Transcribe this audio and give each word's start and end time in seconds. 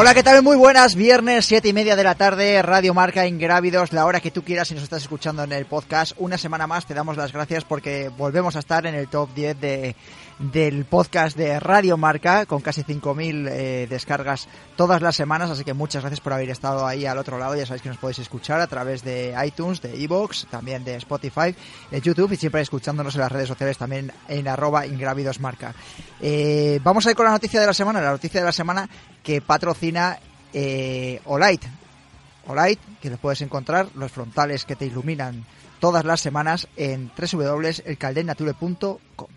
Hola, 0.00 0.14
¿qué 0.14 0.22
tal? 0.22 0.42
Muy 0.42 0.56
buenas. 0.56 0.94
Viernes, 0.94 1.44
siete 1.44 1.68
y 1.68 1.74
media 1.74 1.94
de 1.94 2.02
la 2.02 2.14
tarde, 2.14 2.62
Radio 2.62 2.94
Marca 2.94 3.26
Ingrávidos, 3.26 3.92
la 3.92 4.06
hora 4.06 4.20
que 4.20 4.30
tú 4.30 4.42
quieras 4.42 4.68
si 4.68 4.72
nos 4.72 4.84
estás 4.84 5.02
escuchando 5.02 5.42
en 5.44 5.52
el 5.52 5.66
podcast. 5.66 6.14
Una 6.16 6.38
semana 6.38 6.66
más 6.66 6.86
te 6.86 6.94
damos 6.94 7.18
las 7.18 7.34
gracias 7.34 7.64
porque 7.64 8.08
volvemos 8.08 8.56
a 8.56 8.60
estar 8.60 8.86
en 8.86 8.94
el 8.94 9.08
top 9.08 9.28
10 9.34 9.60
de, 9.60 9.94
del 10.38 10.86
podcast 10.86 11.36
de 11.36 11.60
Radio 11.60 11.98
Marca 11.98 12.46
con 12.46 12.62
casi 12.62 12.82
5.000 12.82 13.48
eh, 13.50 13.86
descargas 13.90 14.48
todas 14.74 15.02
las 15.02 15.14
semanas. 15.14 15.50
Así 15.50 15.64
que 15.64 15.74
muchas 15.74 16.02
gracias 16.02 16.20
por 16.20 16.32
haber 16.32 16.48
estado 16.48 16.86
ahí 16.86 17.04
al 17.04 17.18
otro 17.18 17.38
lado. 17.38 17.54
Ya 17.54 17.66
sabéis 17.66 17.82
que 17.82 17.90
nos 17.90 17.98
podéis 17.98 18.20
escuchar 18.20 18.58
a 18.60 18.66
través 18.66 19.04
de 19.04 19.34
iTunes, 19.44 19.82
de 19.82 20.02
Evox, 20.02 20.46
también 20.50 20.82
de 20.82 20.96
Spotify, 20.96 21.54
de 21.90 22.00
YouTube 22.00 22.32
y 22.32 22.36
siempre 22.36 22.62
escuchándonos 22.62 23.14
en 23.16 23.20
las 23.20 23.32
redes 23.32 23.48
sociales 23.48 23.76
también 23.76 24.10
en 24.28 24.48
arroba 24.48 24.84
Marca. 25.40 25.74
Eh, 26.22 26.80
vamos 26.82 27.06
a 27.06 27.10
ir 27.10 27.16
con 27.16 27.26
la 27.26 27.32
noticia 27.32 27.60
de 27.60 27.66
la 27.66 27.74
semana. 27.74 28.00
La 28.00 28.12
noticia 28.12 28.40
de 28.40 28.46
la 28.46 28.52
semana 28.52 28.88
que 29.22 29.42
patrocina 29.42 29.89
eh, 30.52 31.20
Olight. 31.24 31.62
Olight, 32.46 32.80
que 33.00 33.10
lo 33.10 33.16
puedes 33.16 33.42
encontrar, 33.42 33.88
los 33.94 34.10
frontales 34.10 34.64
que 34.64 34.74
te 34.76 34.86
iluminan 34.86 35.44
todas 35.78 36.04
las 36.04 36.20
semanas 36.20 36.66
en 36.76 37.12
www.elcaldenature.com. 37.16 39.28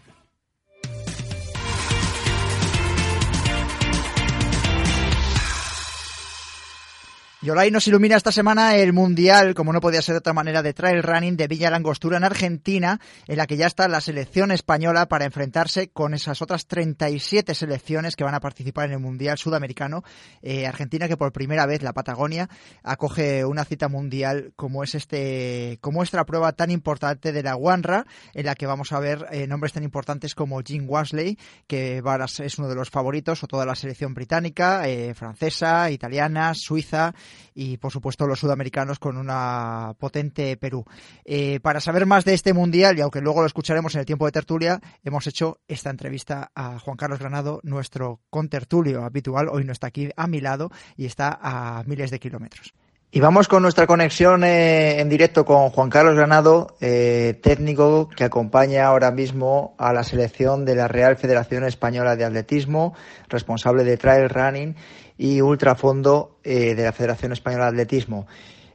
Yolai 7.43 7.71
nos 7.71 7.85
ilumina 7.89 8.15
esta 8.15 8.31
semana 8.31 8.77
el 8.77 8.93
Mundial, 8.93 9.53
como 9.53 9.73
no 9.73 9.81
podía 9.81 10.01
ser 10.01 10.13
de 10.13 10.19
otra 10.19 10.31
manera, 10.31 10.61
de 10.61 10.73
trail 10.73 11.03
running 11.03 11.35
de 11.35 11.49
Villa 11.49 11.69
Langostura 11.69 12.15
en 12.15 12.23
Argentina, 12.23 13.01
en 13.27 13.35
la 13.35 13.47
que 13.47 13.57
ya 13.57 13.67
está 13.67 13.89
la 13.89 13.99
selección 13.99 14.49
española 14.49 15.09
para 15.09 15.25
enfrentarse 15.25 15.89
con 15.89 16.13
esas 16.13 16.41
otras 16.41 16.67
37 16.67 17.53
selecciones 17.53 18.15
que 18.15 18.23
van 18.23 18.33
a 18.33 18.39
participar 18.39 18.85
en 18.85 18.93
el 18.93 18.99
Mundial 18.99 19.37
Sudamericano. 19.37 20.05
Eh, 20.41 20.65
Argentina 20.65 21.09
que 21.09 21.17
por 21.17 21.33
primera 21.33 21.65
vez, 21.65 21.83
la 21.83 21.91
Patagonia, 21.91 22.47
acoge 22.81 23.43
una 23.43 23.65
cita 23.65 23.89
mundial 23.89 24.53
como 24.55 24.81
es 24.81 24.95
este, 24.95 25.79
como 25.81 26.01
esta 26.01 26.23
prueba 26.23 26.53
tan 26.53 26.71
importante 26.71 27.33
de 27.33 27.43
la 27.43 27.57
Wanra, 27.57 28.05
en 28.33 28.45
la 28.45 28.55
que 28.55 28.67
vamos 28.67 28.93
a 28.93 29.01
ver 29.01 29.27
eh, 29.33 29.47
nombres 29.47 29.73
tan 29.73 29.83
importantes 29.83 30.33
como 30.33 30.61
Jim 30.61 30.85
Wasley, 30.87 31.37
que 31.67 32.01
es 32.41 32.57
uno 32.57 32.69
de 32.69 32.75
los 32.75 32.89
favoritos, 32.89 33.43
o 33.43 33.47
toda 33.47 33.65
la 33.65 33.75
selección 33.75 34.13
británica, 34.13 34.87
eh, 34.87 35.13
francesa, 35.13 35.91
italiana, 35.91 36.53
suiza, 36.55 37.13
y 37.53 37.77
por 37.77 37.91
supuesto 37.91 38.27
los 38.27 38.39
sudamericanos 38.39 38.99
con 38.99 39.17
una 39.17 39.93
potente 39.97 40.57
Perú. 40.57 40.85
Eh, 41.25 41.59
para 41.61 41.79
saber 41.79 42.05
más 42.05 42.25
de 42.25 42.33
este 42.33 42.53
mundial, 42.53 42.97
y 42.97 43.01
aunque 43.01 43.21
luego 43.21 43.41
lo 43.41 43.47
escucharemos 43.47 43.95
en 43.95 43.99
el 43.99 44.05
tiempo 44.05 44.25
de 44.25 44.31
tertulia, 44.31 44.79
hemos 45.03 45.27
hecho 45.27 45.59
esta 45.67 45.89
entrevista 45.89 46.51
a 46.55 46.79
Juan 46.79 46.97
Carlos 46.97 47.19
Granado, 47.19 47.59
nuestro 47.63 48.21
contertulio 48.29 49.03
habitual. 49.03 49.49
Hoy 49.49 49.63
no 49.63 49.71
está 49.71 49.87
aquí 49.87 50.09
a 50.15 50.27
mi 50.27 50.41
lado 50.41 50.71
y 50.95 51.05
está 51.05 51.39
a 51.41 51.83
miles 51.85 52.11
de 52.11 52.19
kilómetros. 52.19 52.73
Y 53.15 53.19
vamos 53.19 53.47
con 53.47 53.61
nuestra 53.61 53.85
conexión 53.85 54.43
eh, 54.43 54.99
en 54.99 55.07
directo 55.07 55.45
con 55.45 55.69
Juan 55.69 55.91
Carlos 55.91 56.15
Granado, 56.15 56.75
eh, 56.81 57.39
técnico 57.43 58.09
que 58.09 58.23
acompaña 58.23 58.87
ahora 58.87 59.11
mismo 59.11 59.75
a 59.77 59.93
la 59.93 60.03
selección 60.03 60.65
de 60.65 60.73
la 60.73 60.87
Real 60.87 61.15
Federación 61.15 61.63
Española 61.63 62.15
de 62.15 62.25
Atletismo, 62.25 62.95
responsable 63.29 63.83
de 63.83 63.97
trail 63.97 64.29
running 64.29 64.75
y 65.17 65.41
ultrafondo 65.41 66.37
eh, 66.43 66.75
de 66.75 66.83
la 66.83 66.91
Federación 66.91 67.31
Española 67.31 67.65
de 67.65 67.69
Atletismo. 67.71 68.27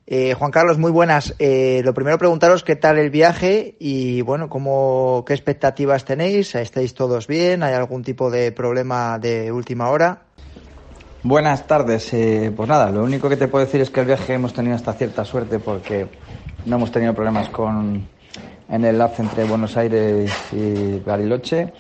Eh, 0.06 0.34
Juan 0.34 0.50
Carlos, 0.50 0.78
muy 0.78 0.91
buenas. 0.91 1.34
Eh, 1.38 1.82
lo 1.84 1.93
primero 1.93 2.16
preguntaros 2.19 2.65
qué 2.65 2.76
tal 2.76 2.99
el 2.99 3.10
viaje 3.10 3.76
y 3.78 4.22
bueno, 4.22 4.48
cómo, 4.48 5.25
qué 5.27 5.34
expectativas 5.34 6.04
tenéis. 6.04 6.54
¿Estáis 6.54 6.94
todos 6.94 7.27
bien? 7.27 7.62
¿Hay 7.62 7.75
algún 7.75 8.03
tipo 8.03 8.31
de 8.31 8.53
problema 8.53 9.19
de 9.19 9.53
última 9.53 9.91
hora? 9.91 10.22
Buenas 11.22 11.66
tardes. 11.66 12.09
pues 12.10 12.69
nada, 12.69 12.91
lo 12.91 13.03
único 13.03 13.28
que 13.28 13.37
te 13.37 13.48
puedo 13.48 13.65
decir 13.65 13.81
es 13.81 13.91
que 13.91 14.00
el 14.00 14.06
viaje 14.06 14.34
hemos 14.34 14.54
tenido 14.54 14.77
hasta 14.77 14.94
cierta 14.94 15.25
suerte 15.25 15.59
porque 15.59 16.06
no 16.65 16.77
hemos 16.77 16.91
tenido 16.91 17.12
problemas 17.12 17.48
con 17.50 18.06
en 18.69 18.84
el 18.84 18.98
lapso 18.98 19.22
entre 19.22 19.44
Buenos 19.44 19.77
Aires 19.77 20.31
y 20.53 20.98
Bariloche, 21.00 21.72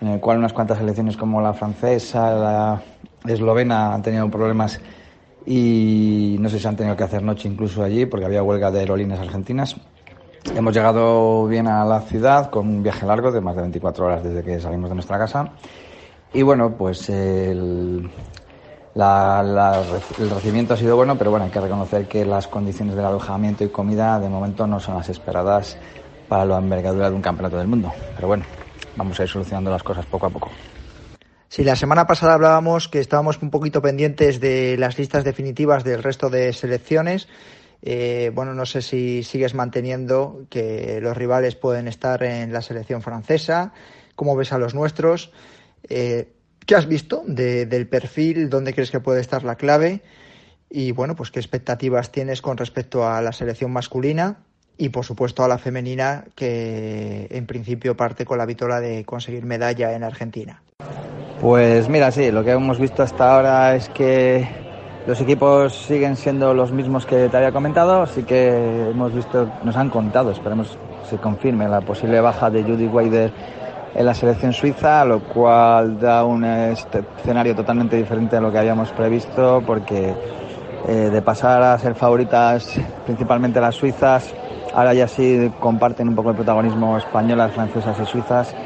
en 0.00 0.08
el 0.08 0.20
cual 0.20 0.38
unas 0.38 0.52
cuantas 0.52 0.78
selecciones 0.78 1.16
como 1.16 1.40
la 1.40 1.52
francesa, 1.52 2.32
la 2.32 2.82
eslovena 3.26 3.94
han 3.94 4.02
tenido 4.02 4.30
problemas 4.30 4.80
y 5.46 6.36
no 6.40 6.48
sé 6.48 6.58
si 6.58 6.66
han 6.66 6.76
tenido 6.76 6.96
que 6.96 7.04
hacer 7.04 7.22
noche 7.22 7.48
incluso 7.48 7.82
allí 7.82 8.06
porque 8.06 8.26
había 8.26 8.42
huelga 8.42 8.70
de 8.70 8.80
aerolíneas 8.80 9.20
argentinas. 9.20 9.76
Hemos 10.54 10.74
llegado 10.74 11.46
bien 11.46 11.66
a 11.66 11.84
la 11.84 12.00
ciudad 12.02 12.50
con 12.50 12.68
un 12.68 12.82
viaje 12.82 13.06
largo 13.06 13.30
de 13.32 13.40
más 13.40 13.54
de 13.56 13.62
24 13.62 14.06
horas 14.06 14.22
desde 14.22 14.42
que 14.42 14.60
salimos 14.60 14.88
de 14.88 14.94
nuestra 14.94 15.18
casa. 15.18 15.52
Y 16.32 16.42
bueno, 16.42 16.74
pues 16.76 17.08
el, 17.08 18.10
el 18.94 20.30
recibimiento 20.30 20.74
ha 20.74 20.76
sido 20.76 20.96
bueno, 20.96 21.16
pero 21.16 21.30
bueno, 21.30 21.46
hay 21.46 21.50
que 21.50 21.60
reconocer 21.60 22.06
que 22.06 22.24
las 22.24 22.46
condiciones 22.48 22.96
del 22.96 23.04
alojamiento 23.04 23.64
y 23.64 23.68
comida 23.68 24.18
de 24.20 24.28
momento 24.28 24.66
no 24.66 24.80
son 24.80 24.96
las 24.96 25.08
esperadas 25.08 25.78
para 26.28 26.44
la 26.44 26.58
envergadura 26.58 27.08
de 27.08 27.16
un 27.16 27.22
campeonato 27.22 27.56
del 27.56 27.68
mundo. 27.68 27.92
Pero 28.14 28.28
bueno, 28.28 28.44
vamos 28.96 29.18
a 29.18 29.22
ir 29.22 29.28
solucionando 29.28 29.70
las 29.70 29.82
cosas 29.82 30.04
poco 30.06 30.26
a 30.26 30.30
poco. 30.30 30.50
Sí, 31.48 31.64
la 31.64 31.76
semana 31.76 32.06
pasada 32.06 32.34
hablábamos 32.34 32.88
que 32.88 33.00
estábamos 33.00 33.40
un 33.40 33.50
poquito 33.50 33.80
pendientes 33.80 34.38
de 34.38 34.76
las 34.76 34.98
listas 34.98 35.24
definitivas 35.24 35.82
del 35.82 36.02
resto 36.02 36.28
de 36.28 36.52
selecciones. 36.52 37.26
Eh, 37.80 38.30
bueno, 38.34 38.52
no 38.52 38.66
sé 38.66 38.82
si 38.82 39.22
sigues 39.22 39.54
manteniendo 39.54 40.44
que 40.50 41.00
los 41.00 41.16
rivales 41.16 41.54
pueden 41.54 41.88
estar 41.88 42.22
en 42.22 42.52
la 42.52 42.60
selección 42.60 43.00
francesa. 43.00 43.72
¿Cómo 44.14 44.36
ves 44.36 44.52
a 44.52 44.58
los 44.58 44.74
nuestros? 44.74 45.32
Eh, 45.88 46.32
¿Qué 46.66 46.74
has 46.74 46.86
visto 46.86 47.22
del 47.26 47.88
perfil? 47.88 48.50
¿Dónde 48.50 48.74
crees 48.74 48.90
que 48.90 49.00
puede 49.00 49.22
estar 49.22 49.42
la 49.42 49.56
clave? 49.56 50.02
Y 50.68 50.92
bueno, 50.92 51.16
pues 51.16 51.30
qué 51.30 51.40
expectativas 51.40 52.12
tienes 52.12 52.42
con 52.42 52.58
respecto 52.58 53.08
a 53.08 53.22
la 53.22 53.32
selección 53.32 53.72
masculina 53.72 54.36
y 54.76 54.90
por 54.90 55.06
supuesto 55.06 55.42
a 55.44 55.48
la 55.48 55.56
femenina 55.56 56.26
que 56.34 57.26
en 57.30 57.46
principio 57.46 57.96
parte 57.96 58.26
con 58.26 58.36
la 58.36 58.44
vitola 58.44 58.80
de 58.80 59.06
conseguir 59.06 59.46
medalla 59.46 59.94
en 59.94 60.04
Argentina. 60.04 60.62
Pues 61.40 61.88
mira, 61.88 62.10
sí, 62.10 62.32
lo 62.32 62.42
que 62.42 62.50
hemos 62.50 62.80
visto 62.80 63.04
hasta 63.04 63.32
ahora 63.32 63.76
es 63.76 63.88
que 63.90 64.48
los 65.06 65.20
equipos 65.20 65.72
siguen 65.72 66.16
siendo 66.16 66.52
los 66.52 66.72
mismos 66.72 67.06
que 67.06 67.28
te 67.28 67.36
había 67.36 67.52
comentado, 67.52 68.02
así 68.02 68.24
que 68.24 68.90
hemos 68.90 69.14
visto, 69.14 69.48
nos 69.62 69.76
han 69.76 69.88
contado, 69.88 70.32
esperemos 70.32 70.76
se 71.08 71.16
confirme 71.18 71.68
la 71.68 71.80
posible 71.80 72.20
baja 72.20 72.50
de 72.50 72.64
Judy 72.64 72.88
Weider 72.88 73.30
en 73.94 74.04
la 74.04 74.14
selección 74.14 74.52
suiza, 74.52 75.04
lo 75.04 75.20
cual 75.20 76.00
da 76.00 76.24
un 76.24 76.44
escenario 76.44 77.54
totalmente 77.54 77.94
diferente 77.94 78.36
a 78.36 78.40
lo 78.40 78.50
que 78.50 78.58
habíamos 78.58 78.90
previsto, 78.90 79.62
porque 79.64 80.12
eh, 80.88 80.92
de 80.92 81.22
pasar 81.22 81.62
a 81.62 81.78
ser 81.78 81.94
favoritas 81.94 82.74
principalmente 83.06 83.60
las 83.60 83.76
suizas, 83.76 84.34
ahora 84.74 84.92
ya 84.92 85.06
sí 85.06 85.52
comparten 85.60 86.08
un 86.08 86.16
poco 86.16 86.30
el 86.30 86.36
protagonismo 86.36 86.98
españolas, 86.98 87.52
francesas 87.52 87.96
y 88.02 88.06
suizas 88.06 88.56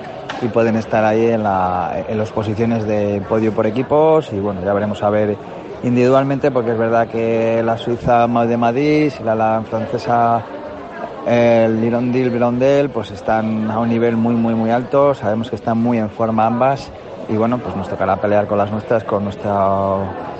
y 0.42 0.48
pueden 0.48 0.76
estar 0.76 1.04
ahí 1.04 1.26
en, 1.26 1.42
la, 1.42 2.04
en 2.08 2.18
las 2.18 2.30
posiciones 2.30 2.86
de 2.86 3.22
podio 3.28 3.52
por 3.52 3.66
equipos 3.66 4.32
y 4.32 4.40
bueno, 4.40 4.60
ya 4.64 4.72
veremos 4.72 5.02
a 5.02 5.10
ver 5.10 5.36
individualmente 5.82 6.50
porque 6.50 6.72
es 6.72 6.78
verdad 6.78 7.08
que 7.08 7.62
la 7.64 7.76
Suiza 7.76 8.26
de 8.26 8.56
Madrid 8.56 9.12
y 9.18 9.22
la, 9.22 9.62
francesa 9.68 10.42
El 11.26 11.80
Lirondil, 11.80 12.30
Blondel, 12.30 12.90
pues 12.90 13.10
están 13.10 13.70
a 13.70 13.78
un 13.78 13.88
nivel 13.88 14.16
muy, 14.16 14.34
muy, 14.34 14.54
muy 14.54 14.70
alto. 14.70 15.14
Sabemos 15.14 15.50
que 15.50 15.56
están 15.56 15.78
muy 15.78 15.98
en 15.98 16.10
forma 16.10 16.46
ambas. 16.46 16.90
Y 17.28 17.36
bueno, 17.36 17.58
pues 17.58 17.76
nos 17.76 17.88
tocará 17.88 18.16
pelear 18.16 18.46
con 18.46 18.58
las 18.58 18.70
nuestras, 18.70 19.04
con, 19.04 19.24
nuestra, 19.24 19.54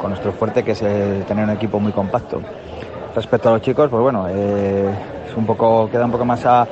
con 0.01 0.11
nuestro 0.11 0.33
fuerte, 0.33 0.65
que 0.65 0.73
es 0.73 0.81
tener 0.81 1.45
un 1.45 1.51
equipo 1.51 1.79
muy 1.79 1.93
compacto. 1.93 2.41
Respecto 3.15 3.49
a 3.49 3.53
los 3.53 3.63
chicos, 3.63 3.89
pues 3.89 4.03
bueno, 4.03 4.27
eh, 4.29 4.91
es 5.29 5.37
un 5.37 5.47
poco, 5.47 5.89
queda 5.91 6.05
un 6.05 6.11
poco 6.11 6.25
más 6.25 6.45
a, 6.45 6.67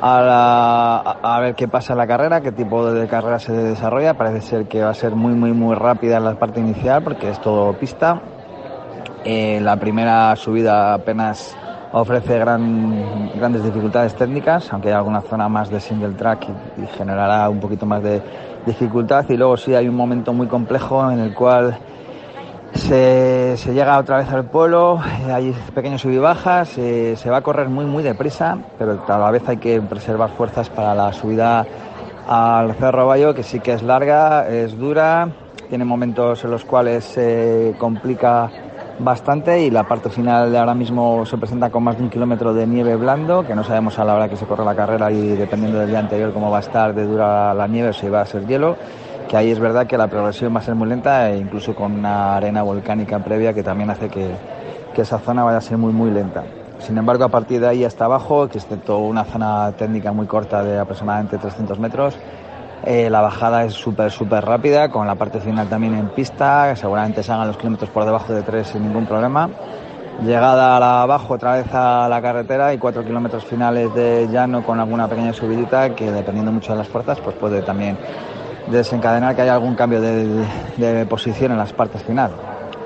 a, 0.00 1.38
ver 1.40 1.54
qué 1.54 1.68
pasa 1.68 1.92
en 1.92 1.98
la 1.98 2.06
carrera, 2.06 2.40
qué 2.40 2.52
tipo 2.52 2.90
de 2.92 3.06
carrera 3.06 3.38
se 3.38 3.52
desarrolla. 3.52 4.14
Parece 4.14 4.40
ser 4.40 4.66
que 4.66 4.82
va 4.82 4.90
a 4.90 4.94
ser 4.94 5.14
muy, 5.14 5.32
muy, 5.32 5.52
muy 5.52 5.74
rápida 5.74 6.18
en 6.18 6.24
la 6.24 6.34
parte 6.34 6.60
inicial 6.60 7.02
porque 7.02 7.30
es 7.30 7.40
todo 7.40 7.72
pista. 7.74 8.20
Eh, 9.24 9.58
la 9.60 9.76
primera 9.76 10.36
subida 10.36 10.94
apenas 10.94 11.56
ofrece 11.92 12.38
gran, 12.38 13.32
grandes 13.34 13.64
dificultades 13.64 14.14
técnicas, 14.14 14.72
aunque 14.72 14.88
hay 14.88 14.94
alguna 14.94 15.22
zona 15.22 15.48
más 15.48 15.70
de 15.70 15.80
single 15.80 16.14
track 16.14 16.48
y, 16.76 16.86
generará 16.96 17.48
un 17.48 17.58
poquito 17.58 17.86
más 17.86 18.02
de 18.02 18.22
dificultad. 18.66 19.24
Y 19.28 19.36
luego 19.36 19.56
sí 19.56 19.74
hay 19.74 19.88
un 19.88 19.96
momento 19.96 20.32
muy 20.32 20.46
complejo 20.46 21.10
en 21.10 21.20
el 21.20 21.34
cual 21.34 21.78
se, 22.76 23.56
llega 23.72 23.98
otra 23.98 24.18
vez 24.18 24.28
al 24.30 24.44
pueblo, 24.44 25.00
eh, 25.26 25.32
hay 25.32 25.54
pequeños 25.74 26.00
sub 26.00 26.10
y 26.10 26.18
bajas, 26.18 26.68
se 26.68 27.30
va 27.30 27.38
a 27.38 27.40
correr 27.42 27.68
muy 27.68 27.84
muy 27.84 28.02
deprisa, 28.02 28.58
pero 28.78 29.02
a 29.06 29.18
la 29.18 29.30
vez 29.30 29.48
hay 29.48 29.56
que 29.56 29.80
preservar 29.80 30.30
fuerzas 30.30 30.68
para 30.68 30.94
la 30.94 31.12
subida 31.12 31.66
al 32.26 32.74
Cerro 32.74 33.06
Bayo, 33.06 33.34
que 33.34 33.42
sí 33.42 33.60
que 33.60 33.72
es 33.72 33.82
larga, 33.82 34.48
es 34.48 34.76
dura, 34.78 35.28
tiene 35.68 35.84
momentos 35.84 36.44
en 36.44 36.50
los 36.50 36.64
cuales 36.64 37.04
se 37.04 37.74
complica 37.78 38.50
bastante 38.98 39.60
y 39.62 39.70
la 39.70 39.84
parte 39.84 40.08
final 40.08 40.50
de 40.50 40.58
ahora 40.58 40.74
mismo 40.74 41.26
se 41.26 41.36
presenta 41.36 41.70
con 41.70 41.84
más 41.84 41.96
de 41.98 42.04
un 42.04 42.10
kilómetro 42.10 42.54
de 42.54 42.66
nieve 42.66 42.96
blando, 42.96 43.46
que 43.46 43.54
no 43.54 43.62
sabemos 43.64 43.98
a 43.98 44.04
la 44.04 44.14
hora 44.14 44.28
que 44.28 44.36
se 44.36 44.46
corre 44.46 44.64
la 44.64 44.74
carrera 44.74 45.10
y 45.10 45.36
dependiendo 45.36 45.78
del 45.78 45.90
día 45.90 45.98
anterior 45.98 46.32
cómo 46.32 46.50
va 46.50 46.58
a 46.58 46.60
estar 46.60 46.94
de 46.94 47.04
dura 47.04 47.52
la 47.54 47.66
nieve 47.66 47.90
o 47.90 47.92
si 47.92 48.08
va 48.08 48.22
a 48.22 48.26
ser 48.26 48.46
hielo, 48.46 48.76
que 49.28 49.36
ahí 49.36 49.50
es 49.50 49.58
verdad 49.58 49.86
que 49.86 49.98
la 49.98 50.08
progresión 50.08 50.54
va 50.54 50.60
a 50.60 50.62
ser 50.62 50.74
muy 50.74 50.88
lenta 50.88 51.30
e 51.30 51.38
incluso 51.38 51.74
con 51.74 51.92
una 51.92 52.36
arena 52.36 52.62
volcánica 52.62 53.18
previa 53.18 53.52
que 53.52 53.62
también 53.62 53.90
hace 53.90 54.08
que, 54.08 54.30
que 54.94 55.02
esa 55.02 55.18
zona 55.18 55.44
vaya 55.44 55.58
a 55.58 55.60
ser 55.60 55.78
muy 55.78 55.92
muy 55.92 56.10
lenta. 56.10 56.44
Sin 56.78 56.98
embargo, 56.98 57.24
a 57.24 57.28
partir 57.28 57.60
de 57.60 57.68
ahí 57.68 57.84
hasta 57.84 58.04
abajo, 58.04 58.44
excepto 58.44 58.98
una 58.98 59.24
zona 59.24 59.72
técnica 59.72 60.12
muy 60.12 60.26
corta 60.26 60.62
de 60.62 60.78
aproximadamente 60.78 61.38
300 61.38 61.78
metros, 61.78 62.16
eh, 62.84 63.10
la 63.10 63.20
bajada 63.20 63.64
es 63.64 63.72
súper, 63.72 64.10
súper 64.10 64.44
rápida, 64.44 64.90
con 64.90 65.06
la 65.06 65.14
parte 65.14 65.40
final 65.40 65.68
también 65.68 65.94
en 65.94 66.08
pista, 66.10 66.76
seguramente 66.76 67.22
se 67.22 67.32
hagan 67.32 67.48
los 67.48 67.56
kilómetros 67.56 67.90
por 67.90 68.04
debajo 68.04 68.32
de 68.32 68.42
3 68.42 68.66
sin 68.66 68.82
ningún 68.82 69.06
problema. 69.06 69.48
Llegada 70.22 70.76
a 70.76 70.80
la 70.80 71.02
abajo 71.02 71.34
otra 71.34 71.56
vez 71.56 71.66
a 71.72 72.08
la 72.08 72.22
carretera 72.22 72.72
y 72.72 72.78
cuatro 72.78 73.04
kilómetros 73.04 73.44
finales 73.44 73.94
de 73.94 74.28
llano 74.28 74.62
con 74.62 74.80
alguna 74.80 75.08
pequeña 75.08 75.34
subidita 75.34 75.94
que 75.94 76.10
dependiendo 76.10 76.52
mucho 76.52 76.72
de 76.72 76.78
las 76.78 76.88
fuerzas 76.88 77.20
pues 77.20 77.36
puede 77.36 77.60
también 77.60 77.98
desencadenar 78.68 79.34
que 79.34 79.42
haya 79.42 79.54
algún 79.54 79.74
cambio 79.74 80.00
de, 80.00 80.44
de 80.76 81.06
posición 81.06 81.52
en 81.52 81.58
las 81.58 81.72
partes 81.72 82.02
final. 82.02 82.32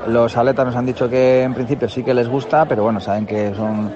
Los 0.06 0.36
atletas 0.36 0.66
nos 0.66 0.76
han 0.76 0.86
dicho 0.86 1.08
que 1.08 1.42
en 1.42 1.54
principio 1.54 1.88
sí 1.88 2.02
que 2.02 2.14
les 2.14 2.28
gusta, 2.28 2.64
pero 2.66 2.82
bueno, 2.82 3.00
saben 3.00 3.26
que 3.26 3.54
son 3.54 3.92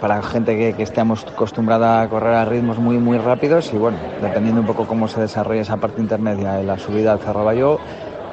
para 0.00 0.22
gente 0.22 0.56
que, 0.56 0.74
que, 0.74 0.82
estemos 0.82 1.24
acostumbrada 1.26 2.02
a 2.02 2.08
correr 2.08 2.34
a 2.34 2.44
ritmos 2.44 2.78
muy 2.78 2.98
muy 2.98 3.16
rápidos 3.16 3.72
y 3.72 3.78
bueno, 3.78 3.96
dependiendo 4.20 4.60
un 4.60 4.66
poco 4.66 4.86
cómo 4.86 5.08
se 5.08 5.22
desarrolla 5.22 5.62
esa 5.62 5.78
parte 5.78 6.02
intermedia 6.02 6.60
y 6.60 6.66
la 6.66 6.78
subida 6.78 7.12
al 7.12 7.20
Cerro 7.20 7.78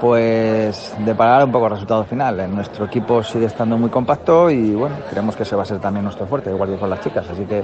pues 0.01 0.95
deparar 1.05 1.45
un 1.45 1.51
poco 1.51 1.67
el 1.67 1.73
resultado 1.73 2.03
final. 2.05 2.53
Nuestro 2.53 2.85
equipo 2.85 3.21
sigue 3.21 3.45
estando 3.45 3.77
muy 3.77 3.91
compacto 3.91 4.49
y 4.49 4.73
bueno, 4.73 4.95
creemos 5.09 5.35
que 5.35 5.43
ese 5.43 5.55
va 5.55 5.61
a 5.61 5.65
ser 5.65 5.79
también 5.79 6.03
nuestro 6.03 6.25
fuerte, 6.25 6.49
igual 6.49 6.71
que 6.71 6.77
con 6.77 6.89
las 6.89 7.01
chicas, 7.01 7.29
así 7.29 7.45
que 7.45 7.63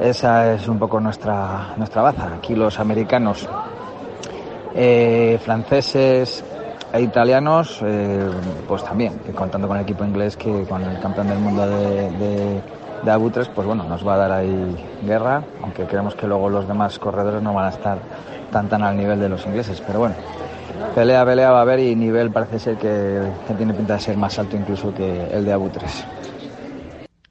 esa 0.00 0.52
es 0.54 0.66
un 0.66 0.80
poco 0.80 0.98
nuestra, 0.98 1.74
nuestra 1.76 2.02
baza. 2.02 2.34
Aquí 2.36 2.56
los 2.56 2.80
americanos, 2.80 3.48
eh, 4.74 5.38
franceses, 5.42 6.44
e 6.94 7.00
italianos, 7.02 7.80
eh, 7.84 8.30
pues 8.68 8.84
también, 8.84 9.14
contando 9.34 9.66
con 9.66 9.76
el 9.76 9.82
equipo 9.82 10.04
inglés 10.04 10.36
que 10.36 10.62
con 10.62 10.80
el 10.82 11.00
campeón 11.00 11.26
del 11.26 11.38
mundo 11.38 11.66
de, 11.66 12.10
de, 12.12 12.60
de 13.02 13.10
Abutres, 13.10 13.48
pues 13.48 13.66
bueno, 13.66 13.82
nos 13.82 14.06
va 14.06 14.14
a 14.14 14.18
dar 14.18 14.32
ahí 14.32 14.76
guerra, 15.02 15.42
aunque 15.60 15.86
creemos 15.86 16.14
que 16.14 16.28
luego 16.28 16.48
los 16.48 16.68
demás 16.68 16.96
corredores 17.00 17.42
no 17.42 17.52
van 17.52 17.66
a 17.66 17.70
estar 17.70 17.98
tan 18.52 18.68
tan 18.68 18.84
al 18.84 18.96
nivel 18.96 19.18
de 19.18 19.28
los 19.28 19.44
ingleses, 19.44 19.82
pero 19.84 19.98
bueno, 19.98 20.14
pelea, 20.94 21.24
pelea 21.24 21.50
va 21.50 21.58
a 21.58 21.62
haber 21.62 21.80
y 21.80 21.96
nivel 21.96 22.30
parece 22.30 22.60
ser 22.60 22.76
que, 22.76 23.20
tiene 23.56 23.74
pinta 23.74 23.94
de 23.94 24.00
ser 24.00 24.16
más 24.16 24.38
alto 24.38 24.56
incluso 24.56 24.94
que 24.94 25.26
el 25.32 25.44
de 25.44 25.52
Abutres. 25.52 26.04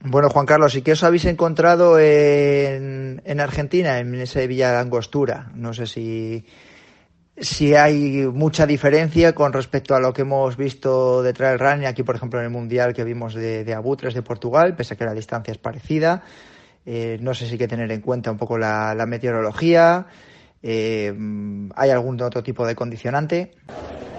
Bueno, 0.02 0.30
Juan 0.30 0.46
Carlos, 0.46 0.76
¿y 0.76 0.82
qué 0.82 0.92
os 0.92 1.04
habéis 1.06 1.24
encontrado 1.24 1.98
en, 1.98 3.22
en 3.24 3.40
Argentina, 3.40 4.00
en 4.00 4.14
ese 4.16 4.46
Villa 4.48 4.72
de 4.74 4.80
Angostura? 4.80 5.50
No 5.56 5.74
sé 5.74 5.88
si 5.88 6.46
si 7.38 7.74
hay 7.74 8.28
mucha 8.32 8.68
diferencia 8.68 9.34
con 9.34 9.54
respecto 9.54 9.96
a 9.96 10.00
lo 10.00 10.14
que 10.14 10.22
hemos 10.22 10.56
visto 10.56 11.24
de 11.24 11.34
trail 11.34 11.58
running 11.58 11.88
aquí, 11.88 12.04
por 12.04 12.16
ejemplo, 12.16 12.40
en 12.40 12.46
el 12.46 12.52
Mundial 12.52 12.94
que 12.94 13.04
vimos 13.04 13.34
de, 13.34 13.74
Abutres 13.74 14.14
de 14.14 14.22
Portugal, 14.22 14.76
pese 14.76 14.94
a 14.94 14.98
que 14.98 15.06
la 15.06 15.14
distancia 15.14 15.52
es 15.52 15.58
parecida. 15.58 16.24
Eh, 16.86 17.18
no 17.22 17.34
sé 17.34 17.46
si 17.46 17.54
hay 17.54 17.58
que 17.58 17.68
tener 17.68 17.92
en 17.92 18.02
cuenta 18.02 18.32
un 18.32 18.38
poco 18.38 18.58
la, 18.58 18.96
meteorología. 19.08 20.06
Eh, 20.62 21.14
¿Hay 21.76 21.90
algún 21.90 22.22
otro 22.22 22.44
tipo 22.44 22.68
de 22.68 22.76
condicionante? 22.76 23.52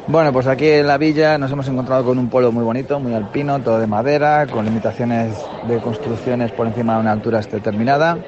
Bueno, 0.07 0.33
pues 0.33 0.47
aquí 0.47 0.69
en 0.69 0.87
la 0.87 0.99
villa 0.99 1.39
nos 1.39 1.51
hemos 1.53 1.69
encontrado 1.69 2.05
con 2.05 2.19
un 2.19 2.29
pueblo 2.29 2.53
muy 2.53 2.65
bonito, 2.65 3.01
muy 3.01 3.15
alpino, 3.15 3.63
todo 3.63 3.79
de 3.79 3.87
madera, 3.87 4.47
con 4.47 4.65
limitaciones 4.65 5.35
de 5.67 5.79
construcciones 5.79 6.53
por 6.53 6.67
encima 6.67 6.97
de 6.97 7.01
una 7.01 7.13
altura 7.13 7.41
determinada. 7.41 8.19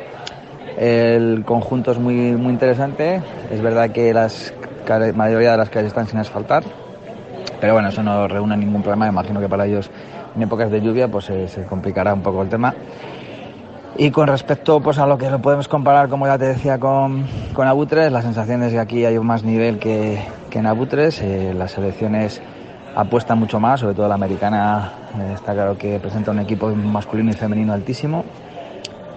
El 0.78 1.44
conjunto 1.44 1.90
es 1.92 1.98
muy, 1.98 2.14
muy 2.32 2.52
interesante. 2.52 3.20
Es 3.50 3.60
verdad 3.60 3.90
que 3.90 4.14
las 4.14 4.54
la 4.62 4.65
mayoría 5.14 5.52
de 5.52 5.56
las 5.56 5.70
calles 5.70 5.88
están 5.88 6.06
sin 6.06 6.18
asfaltar, 6.18 6.64
pero 7.60 7.72
bueno, 7.72 7.88
eso 7.88 8.02
no 8.02 8.28
reúne 8.28 8.56
ningún 8.56 8.82
problema. 8.82 9.08
Imagino 9.08 9.40
que 9.40 9.48
para 9.48 9.66
ellos 9.66 9.90
en 10.34 10.42
épocas 10.42 10.70
de 10.70 10.80
lluvia 10.80 11.08
pues 11.08 11.24
se 11.24 11.64
complicará 11.68 12.14
un 12.14 12.22
poco 12.22 12.42
el 12.42 12.48
tema. 12.48 12.74
Y 13.98 14.10
con 14.10 14.28
respecto 14.28 14.80
pues, 14.80 14.98
a 14.98 15.06
lo 15.06 15.16
que 15.16 15.30
lo 15.30 15.40
podemos 15.40 15.68
comparar, 15.68 16.08
como 16.08 16.26
ya 16.26 16.36
te 16.36 16.46
decía, 16.46 16.78
con, 16.78 17.26
con 17.54 17.66
Abutres, 17.66 18.12
la 18.12 18.20
sensación 18.20 18.62
es 18.62 18.72
que 18.72 18.78
aquí 18.78 19.04
hay 19.06 19.18
más 19.18 19.42
nivel 19.42 19.78
que, 19.78 20.22
que 20.50 20.58
en 20.58 20.66
Abutres. 20.66 21.22
Eh, 21.22 21.54
las 21.56 21.72
selecciones 21.72 22.42
apuestan 22.94 23.38
mucho 23.38 23.58
más, 23.58 23.80
sobre 23.80 23.94
todo 23.94 24.06
la 24.06 24.14
americana 24.16 24.92
eh, 25.18 25.32
está 25.34 25.54
claro 25.54 25.78
que 25.78 25.98
presenta 25.98 26.30
un 26.30 26.40
equipo 26.40 26.68
masculino 26.74 27.30
y 27.30 27.34
femenino 27.34 27.72
altísimo. 27.72 28.24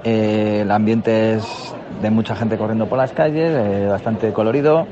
Eh, 0.06 0.60
el 0.62 0.72
ambiente 0.72 1.34
es 1.34 1.76
de 2.02 2.10
mucha 2.10 2.34
gente 2.34 2.58
corriendo 2.58 2.88
por 2.88 2.98
las 2.98 3.12
calles, 3.12 3.90
bastante 3.90 4.32
colorido. 4.32 4.88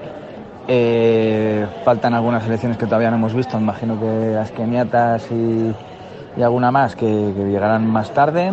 Eh, 0.69 1.65
faltan 1.85 2.13
algunas 2.13 2.45
elecciones 2.45 2.77
que 2.77 2.85
todavía 2.85 3.09
no 3.09 3.15
hemos 3.15 3.33
visto, 3.33 3.57
imagino 3.57 3.97
que 3.97 4.31
las 4.33 4.51
keniatas 4.51 5.25
y, 5.31 5.73
alguna 6.41 6.71
más 6.71 6.95
que, 6.95 7.05
llegarán 7.05 7.87
más 7.87 8.11
tarde, 8.11 8.51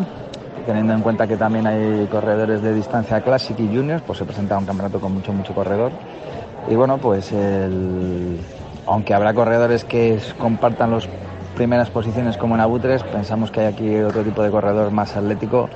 teniendo 0.65 0.93
en 0.93 1.01
cuenta 1.01 1.27
que 1.27 1.37
también 1.37 1.67
hay 1.67 2.07
corredores 2.07 2.63
de 2.63 2.73
distancia 2.73 3.21
Classic 3.21 3.59
y 3.59 3.67
Juniors, 3.67 4.03
pues 4.07 4.19
se 4.19 4.25
presenta 4.25 4.57
un 4.57 4.65
campeonato 4.65 5.01
con 5.01 5.13
mucho, 5.13 5.33
mucho 5.33 5.55
corredor. 5.55 5.91
Y 6.69 6.77
bueno, 6.77 6.99
pues 6.99 7.33
aunque 8.87 9.13
habrá 9.13 9.35
corredores 9.35 9.85
que 9.85 10.19
compartan 10.39 10.93
las 10.93 11.09
primeras 11.57 11.91
posiciones 11.91 12.37
como 12.37 12.55
en 12.55 12.61
Abutres, 12.61 13.03
pensamos 13.03 13.51
que 13.51 13.61
hay 13.61 13.67
aquí 13.67 13.97
otro 13.99 14.23
tipo 14.23 14.43
de 14.43 14.51
corredor 14.51 14.91
más 14.93 15.17
atlético 15.17 15.69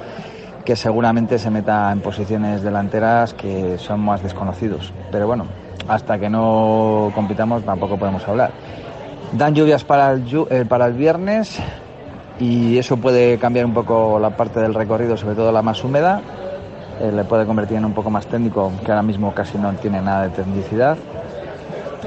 que 0.64 0.76
seguramente 0.76 1.38
se 1.38 1.50
meta 1.50 1.90
en 1.92 2.00
posiciones 2.00 2.62
delanteras 2.62 3.34
que 3.34 3.78
son 3.78 4.00
más 4.00 4.22
desconocidos. 4.22 4.92
Pero 5.10 5.26
bueno, 5.26 5.46
hasta 5.86 6.18
que 6.18 6.28
no 6.28 7.12
compitamos 7.14 7.64
tampoco 7.64 7.96
podemos 7.96 8.26
hablar. 8.26 8.50
Dan 9.32 9.54
lluvias 9.54 9.84
para 9.84 10.12
el, 10.12 10.24
eh, 10.50 10.64
para 10.66 10.86
el 10.86 10.94
viernes 10.94 11.58
y 12.40 12.78
eso 12.78 12.96
puede 12.96 13.38
cambiar 13.38 13.66
un 13.66 13.74
poco 13.74 14.18
la 14.18 14.30
parte 14.30 14.60
del 14.60 14.74
recorrido, 14.74 15.16
sobre 15.16 15.34
todo 15.34 15.52
la 15.52 15.62
más 15.62 15.82
húmeda. 15.84 16.20
Eh, 17.00 17.12
le 17.12 17.24
puede 17.24 17.46
convertir 17.46 17.76
en 17.76 17.84
un 17.84 17.92
poco 17.92 18.10
más 18.10 18.26
técnico, 18.26 18.72
que 18.84 18.90
ahora 18.90 19.02
mismo 19.02 19.32
casi 19.32 19.58
no 19.58 19.72
tiene 19.74 20.00
nada 20.00 20.24
de 20.24 20.30
tecnicidad. 20.30 20.96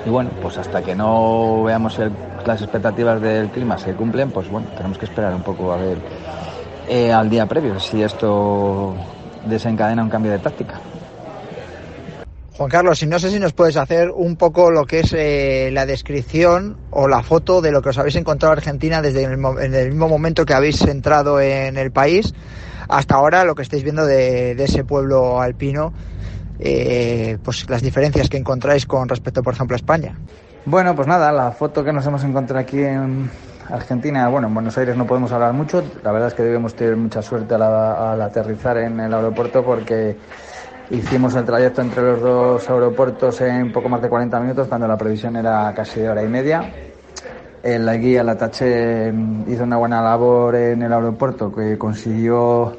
Y 0.06 0.10
bueno, 0.10 0.32
pues 0.42 0.58
hasta 0.58 0.82
que 0.82 0.96
no 0.96 1.64
veamos 1.64 2.00
las 2.46 2.62
expectativas 2.62 3.22
del 3.22 3.50
clima 3.50 3.78
se 3.78 3.94
cumplen, 3.94 4.32
pues 4.32 4.50
bueno, 4.50 4.68
tenemos 4.76 4.98
que 4.98 5.06
esperar 5.06 5.34
un 5.36 5.44
poco 5.44 5.72
a 5.72 5.78
ver 5.78 5.98
eh, 6.90 7.12
al 7.12 7.30
día 7.30 7.46
previo 7.46 7.80
si 7.80 8.02
esto 8.02 8.96
desencadena 9.46 10.04
un 10.04 10.10
cambio 10.10 10.32
de 10.32 10.40
táctica. 10.40 10.80
Juan 12.58 12.70
Carlos, 12.70 13.02
y 13.02 13.08
no 13.08 13.18
sé 13.18 13.32
si 13.32 13.40
nos 13.40 13.54
puedes 13.54 13.78
hacer 13.78 14.12
un 14.12 14.36
poco 14.36 14.72
lo 14.72 14.86
que 14.86 15.00
es 15.00 15.14
eh, 15.14 15.70
la 15.72 15.86
descripción 15.86 16.78
o 16.90 17.08
la 17.08 17.24
foto 17.24 17.62
de 17.62 17.72
lo 17.72 17.82
que 17.82 17.90
os 17.90 17.98
habéis 17.98 18.18
encontrado 18.18 18.54
en 18.54 18.60
Argentina 18.60 19.02
desde 19.02 19.24
el, 19.24 19.34
en 19.34 19.74
el 19.74 19.90
mismo 19.90 20.10
momento 20.10 20.46
que 20.46 20.54
habéis 20.54 20.82
entrado 20.82 21.40
en 21.40 21.78
el 21.78 21.92
país 21.92 22.34
hasta 22.90 23.16
ahora, 23.16 23.46
lo 23.46 23.56
que 23.56 23.62
estáis 23.62 23.84
viendo 23.84 24.06
de, 24.06 24.52
ese 24.52 24.84
pueblo 24.84 25.40
alpino, 25.40 25.94
eh, 26.60 27.38
pues 27.42 27.70
las 27.70 27.82
diferencias 27.82 28.28
que 28.28 28.36
encontráis 28.36 28.86
con 28.86 29.08
respecto, 29.08 29.42
por 29.42 29.54
ejemplo, 29.54 29.76
a 29.76 29.78
España. 29.78 30.18
Bueno, 30.66 30.94
pues 30.94 31.08
nada, 31.08 31.32
la 31.32 31.52
foto 31.52 31.86
que 31.86 31.94
nos 31.94 32.06
hemos 32.06 32.24
encontrado 32.26 32.60
aquí 32.60 32.84
en, 32.84 33.30
Argentina, 33.72 34.28
bueno, 34.28 34.48
en 34.48 34.54
Buenos 34.54 34.78
Aires 34.78 34.98
no 34.98 35.08
podemos 35.08 35.32
hablar 35.32 35.54
mucho. 35.54 35.84
La 36.04 36.12
verdad 36.12 36.28
es 36.28 36.34
que 36.34 36.44
debemos 36.44 36.76
tener 36.76 36.98
mucha 36.98 37.22
suerte 37.22 37.56
al, 37.56 38.22
aterrizar 38.22 38.78
en 38.78 39.00
el 39.00 39.14
aeropuerto 39.14 39.64
porque 39.64 40.18
hicimos 40.92 41.34
el 41.36 41.46
trayecto 41.46 41.82
entre 41.82 42.04
los 42.04 42.22
dos 42.22 42.70
aeropuertos 42.70 43.40
en 43.42 43.72
poco 43.72 43.90
más 43.90 44.02
de 44.02 44.10
40 44.10 44.40
minutos 44.40 44.68
cuando 44.68 44.88
la 44.88 44.98
previsión 44.98 45.36
era 45.36 45.74
casi 45.74 46.02
de 46.02 46.10
hora 46.10 46.24
y 46.24 46.28
media. 46.28 46.72
La 47.64 47.96
guía, 47.96 48.24
la 48.24 48.38
Tache, 48.38 49.14
hizo 49.48 49.64
una 49.64 49.78
buena 49.78 50.02
labor 50.02 50.56
en 50.56 50.82
el 50.82 50.92
aeropuerto 50.92 51.54
que 51.54 51.78
consiguió 51.78 52.76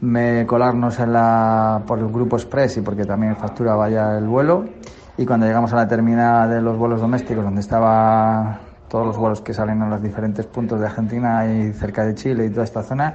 me 0.00 0.46
colarnos 0.46 0.98
en 0.98 1.12
la, 1.12 1.82
por 1.86 1.98
el 1.98 2.08
grupo 2.08 2.36
Express 2.36 2.78
y 2.78 2.80
porque 2.80 3.04
también 3.04 3.36
factura 3.36 3.74
vaya 3.74 4.16
el 4.16 4.24
vuelo. 4.24 4.64
Y 5.18 5.26
cuando 5.26 5.46
llegamos 5.46 5.72
a 5.72 5.76
la 5.76 5.88
terminal 5.88 6.48
de 6.48 6.62
los 6.62 6.78
vuelos 6.78 7.00
domésticos, 7.00 7.44
donde 7.44 7.60
estaban 7.60 8.58
todos 8.88 9.06
los 9.06 9.18
vuelos 9.18 9.40
que 9.42 9.52
salen 9.52 9.82
a 9.82 9.88
los 9.88 10.02
diferentes 10.02 10.46
puntos 10.46 10.80
de 10.80 10.86
Argentina 10.86 11.46
y 11.46 11.72
cerca 11.72 12.04
de 12.04 12.14
Chile 12.14 12.46
y 12.46 12.50
toda 12.50 12.64
esta 12.64 12.82
zona, 12.82 13.14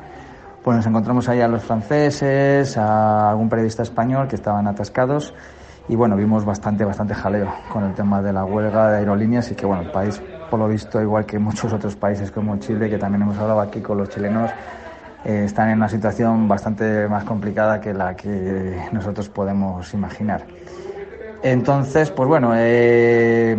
pues 0.65 0.77
nos 0.77 0.88
encontramos 0.88 1.29
ahí 1.29 1.41
a 1.41 1.48
los 1.48 1.63
franceses, 1.63 2.75
a 2.75 3.29
algún 3.29 3.48
periodista 3.50 3.84
español 3.84 4.27
que 4.27 4.36
estaban 4.36 4.65
atascados 4.65 5.31
y 5.88 5.95
bueno, 5.95 6.17
vimos 6.17 6.43
bastante, 6.43 6.84
bastante 6.84 7.13
jaleo 7.13 7.53
con 7.72 7.84
el 7.84 7.93
tema 7.93 8.19
de 8.24 8.34
la 8.34 8.45
huelga 8.45 8.89
de 8.89 8.98
aerolíneas 8.98 9.51
y 9.51 9.53
que 9.53 9.63
bueno, 9.67 9.84
el 9.84 9.91
país, 9.91 10.19
por 10.50 10.60
lo 10.60 10.67
visto, 10.67 11.00
igual 11.00 11.24
que 11.27 11.38
muchos 11.38 11.72
otros 11.72 11.95
países 11.95 12.31
como 12.31 12.57
Chile, 12.57 12.89
que 12.89 12.98
también 12.98 13.22
hemos 13.22 13.38
hablado 13.38 13.62
aquí 13.62 13.79
con 13.79 14.00
los 14.00 14.10
chilenos, 14.10 14.50
eh, 15.24 15.43
están 15.45 15.69
en 15.69 15.77
una 15.77 15.88
situación 15.88 16.48
bastante 16.48 17.07
más 17.07 17.25
complicada 17.25 17.79
que 17.79 17.93
la 17.93 18.15
que 18.15 18.88
nosotros 18.91 19.29
podemos 19.29 19.93
imaginar. 19.93 20.45
Entonces, 21.43 22.10
pues 22.10 22.27
bueno, 22.27 22.53
eh, 22.55 23.55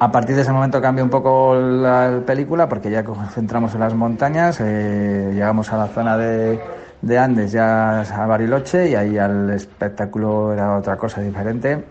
a 0.00 0.12
partir 0.12 0.36
de 0.36 0.42
ese 0.42 0.52
momento 0.52 0.80
cambia 0.80 1.02
un 1.02 1.10
poco 1.10 1.54
la 1.54 2.20
película 2.24 2.68
porque 2.68 2.90
ya 2.90 3.02
concentramos 3.04 3.74
en 3.74 3.80
las 3.80 3.94
montañas, 3.94 4.60
eh, 4.60 5.30
llegamos 5.32 5.72
a 5.72 5.78
la 5.78 5.88
zona 5.88 6.16
de, 6.16 6.60
de, 7.02 7.18
Andes, 7.18 7.52
ya 7.52 8.00
a 8.00 8.26
Bariloche, 8.26 8.90
y 8.90 8.94
ahí 8.94 9.16
el 9.16 9.50
espectáculo 9.50 10.52
era 10.52 10.76
otra 10.76 10.96
cosa 10.96 11.20
diferente. 11.20 11.84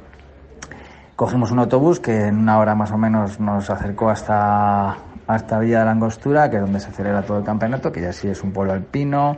Cogimos 1.15 1.51
un 1.51 1.59
autobús 1.59 1.99
que 1.99 2.27
en 2.27 2.37
una 2.37 2.59
hora 2.59 2.75
más 2.75 2.91
o 2.91 2.97
menos 2.97 3.39
nos 3.39 3.69
acercó 3.69 4.09
hasta, 4.09 4.97
hasta 5.25 5.59
Villa 5.59 5.79
de 5.79 5.85
la 5.85 5.91
Angostura, 5.91 6.49
que 6.49 6.57
es 6.57 6.61
donde 6.61 6.79
se 6.79 6.91
celebra 6.91 7.23
todo 7.23 7.39
el 7.39 7.43
campeonato, 7.43 7.91
que 7.91 8.01
ya 8.01 8.13
sí 8.13 8.29
es 8.29 8.43
un 8.43 8.53
pueblo 8.53 8.73
alpino, 8.73 9.37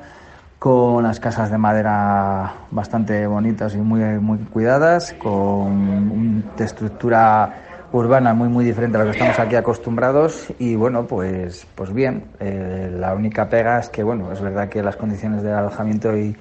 con 0.60 1.04
las 1.04 1.22
casas 1.22 1.50
de 1.50 1.58
madera 1.58 2.54
bastante 2.70 3.26
bonitas 3.26 3.74
y 3.76 3.78
muy, 3.78 4.02
muy 4.20 4.40
cuidadas, 4.40 5.14
con 5.14 5.32
una 5.32 6.44
estructura 6.58 7.69
urbana 7.92 8.34
muy 8.34 8.50
muy 8.50 8.66
diferente 8.66 8.98
a 8.98 9.00
lo 9.02 9.06
que 9.06 9.12
estamos 9.18 9.40
aquí 9.40 9.56
acostumbrados 9.56 10.48
y 10.60 10.76
bueno 10.76 11.06
pues 11.06 11.66
pues 11.76 11.94
bien 11.94 12.26
eh, 12.40 12.92
la 12.94 13.14
única 13.14 13.50
pega 13.50 13.80
es 13.80 13.90
que 13.90 14.04
bueno 14.04 14.32
es 14.32 14.42
verdad 14.42 14.70
que 14.70 14.84
las 14.84 14.96
condiciones 14.96 15.42
de 15.42 15.52
alojamiento 15.52 16.16
y, 16.16 16.36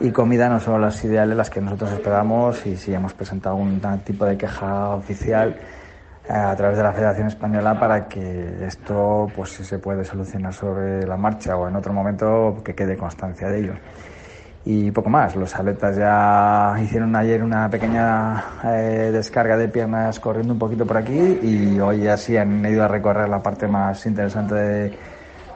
y 0.00 0.10
comida 0.10 0.48
no 0.48 0.60
son 0.60 0.80
las 0.80 1.02
ideales 1.04 1.36
las 1.36 1.50
que 1.50 1.60
nosotros 1.60 1.92
esperamos 1.92 2.64
y 2.66 2.76
si 2.76 2.94
hemos 2.94 3.14
presentado 3.14 3.56
algún 3.56 3.80
tipo 4.04 4.24
de 4.24 4.36
queja 4.36 4.90
oficial 4.90 5.56
eh, 6.28 6.32
a 6.32 6.54
través 6.54 6.76
de 6.76 6.84
la 6.84 6.92
Federación 6.92 7.26
Española 7.26 7.78
para 7.78 8.06
que 8.06 8.64
esto, 8.64 9.26
pues 9.34 9.50
si 9.50 9.64
se 9.64 9.80
puede 9.80 10.04
solucionar 10.04 10.54
sobre 10.54 11.04
la 11.04 11.16
marcha 11.16 11.56
o 11.56 11.66
en 11.66 11.74
otro 11.74 11.92
momento, 11.92 12.60
que 12.64 12.74
quede 12.76 12.96
constancia 12.96 13.48
de 13.48 13.58
ello. 13.58 13.72
Y 14.64 14.92
poco 14.92 15.10
más, 15.10 15.34
los 15.34 15.54
atletas 15.56 15.96
ya 15.96 16.76
hicieron 16.80 17.16
ayer 17.16 17.42
una 17.42 17.68
pequeña 17.68 18.44
eh, 18.64 19.10
descarga 19.12 19.56
de 19.56 19.66
piernas 19.68 20.20
corriendo 20.20 20.52
un 20.52 20.58
poquito 20.58 20.86
por 20.86 20.96
aquí 20.98 21.38
y 21.42 21.80
hoy 21.80 22.02
ya 22.02 22.16
sí 22.16 22.36
han 22.36 22.64
ido 22.64 22.84
a 22.84 22.88
recorrer 22.88 23.28
la 23.28 23.42
parte 23.42 23.66
más 23.66 24.06
interesante 24.06 24.96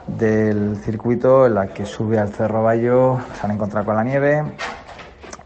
del 0.07 0.77
circuito, 0.83 1.45
en 1.45 1.53
la 1.53 1.67
que 1.67 1.85
sube 1.85 2.19
al 2.19 2.29
Cerro 2.33 2.63
Bayo, 2.63 3.19
se 3.39 3.45
han 3.45 3.51
encontrado 3.51 3.85
con 3.85 3.95
la 3.95 4.03
nieve, 4.03 4.43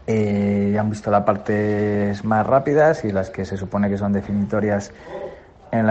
eh, 0.08 0.76
han 0.78 0.90
visto 0.90 1.12
las 1.12 1.22
partes 1.22 2.24
más 2.24 2.44
rápidas 2.44 3.04
y 3.04 3.12
las 3.12 3.30
que 3.30 3.44
se 3.44 3.56
supone 3.56 3.88
que 3.88 3.96
son 3.96 4.12
definitorias 4.12 4.92
en, 5.70 5.86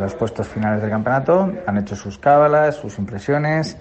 los 0.00 0.14
puestos 0.14 0.48
finales 0.48 0.80
del 0.80 0.90
campeonato. 0.90 1.52
Han 1.66 1.76
hecho 1.76 1.94
sus 1.94 2.18
cábalas, 2.18 2.76
sus 2.76 2.98
impresiones 2.98 3.76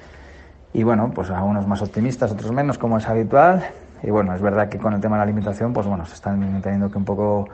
y 0.78 0.84
bueno, 0.84 1.12
pues 1.14 1.32
algunos 1.32 1.66
más 1.68 1.82
optimistas, 1.82 2.32
otros 2.32 2.52
menos, 2.52 2.78
como 2.78 3.00
es 3.00 3.08
habitual. 3.08 3.68
Y 4.04 4.12
bueno, 4.12 4.36
es 4.36 4.42
verdad 4.44 4.70
que 4.70 4.78
con 4.78 4.94
el 4.94 5.02
tema 5.02 5.16
de 5.16 5.22
la 5.22 5.26
limitación, 5.26 5.74
pues 5.74 5.88
bueno, 5.88 6.06
se 6.06 6.14
están 6.14 6.62
teniendo 6.62 6.92
que 6.92 7.00
un 7.00 7.04
poco 7.04 7.50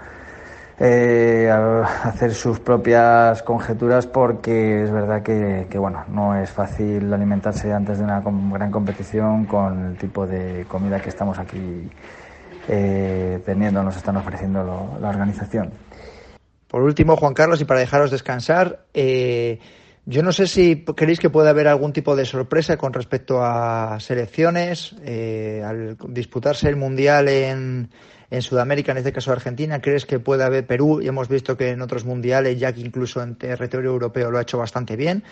eh, 0.78 1.50
hacer 2.04 2.34
sus 2.34 2.60
propias 2.60 3.42
conjeturas 3.42 4.08
porque 4.08 4.84
es 4.84 4.92
verdad 4.92 5.24
que, 5.24 5.78
bueno, 5.78 6.04
no 6.10 6.36
es 6.36 6.50
fácil 6.50 7.14
alimentarse 7.14 7.72
antes 7.72 8.00
de 8.00 8.04
una 8.04 8.22
gran 8.52 8.72
competición 8.72 9.46
con 9.46 9.86
el 9.86 9.98
tipo 9.98 10.28
de 10.28 10.66
comida 10.68 11.00
que 11.00 11.08
estamos 11.08 11.40
aquí 11.40 11.90
eh, 12.68 13.40
teniendo, 13.46 13.84
nos 13.84 13.96
están 13.96 14.18
ofreciendo 14.18 14.98
la 15.00 15.08
organización. 15.08 15.72
Por 16.68 16.82
último, 16.82 17.16
Juan 17.16 17.34
Carlos, 17.34 17.62
y 17.62 17.66
para 17.66 17.80
dejaros 17.80 18.12
descansar, 18.12 18.80
eh, 18.94 19.60
yo 20.06 20.24
no 20.24 20.32
sé 20.32 20.48
si 20.48 20.86
queréis 20.98 21.20
que 21.20 21.30
pueda 21.30 21.52
haber 21.52 21.68
algún 21.68 21.94
tipo 21.94 22.16
de 22.16 22.26
sorpresa 22.26 22.78
con 22.78 22.94
respecto 22.94 23.44
a 23.44 24.00
selecciones, 24.00 24.94
al 25.64 25.98
disputarse 26.10 26.68
el 26.68 26.76
Mundial 26.76 27.30
en 27.30 27.90
en 28.34 28.42
Sudamérica, 28.42 28.94
en 28.94 28.98
este 28.98 29.14
caso 29.14 29.32
Argentina, 29.32 29.80
¿crees 29.80 30.08
que 30.08 30.20
puede 30.20 30.44
haber 30.44 30.66
Perú? 30.66 31.02
Y 31.02 31.08
hemos 31.08 31.28
visto 31.28 31.56
que 31.56 31.70
en 31.70 31.84
otros 31.84 32.04
mundiales, 32.04 32.60
ya 32.60 32.74
que 32.74 32.82
incluso 32.82 33.22
en 33.22 33.36
territorio 33.36 33.92
europeo 33.92 34.32
lo 34.32 34.40
ha 34.40 34.42
hecho 34.42 34.58
bastante 34.58 34.96
bien. 34.96 35.24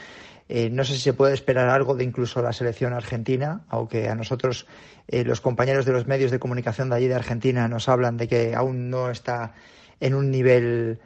Eh, 0.48 0.70
no 0.70 0.84
sé 0.84 0.94
si 0.94 1.00
se 1.00 1.14
puede 1.14 1.34
esperar 1.34 1.68
algo 1.70 1.96
de 1.96 2.04
incluso 2.04 2.44
la 2.44 2.54
selección 2.54 2.94
argentina, 2.94 3.62
aunque 3.70 4.08
a 4.08 4.14
nosotros 4.14 4.68
eh, 5.08 5.24
los 5.24 5.42
compañeros 5.42 5.84
de 5.86 5.94
los 5.94 6.06
medios 6.06 6.30
de 6.30 6.38
comunicación 6.38 6.92
de 6.92 6.96
allí 6.98 7.08
de 7.08 7.16
Argentina 7.16 7.68
nos 7.68 7.90
hablan 7.90 8.18
de 8.18 8.28
que 8.28 8.54
aún 8.54 8.92
no 8.92 9.10
está 9.10 9.56
en 10.00 10.14
un 10.14 10.30
nivel 10.30 11.00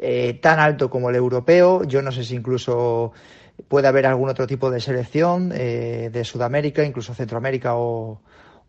eh, 0.00 0.38
tan 0.42 0.58
alto 0.58 0.90
como 0.90 1.10
el 1.10 1.16
europeo. 1.16 1.84
Yo 1.84 2.02
no 2.02 2.10
sé 2.10 2.24
si 2.24 2.34
incluso 2.34 3.12
puede 3.68 3.86
haber 3.86 4.06
algún 4.06 4.30
otro 4.30 4.46
tipo 4.46 4.70
de 4.70 4.80
selección 4.80 5.50
de 5.50 6.22
Sudamérica, 6.24 6.82
incluso 6.82 7.12
Centroamérica 7.12 7.76
o, 7.76 8.22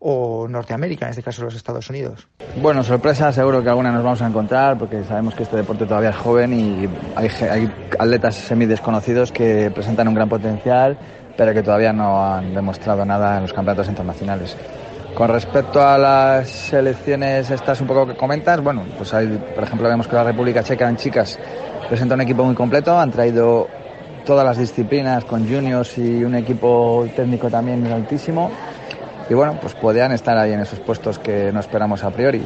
o 0.04 0.48
Norteamérica, 0.48 1.06
en 1.06 1.10
este 1.10 1.22
caso 1.22 1.44
los 1.44 1.54
Estados 1.54 1.88
Unidos? 1.88 2.26
Bueno, 2.60 2.82
sorpresa 2.82 3.32
seguro 3.32 3.62
que 3.62 3.68
alguna 3.68 3.92
nos 3.92 4.02
vamos 4.02 4.20
a 4.20 4.26
encontrar 4.26 4.76
porque 4.76 5.04
sabemos 5.04 5.34
que 5.34 5.44
este 5.44 5.56
deporte 5.56 5.86
todavía 5.86 6.10
es 6.10 6.16
joven 6.16 6.52
y 6.52 6.88
hay, 7.14 7.28
hay 7.48 7.72
atletas 7.98 8.34
semidesconocidos 8.34 9.30
que 9.30 9.70
presentan 9.70 10.08
un 10.08 10.14
gran 10.14 10.28
potencial 10.28 10.98
pero 11.36 11.54
que 11.54 11.62
todavía 11.62 11.92
no 11.92 12.24
han 12.24 12.54
demostrado 12.54 13.04
nada 13.04 13.36
en 13.36 13.42
los 13.42 13.52
campeonatos 13.52 13.88
internacionales. 13.88 14.56
Con 15.14 15.28
respecto 15.28 15.86
a 15.86 15.98
las 15.98 16.48
selecciones 16.48 17.50
estas 17.50 17.80
un 17.82 17.86
poco 17.86 18.06
que 18.06 18.14
comentas, 18.14 18.62
bueno, 18.62 18.84
pues 18.96 19.12
hay, 19.12 19.26
por 19.54 19.62
ejemplo, 19.62 19.86
vemos 19.86 20.08
que 20.08 20.16
la 20.16 20.24
República 20.24 20.62
Checa 20.62 20.88
en 20.88 20.96
chicas 20.96 21.38
presenta 21.88 22.14
un 22.14 22.22
equipo 22.22 22.44
muy 22.44 22.54
completo, 22.54 22.98
han 22.98 23.10
traído 23.10 23.68
todas 24.24 24.44
las 24.44 24.56
disciplinas 24.56 25.24
con 25.26 25.46
juniors 25.46 25.98
y 25.98 26.24
un 26.24 26.34
equipo 26.34 27.06
técnico 27.14 27.50
también 27.50 27.86
altísimo 27.92 28.50
y 29.28 29.34
bueno, 29.34 29.58
pues 29.60 29.74
podían 29.74 30.12
estar 30.12 30.38
ahí 30.38 30.52
en 30.52 30.60
esos 30.60 30.80
puestos 30.80 31.18
que 31.18 31.52
no 31.52 31.60
esperamos 31.60 32.02
a 32.04 32.10
priori. 32.10 32.42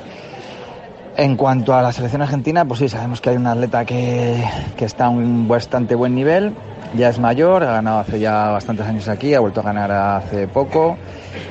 En 1.16 1.37
cuanto 1.37 1.73
a 1.75 1.82
la 1.82 1.92
selección 1.92 2.20
argentina, 2.20 2.64
pues 2.64 2.80
sí, 2.80 2.88
sabemos 2.88 3.20
que 3.20 3.30
hay 3.30 3.37
un 3.37 3.46
atleta 3.46 3.85
que, 3.85 4.44
que 4.76 4.85
está 4.85 5.06
a 5.06 5.11
un 5.11 5.46
bastante 5.46 5.94
buen 5.94 6.14
nivel, 6.14 6.52
ya 6.94 7.08
es 7.11 7.18
mayor, 7.18 7.62
ha 7.62 7.73
ganado 7.73 8.00
hace 8.00 8.18
ya 8.18 8.50
bastantes 8.50 8.87
años 8.87 9.08
aquí, 9.08 9.35
ha 9.35 9.40
vuelto 9.40 9.61
a 9.61 9.62
ganar 9.62 9.90
hace 9.92 10.49
poco 10.49 10.99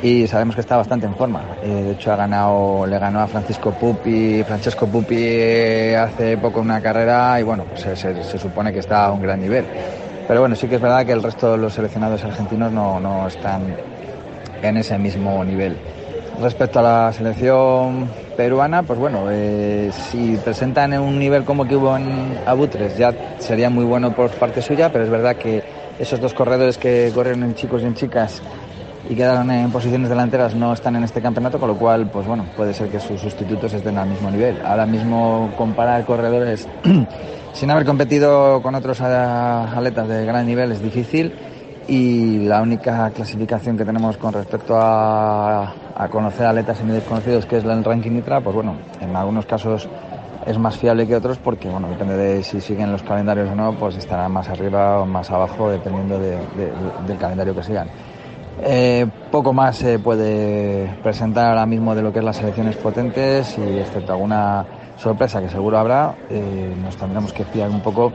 y 0.02 0.28
sabemos 0.28 0.56
que 0.56 0.62
está 0.62 0.78
bastante 0.78 1.06
en 1.06 1.16
forma. 1.16 1.44
Eh, 1.64 1.68
de 1.68 1.92
hecho, 1.92 2.12
ha 2.12 2.16
ganado, 2.16 2.86
le 2.86 3.00
ganó 3.00 3.20
a 3.22 3.28
Francisco 3.28 3.72
Pupi, 3.72 4.44
Francesco 4.44 4.88
Pupi 4.88 5.94
hace 5.94 6.38
poco 6.38 6.62
una 6.62 6.82
carrera 6.82 7.40
y 7.40 7.44
bueno, 7.44 7.66
pues 7.66 8.00
se, 8.00 8.38
supone 8.38 8.72
que 8.72 8.80
está 8.80 9.06
a 9.06 9.12
un 9.12 9.22
gran 9.22 9.42
nivel. 9.42 9.66
Pero 10.28 10.40
bueno, 10.42 10.56
sí 10.56 10.68
que 10.68 10.76
es 10.76 10.82
verdad 10.82 11.06
que 11.06 11.12
el 11.12 11.22
resto 11.22 11.52
de 11.52 11.58
los 11.58 11.74
seleccionados 11.74 12.24
argentinos 12.24 12.72
no, 12.72 13.00
no 13.00 13.28
están 13.28 13.76
en 14.62 14.78
ese 14.78 14.98
mismo 14.98 15.44
nivel. 15.44 15.78
Respecto 16.42 16.80
a 16.80 16.82
la 16.82 17.14
selección 17.14 18.10
peruana, 18.36 18.84
pues 18.84 19.00
bueno, 19.00 19.28
eh, 19.30 19.92
si 20.12 20.36
presentan 20.44 20.94
un 21.00 21.18
nivel 21.18 21.46
como 21.46 21.66
que 21.66 21.76
hubo 21.76 21.96
en 21.96 22.38
Abutres, 22.46 22.98
ya 22.98 23.14
sería 23.40 23.70
muy 23.70 23.86
bueno 23.86 24.14
por 24.14 24.30
parte 24.32 24.62
suya, 24.62 24.92
pero 24.92 25.06
es 25.06 25.10
verdad 25.10 25.38
que 25.38 25.64
esos 25.98 26.20
dos 26.20 26.34
corredores 26.34 26.78
que 26.78 27.12
corrieron 27.14 27.44
en 27.44 27.56
chicos 27.56 27.82
y 27.82 27.86
en 27.86 27.96
chicas 27.96 28.42
y 29.10 29.16
quedaron 29.16 29.52
en 29.52 29.72
posiciones 29.72 30.10
delanteras 30.10 30.56
no 30.56 30.74
están 30.74 30.96
en 30.96 31.04
este 31.04 31.22
campeonato, 31.22 31.60
con 31.60 31.70
lo 31.70 31.78
cual, 31.78 32.08
pues 32.08 32.26
bueno, 32.26 32.46
puede 32.56 32.74
ser 32.74 32.90
que 32.90 33.00
sus 33.00 33.22
sustitutos 33.22 33.74
estén 33.74 33.98
al 33.98 34.10
mismo 34.10 34.32
nivel. 34.32 34.60
Ahora 34.66 34.86
mismo 34.86 35.52
comparar 35.58 36.06
corredores 36.06 36.68
sin 37.54 37.72
haber 37.72 37.86
competido 37.86 38.62
con 38.62 38.74
otros 38.76 39.02
atletas 39.02 40.08
de 40.08 40.26
gran 40.26 40.46
nivel 40.46 40.72
es 40.72 40.82
difícil 40.82 41.34
y 41.88 42.40
la 42.46 42.62
única 42.64 43.12
clasificación 43.12 43.78
que 43.78 43.86
tenemos 43.86 44.18
con 44.18 44.34
respecto 44.34 44.76
a, 44.76 45.72
a 45.96 46.08
conocer 46.10 46.48
atletas 46.48 46.78
semi 46.78 46.94
desconocidos, 46.94 47.46
que 47.46 47.58
es 47.58 47.64
el 47.64 47.84
ranking 47.84 48.12
ITRA, 48.18 48.42
pues 48.42 48.56
bueno, 48.56 48.76
en 49.02 49.16
algunos 49.16 49.46
casos 49.46 49.88
es 50.48 50.58
más 50.58 50.78
fiable 50.78 51.08
que 51.08 51.16
otros 51.16 51.38
porque, 51.38 51.70
bueno, 51.70 51.90
depende 51.90 52.16
de 52.18 52.44
si 52.44 52.60
siguen 52.60 52.92
los 52.92 53.04
calendarios 53.04 53.50
o 53.50 53.56
no, 53.56 53.74
pues 53.74 53.96
estarán 53.98 54.32
más 54.32 54.50
arriba 54.50 55.00
o 55.00 55.06
más 55.06 55.30
abajo 55.30 55.70
dependiendo 55.70 56.20
del 56.20 57.18
calendario 57.20 57.54
que 57.54 57.64
sigan. 57.64 57.88
Eh, 58.64 59.06
poco 59.32 59.54
más 59.54 59.78
se 59.78 60.00
puede 60.00 60.90
presentar 61.04 61.50
ahora 61.50 61.66
mismo 61.66 61.94
de 61.94 62.02
lo 62.02 62.14
que 62.14 62.20
es 62.20 62.26
las 62.26 62.38
selecciones 62.38 62.76
potentes 62.78 63.58
y 63.58 63.80
excepto 63.80 64.14
alguna 64.14 64.66
sorpresa 64.98 65.42
que 65.42 65.50
seguro 65.50 65.78
habrá, 65.78 66.16
eh, 66.30 66.74
nos 66.82 66.96
tendremos 66.96 67.34
que 67.34 67.44
fiar 67.44 67.70
un 67.70 67.82
poco 67.82 68.14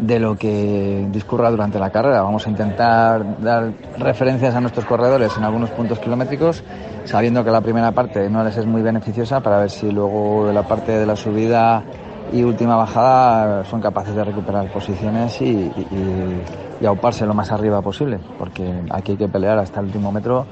de 0.00 0.18
lo 0.18 0.34
que 0.36 1.06
discurra 1.10 1.50
durante 1.50 1.78
la 1.78 1.90
carrera. 1.90 2.22
Vamos 2.22 2.46
a 2.46 2.50
intentar 2.50 3.40
dar 3.40 3.72
referencias 3.98 4.54
a 4.54 4.60
nuestros 4.60 4.84
corredores 4.86 5.36
en 5.36 5.44
algunos 5.44 5.70
puntos 5.70 5.98
kilométricos, 6.00 6.64
sabiendo 7.04 7.44
que 7.44 7.50
la 7.50 7.60
primera 7.60 7.92
parte 7.92 8.28
no 8.28 8.42
les 8.42 8.56
es 8.56 8.66
muy 8.66 8.82
beneficiosa 8.82 9.40
para 9.40 9.58
ver 9.58 9.70
si 9.70 9.90
luego 9.90 10.50
la 10.52 10.62
parte 10.62 10.92
de 10.92 11.06
la 11.06 11.14
subida 11.14 11.84
y 12.32 12.42
última 12.42 12.76
bajada 12.76 13.64
son 13.64 13.80
capaces 13.80 14.14
de 14.14 14.24
recuperar 14.24 14.70
posiciones 14.72 15.40
y, 15.40 15.46
y, 15.46 16.42
y 16.80 16.86
auparse 16.86 17.26
lo 17.26 17.34
más 17.34 17.52
arriba 17.52 17.80
posible, 17.80 18.18
porque 18.38 18.84
aquí 18.90 19.12
hay 19.12 19.18
que 19.18 19.28
pelear 19.28 19.58
hasta 19.58 19.80
el 19.80 19.86
último 19.86 20.10
metro 20.10 20.46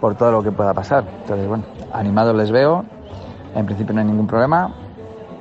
por 0.00 0.14
todo 0.16 0.32
lo 0.32 0.42
que 0.42 0.52
pueda 0.52 0.74
pasar. 0.74 1.04
Entonces, 1.22 1.46
bueno, 1.46 1.64
animados 1.92 2.34
les 2.34 2.50
veo, 2.50 2.84
en 3.54 3.66
principio 3.66 3.94
no 3.94 4.00
hay 4.00 4.06
ningún 4.06 4.26
problema 4.26 4.74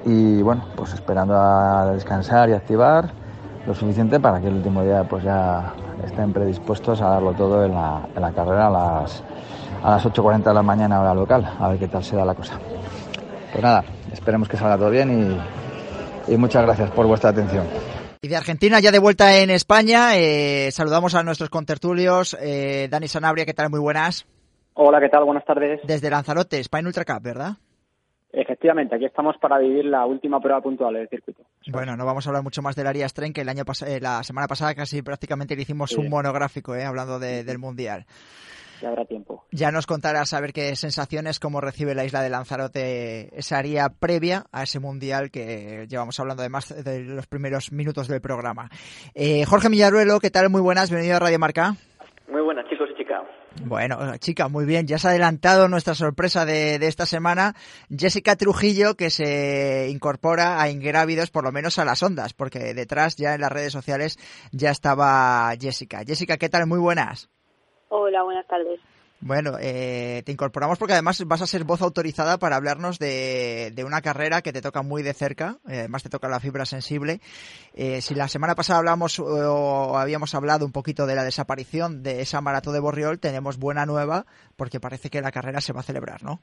y 0.06 0.42
bueno, 0.42 0.66
pues 0.76 0.94
esperando 0.94 1.36
a 1.36 1.88
descansar 1.94 2.50
y 2.50 2.54
activar 2.54 3.10
lo 3.66 3.74
suficiente 3.74 4.20
para 4.20 4.40
que 4.40 4.48
el 4.48 4.56
último 4.56 4.84
día 4.84 5.04
pues 5.04 5.24
ya 5.24 5.74
estén 6.04 6.32
predispuestos 6.32 7.02
a 7.02 7.10
darlo 7.10 7.34
todo 7.34 7.66
en 7.66 7.74
la, 7.74 8.02
en 8.16 8.22
la 8.22 8.32
carrera 8.32 8.68
a 8.68 8.70
las, 8.70 9.24
a 9.84 9.92
las 9.92 10.06
8.40 10.06 10.44
de 10.44 10.54
la 10.54 10.62
mañana 10.62 11.02
hora 11.02 11.16
local, 11.16 11.52
a 11.60 11.70
ver 11.70 11.80
qué 11.80 11.88
tal 11.88 12.04
se 12.04 12.16
da 12.16 12.24
la 12.24 12.36
cosa. 12.36 12.60
Pues 13.52 13.64
nada, 13.64 13.84
esperemos 14.12 14.48
que 14.48 14.58
salga 14.58 14.78
todo 14.78 14.92
bien 14.92 15.10
y, 15.10 15.65
y 16.28 16.38
muchas 16.38 16.64
gracias 16.64 16.92
por 16.92 17.08
vuestra 17.08 17.32
atención. 17.32 17.66
Y 18.22 18.28
de 18.28 18.36
Argentina, 18.36 18.80
ya 18.80 18.92
de 18.92 19.00
vuelta 19.00 19.38
en 19.38 19.52
España, 19.52 20.18
eh, 20.18 20.70
saludamos 20.72 21.14
a 21.16 21.24
nuestros 21.24 21.50
contertulios. 21.50 22.36
Eh, 22.42 22.88
Dani 22.90 23.08
Sanabria, 23.08 23.46
¿qué 23.46 23.54
tal? 23.54 23.70
Muy 23.70 23.80
buenas. 23.80 24.26
Hola, 24.74 25.00
¿qué 25.00 25.10
tal? 25.10 25.24
Buenas 25.26 25.46
tardes. 25.46 25.82
Desde 25.84 26.10
Lanzarote, 26.10 26.60
Spain 26.60 26.88
Ultra 26.88 27.06
Cup, 27.06 27.22
¿verdad? 27.22 27.52
Efectivamente, 28.38 28.96
aquí 28.96 29.06
estamos 29.06 29.38
para 29.38 29.60
vivir 29.60 29.86
la 29.86 30.06
última 30.06 30.42
prueba 30.42 30.60
puntual 30.60 30.96
del 30.96 31.08
circuito. 31.08 31.44
Bueno, 31.72 31.96
no 31.96 32.06
vamos 32.06 32.28
a 32.28 32.30
hablar 32.30 32.44
mucho 32.44 32.62
más 32.62 32.76
del 32.76 32.88
Arias 32.88 33.14
Tren, 33.14 33.32
que 33.32 33.42
el 33.42 33.50
año 33.50 33.64
eh, 33.88 34.00
la 34.02 34.24
semana 34.24 34.48
pasada 34.48 34.76
casi 34.76 35.02
prácticamente 35.02 35.56
le 35.56 35.62
hicimos 35.62 35.92
sí. 35.92 36.02
un 36.02 36.10
monográfico, 36.10 36.76
eh, 36.76 36.84
hablando 36.84 37.18
de, 37.18 37.46
del 37.46 37.60
Mundial. 37.60 38.06
Ya 38.86 38.92
habrá 38.92 39.06
tiempo. 39.06 39.44
Ya 39.52 39.72
nos 39.72 39.88
contarás 39.88 40.32
a 40.34 40.40
ver 40.40 40.54
qué 40.54 40.76
sensaciones, 40.76 41.40
cómo 41.40 41.60
recibe 41.60 41.96
la 41.96 42.06
isla 42.06 42.22
de 42.22 42.30
Lanzarote 42.30 43.36
esa 43.36 43.58
área 43.58 43.90
previa 43.90 44.46
a 44.52 44.62
ese 44.62 44.80
mundial 44.80 45.32
que 45.32 45.88
llevamos 45.90 46.20
hablando 46.20 46.44
además 46.44 46.70
de 46.86 47.00
los 47.00 47.26
primeros 47.26 47.72
minutos 47.72 48.08
del 48.08 48.22
programa. 48.22 48.70
Eh, 49.16 49.44
Jorge 49.46 49.70
Millaruelo, 49.70 50.20
¿qué 50.20 50.30
tal? 50.30 50.52
Muy 50.52 50.62
buenas, 50.62 50.92
bienvenido 50.92 51.16
a 51.16 51.20
Radio 51.20 51.40
Marca. 51.40 51.76
Muy 52.30 52.44
buenas, 52.44 52.70
chicos 52.70 52.88
y 52.94 52.96
chicas. 52.96 53.24
Bueno, 53.64 54.18
chica, 54.18 54.50
muy 54.50 54.66
bien. 54.66 54.86
Ya 54.86 55.00
se 55.00 55.08
ha 55.08 55.10
adelantado 55.10 55.68
nuestra 55.68 55.96
sorpresa 55.96 56.46
de, 56.46 56.78
de, 56.78 56.86
esta 56.86 57.08
semana. 57.08 57.56
Jessica 57.90 58.36
Trujillo, 58.36 58.94
que 58.94 59.10
se 59.10 59.88
incorpora 59.90 60.62
a 60.62 60.70
Ingrávidos, 60.70 61.32
por 61.32 61.44
lo 61.44 61.52
menos 61.52 61.80
a 61.80 61.86
las 61.86 62.04
ondas, 62.04 62.36
porque 62.36 62.76
detrás 62.76 63.16
ya 63.16 63.34
en 63.34 63.42
las 63.42 63.52
redes 63.52 63.74
sociales 63.74 64.20
ya 64.52 64.70
estaba 64.70 65.52
Jessica. 65.60 66.04
Jessica, 66.06 66.38
¿qué 66.38 66.50
tal? 66.50 66.68
Muy 66.68 66.78
buenas. 66.78 67.32
Hola, 67.90 68.24
buenas 68.24 68.48
tardes. 68.48 68.80
Bueno, 69.22 69.54
eh, 69.60 70.22
te 70.26 70.32
incorporamos 70.32 70.78
porque 70.78 70.94
además 70.94 71.24
vas 71.26 71.42
a 71.42 71.48
ser 71.48 71.64
voz 71.64 71.82
autorizada 71.82 72.38
para 72.38 72.58
hablarnos 72.58 73.00
de, 73.00 73.72
de 73.74 73.84
una 73.84 74.02
carrera 74.02 74.42
que 74.42 74.54
te 74.54 74.62
toca 74.62 74.84
muy 74.84 75.04
de 75.04 75.14
cerca, 75.14 75.58
eh, 75.68 75.80
además 75.80 76.04
te 76.04 76.10
toca 76.10 76.28
la 76.28 76.40
fibra 76.40 76.66
sensible. 76.66 77.20
Eh, 77.74 78.02
si 78.02 78.14
la 78.14 78.28
semana 78.28 78.56
pasada 78.56 78.80
hablamos 78.80 79.20
o 79.20 79.98
habíamos 79.98 80.36
hablado 80.36 80.66
un 80.66 80.72
poquito 80.72 81.08
de 81.08 81.16
la 81.16 81.24
desaparición 81.24 82.04
de 82.04 82.22
esa 82.22 82.42
maratón 82.42 82.74
de 82.74 82.82
Borriol, 82.82 83.20
tenemos 83.20 83.58
buena 83.58 83.86
nueva 83.86 84.26
porque 84.58 84.80
parece 84.80 85.10
que 85.10 85.22
la 85.22 85.32
carrera 85.32 85.62
se 85.62 85.74
va 85.74 85.80
a 85.80 85.84
celebrar, 85.84 86.22
¿no? 86.24 86.40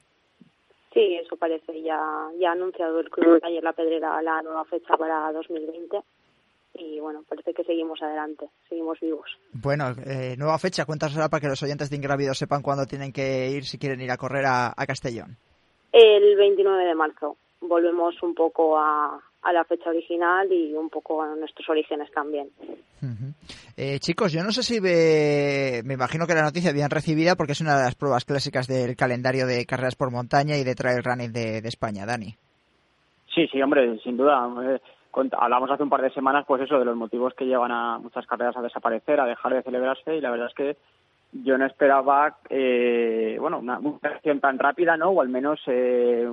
Sí, 0.93 1.15
eso 1.23 1.37
parece. 1.37 1.81
Ya, 1.81 1.99
ya 2.39 2.49
ha 2.49 2.53
anunciado 2.53 2.99
el 2.99 3.09
club 3.09 3.39
ayer 3.43 3.63
la 3.63 3.73
Pedrera 3.73 4.21
la 4.21 4.41
nueva 4.41 4.65
fecha 4.65 4.97
para 4.97 5.31
2020 5.31 6.01
y 6.73 6.99
bueno, 6.99 7.23
parece 7.27 7.53
que 7.53 7.63
seguimos 7.63 8.01
adelante, 8.01 8.49
seguimos 8.67 8.99
vivos. 8.99 9.29
Bueno, 9.53 9.93
eh, 10.05 10.35
nueva 10.37 10.57
fecha, 10.57 10.85
cuéntanosla 10.85 11.29
para 11.29 11.41
que 11.41 11.47
los 11.47 11.61
oyentes 11.61 11.89
de 11.89 11.95
Ingrávidos 11.95 12.37
sepan 12.37 12.61
cuándo 12.61 12.85
tienen 12.85 13.11
que 13.11 13.49
ir 13.51 13.65
si 13.65 13.77
quieren 13.77 14.01
ir 14.01 14.11
a 14.11 14.17
correr 14.17 14.45
a, 14.45 14.73
a, 14.75 14.85
Castellón. 14.85 15.37
El 15.91 16.35
29 16.35 16.85
de 16.85 16.95
marzo. 16.95 17.37
Volvemos 17.61 18.21
un 18.23 18.33
poco 18.33 18.77
a, 18.77 19.21
a, 19.41 19.53
la 19.53 19.63
fecha 19.63 19.89
original 19.89 20.51
y 20.51 20.73
un 20.73 20.89
poco 20.89 21.21
a 21.21 21.35
nuestros 21.35 21.69
orígenes 21.69 22.11
también. 22.11 22.49
Uh 23.01 23.05
-huh. 23.05 23.33
eh, 23.77 23.99
chicos, 23.99 24.33
yo 24.33 24.43
no 24.43 24.51
sé 24.51 24.63
si 24.63 24.79
ve... 24.79 25.81
me 25.85 25.93
imagino 25.93 26.25
que 26.25 26.33
la 26.33 26.41
noticia 26.41 26.73
bien 26.73 26.89
recibida 26.89 27.35
porque 27.35 27.53
es 27.53 27.61
una 27.61 27.77
de 27.77 27.83
las 27.83 27.95
pruebas 27.95 28.25
clásicas 28.25 28.67
del 28.67 28.95
calendario 28.95 29.45
de 29.45 29.65
carreras 29.65 29.95
por 29.95 30.11
montaña 30.11 30.57
y 30.57 30.63
de 30.63 30.75
trail 30.75 31.03
running 31.03 31.31
de, 31.31 31.61
de 31.61 31.69
España, 31.69 32.05
Dani. 32.05 32.35
Sí, 33.33 33.47
sí, 33.47 33.61
hombre, 33.61 33.99
sin 34.03 34.17
duda. 34.17 34.49
Eh 35.15 35.29
hablamos 35.37 35.69
hace 35.69 35.83
un 35.83 35.89
par 35.89 36.01
de 36.01 36.09
semanas, 36.09 36.43
pues 36.47 36.63
eso, 36.63 36.79
de 36.79 36.85
los 36.85 36.95
motivos 36.95 37.33
que 37.35 37.45
llevan 37.45 37.71
a 37.71 37.99
muchas 37.99 38.25
carreras 38.25 38.57
a 38.57 38.61
desaparecer, 38.61 39.19
a 39.19 39.25
dejar 39.25 39.53
de 39.53 39.61
celebrarse, 39.61 40.15
y 40.15 40.21
la 40.21 40.31
verdad 40.31 40.47
es 40.47 40.55
que 40.55 40.77
yo 41.31 41.57
no 41.57 41.65
esperaba, 41.65 42.37
eh, 42.49 43.37
bueno, 43.39 43.59
una, 43.59 43.79
reacción 44.01 44.39
tan 44.39 44.57
rápida, 44.57 44.97
¿no? 44.97 45.09
O 45.09 45.21
al 45.21 45.29
menos, 45.29 45.59
eh, 45.67 46.27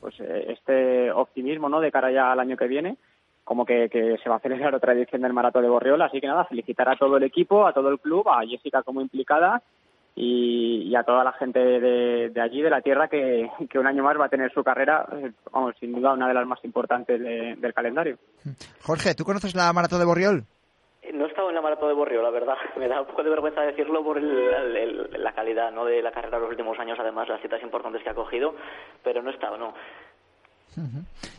pues 0.00 0.20
este 0.20 1.10
optimismo, 1.10 1.68
¿no? 1.68 1.80
De 1.80 1.90
cara 1.90 2.10
ya 2.10 2.30
al 2.32 2.40
año 2.40 2.56
que 2.56 2.66
viene, 2.66 2.96
como 3.44 3.64
que, 3.64 3.88
que 3.88 4.18
se 4.22 4.28
va 4.28 4.36
a 4.36 4.40
celebrar 4.40 4.74
otra 4.74 4.92
edición 4.92 5.22
del 5.22 5.32
Maratón 5.32 5.62
de 5.62 5.70
Borriola, 5.70 6.04
así 6.04 6.20
que 6.20 6.26
nada, 6.26 6.44
felicitar 6.44 6.88
a 6.88 6.96
todo 6.96 7.16
el 7.16 7.22
equipo, 7.22 7.66
a 7.66 7.72
todo 7.72 7.88
el 7.88 7.98
club, 7.98 8.28
a 8.28 8.46
Jessica 8.46 8.82
como 8.82 9.00
implicada, 9.00 9.62
y, 10.20 10.82
y, 10.88 10.96
a 10.96 11.04
toda 11.04 11.22
la 11.22 11.32
gente 11.32 11.60
de, 11.60 12.30
de, 12.30 12.40
allí, 12.40 12.60
de 12.60 12.70
la 12.70 12.80
tierra, 12.80 13.06
que, 13.06 13.48
que, 13.70 13.78
un 13.78 13.86
año 13.86 14.02
más 14.02 14.18
va 14.18 14.24
a 14.24 14.28
tener 14.28 14.52
su 14.52 14.64
carrera, 14.64 15.06
vamos, 15.52 15.76
sin 15.78 15.92
duda 15.92 16.12
una 16.12 16.26
de 16.26 16.34
las 16.34 16.44
más 16.44 16.58
importantes 16.64 17.20
de, 17.20 17.54
del 17.56 17.72
calendario. 17.72 18.18
Jorge, 18.82 19.14
¿tú 19.14 19.24
conoces 19.24 19.54
la 19.54 19.72
maratón 19.72 20.00
de 20.00 20.04
Borriol? 20.04 20.44
No 21.14 21.24
he 21.24 21.28
estado 21.28 21.50
en 21.50 21.54
la 21.54 21.60
maratón 21.60 21.88
de 21.88 21.94
Borriol, 21.94 22.24
la 22.24 22.30
verdad. 22.30 22.56
Me 22.76 22.88
da 22.88 23.00
un 23.00 23.06
poco 23.06 23.22
de 23.22 23.30
vergüenza 23.30 23.62
decirlo 23.62 24.02
por 24.02 24.18
el, 24.18 24.28
el, 24.28 24.76
el, 24.76 25.22
la 25.22 25.32
calidad 25.32 25.70
¿no? 25.70 25.84
de 25.84 26.02
la 26.02 26.10
carrera 26.10 26.38
de 26.38 26.42
los 26.42 26.50
últimos 26.50 26.76
años, 26.80 26.98
además 26.98 27.28
las 27.28 27.40
citas 27.40 27.62
importantes 27.62 28.02
que 28.02 28.10
ha 28.10 28.14
cogido, 28.14 28.56
pero 29.04 29.22
no 29.22 29.30
he 29.30 29.34
estado, 29.34 29.56
no. 29.56 29.72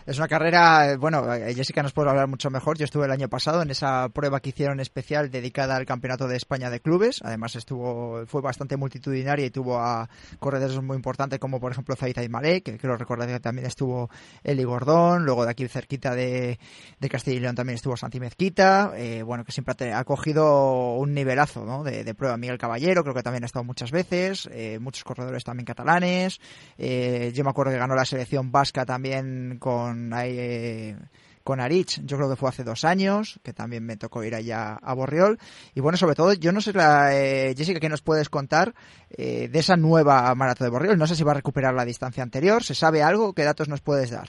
Es 0.06 0.18
una 0.18 0.28
carrera, 0.28 0.98
bueno, 0.98 1.24
Jessica 1.56 1.84
nos 1.84 1.94
puede 1.94 2.10
hablar 2.10 2.28
mucho 2.28 2.50
mejor. 2.50 2.78
Yo 2.78 2.86
estuve 2.86 3.06
el 3.06 3.12
año 3.12 3.30
pasado 3.30 3.62
en 3.62 3.70
esa 3.70 4.10
prueba 4.10 4.40
que 4.40 4.50
hicieron 4.50 4.80
especial 4.80 5.30
dedicada 5.30 5.76
al 5.76 5.86
Campeonato 5.86 6.28
de 6.28 6.38
España 6.38 6.70
de 6.70 6.80
Clubes. 6.80 7.22
Además 7.24 7.56
estuvo, 7.56 8.26
fue 8.26 8.42
bastante 8.42 8.78
multitudinaria 8.78 9.46
y 9.46 9.50
tuvo 9.50 9.78
a 9.80 10.10
corredores 10.40 10.82
muy 10.82 10.96
importantes 10.96 11.40
como 11.40 11.60
por 11.60 11.72
ejemplo 11.72 11.96
Zaid 11.96 12.30
Malek, 12.30 12.80
que, 12.80 12.88
lo 12.88 12.98
recordaré 12.98 13.34
que 13.34 13.40
también 13.40 13.68
estuvo 13.68 14.10
Eli 14.44 14.64
Gordón. 14.64 15.26
Luego 15.26 15.46
de 15.46 15.52
aquí 15.52 15.68
cerquita 15.68 16.16
de, 16.16 16.60
de 17.00 17.10
Castilla 17.10 17.38
y 17.38 17.40
León 17.42 17.56
también 17.56 17.76
estuvo 17.76 17.96
Santi 17.96 18.20
Mezquita. 18.20 18.94
Eh, 18.96 19.24
bueno, 19.24 19.44
que 19.44 19.52
siempre 19.52 19.94
ha 19.94 20.04
cogido 20.04 20.96
un 20.96 21.14
nivelazo 21.14 21.66
¿no? 21.66 21.84
de, 21.84 22.04
de, 22.04 22.14
prueba. 22.14 22.38
Miguel 22.38 22.58
Caballero 22.58 23.04
creo 23.04 23.14
que 23.14 23.24
también 23.24 23.44
ha 23.44 23.46
estado 23.46 23.64
muchas 23.64 23.92
veces. 23.92 24.50
Eh, 24.52 24.80
muchos 24.80 25.04
corredores 25.04 25.44
también 25.44 25.66
catalanes. 25.66 26.40
Eh, 26.78 27.32
yo 27.34 27.44
me 27.44 27.50
acuerdo 27.52 27.72
que 27.72 27.78
ganó 27.78 27.96
la 27.96 28.06
selección 28.06 28.52
vasca 28.52 28.86
también 28.86 29.29
con 29.60 30.12
eh, 30.16 30.96
con 31.50 31.60
Arich, 31.60 32.00
yo 32.06 32.18
creo 32.18 32.30
que 32.30 32.36
fue 32.36 32.50
hace 32.50 32.64
dos 32.64 32.86
años, 32.86 33.40
que 33.44 33.54
también 33.54 33.84
me 33.84 33.98
tocó 33.98 34.24
ir 34.24 34.36
allá 34.36 34.78
a 34.84 34.94
Borriol. 34.94 35.40
Y 35.74 35.82
bueno, 35.82 35.98
sobre 35.98 36.14
todo, 36.14 36.34
yo 36.34 36.52
no 36.52 36.62
sé, 36.62 36.74
la, 36.74 37.10
eh, 37.18 37.56
Jessica, 37.58 37.80
¿qué 37.80 37.90
nos 37.90 38.04
puedes 38.04 38.30
contar 38.30 38.74
eh, 39.18 39.48
de 39.48 39.58
esa 39.58 39.76
nueva 39.76 40.32
maratón 40.36 40.68
de 40.68 40.72
Borriol? 40.72 41.00
No 41.00 41.08
sé 41.08 41.16
si 41.16 41.24
va 41.24 41.32
a 41.32 41.42
recuperar 41.42 41.74
la 41.74 41.86
distancia 41.86 42.22
anterior, 42.22 42.62
¿se 42.62 42.76
sabe 42.76 43.02
algo? 43.02 43.34
¿Qué 43.34 43.44
datos 43.44 43.68
nos 43.68 43.82
puedes 43.82 44.12
dar? 44.12 44.28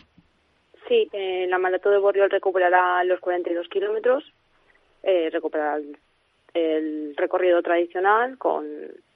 Sí, 0.89 1.11
eh, 1.13 1.47
la 1.47 1.59
maratón 1.59 1.93
de 1.93 1.99
Borriol 1.99 2.31
recuperará 2.31 3.05
los 3.05 3.21
42 3.21 3.69
kilómetros, 3.69 4.25
recuperará 5.03 5.77
el, 5.77 5.99
el, 6.55 7.15
recorrido 7.19 7.61
tradicional 7.61 8.39
con 8.39 8.65